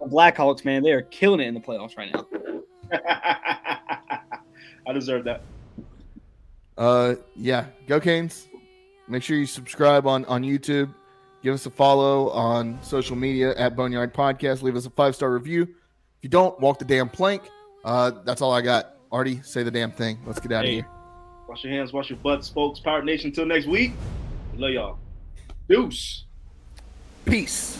The 0.00 0.06
Blackhawks, 0.06 0.64
man, 0.64 0.82
they 0.82 0.92
are 0.92 1.02
killing 1.02 1.40
it 1.40 1.46
in 1.46 1.54
the 1.54 1.60
playoffs 1.60 1.96
right 1.96 2.12
now. 2.12 2.26
I 4.86 4.92
deserve 4.92 5.24
that. 5.24 5.42
Uh, 6.76 7.14
yeah, 7.36 7.66
go 7.86 8.00
Canes. 8.00 8.48
Make 9.08 9.22
sure 9.22 9.36
you 9.36 9.46
subscribe 9.46 10.06
on 10.06 10.24
on 10.26 10.42
YouTube. 10.42 10.92
Give 11.42 11.54
us 11.54 11.66
a 11.66 11.70
follow 11.70 12.30
on 12.30 12.78
social 12.82 13.16
media 13.16 13.54
at 13.56 13.76
Boneyard 13.76 14.12
Podcast. 14.14 14.62
Leave 14.62 14.76
us 14.76 14.86
a 14.86 14.90
five 14.90 15.14
star 15.14 15.32
review. 15.32 15.62
If 15.62 15.68
you 16.22 16.28
don't, 16.30 16.58
walk 16.60 16.78
the 16.78 16.84
damn 16.84 17.08
plank. 17.08 17.42
Uh, 17.84 18.12
that's 18.24 18.40
all 18.42 18.52
I 18.52 18.60
got. 18.62 18.96
Artie, 19.12 19.40
say 19.42 19.62
the 19.62 19.70
damn 19.70 19.90
thing. 19.90 20.18
Let's 20.26 20.38
get 20.40 20.52
out 20.52 20.64
of 20.64 20.70
here. 20.70 20.86
Wash 21.50 21.64
your 21.64 21.72
hands, 21.72 21.92
wash 21.92 22.08
your 22.08 22.18
butts, 22.20 22.48
folks. 22.48 22.78
Pirate 22.78 23.04
Nation. 23.04 23.30
Until 23.30 23.44
next 23.44 23.66
week. 23.66 23.90
Love 24.54 24.70
y'all. 24.70 24.98
Deuce. 25.68 26.26
Peace. 27.24 27.76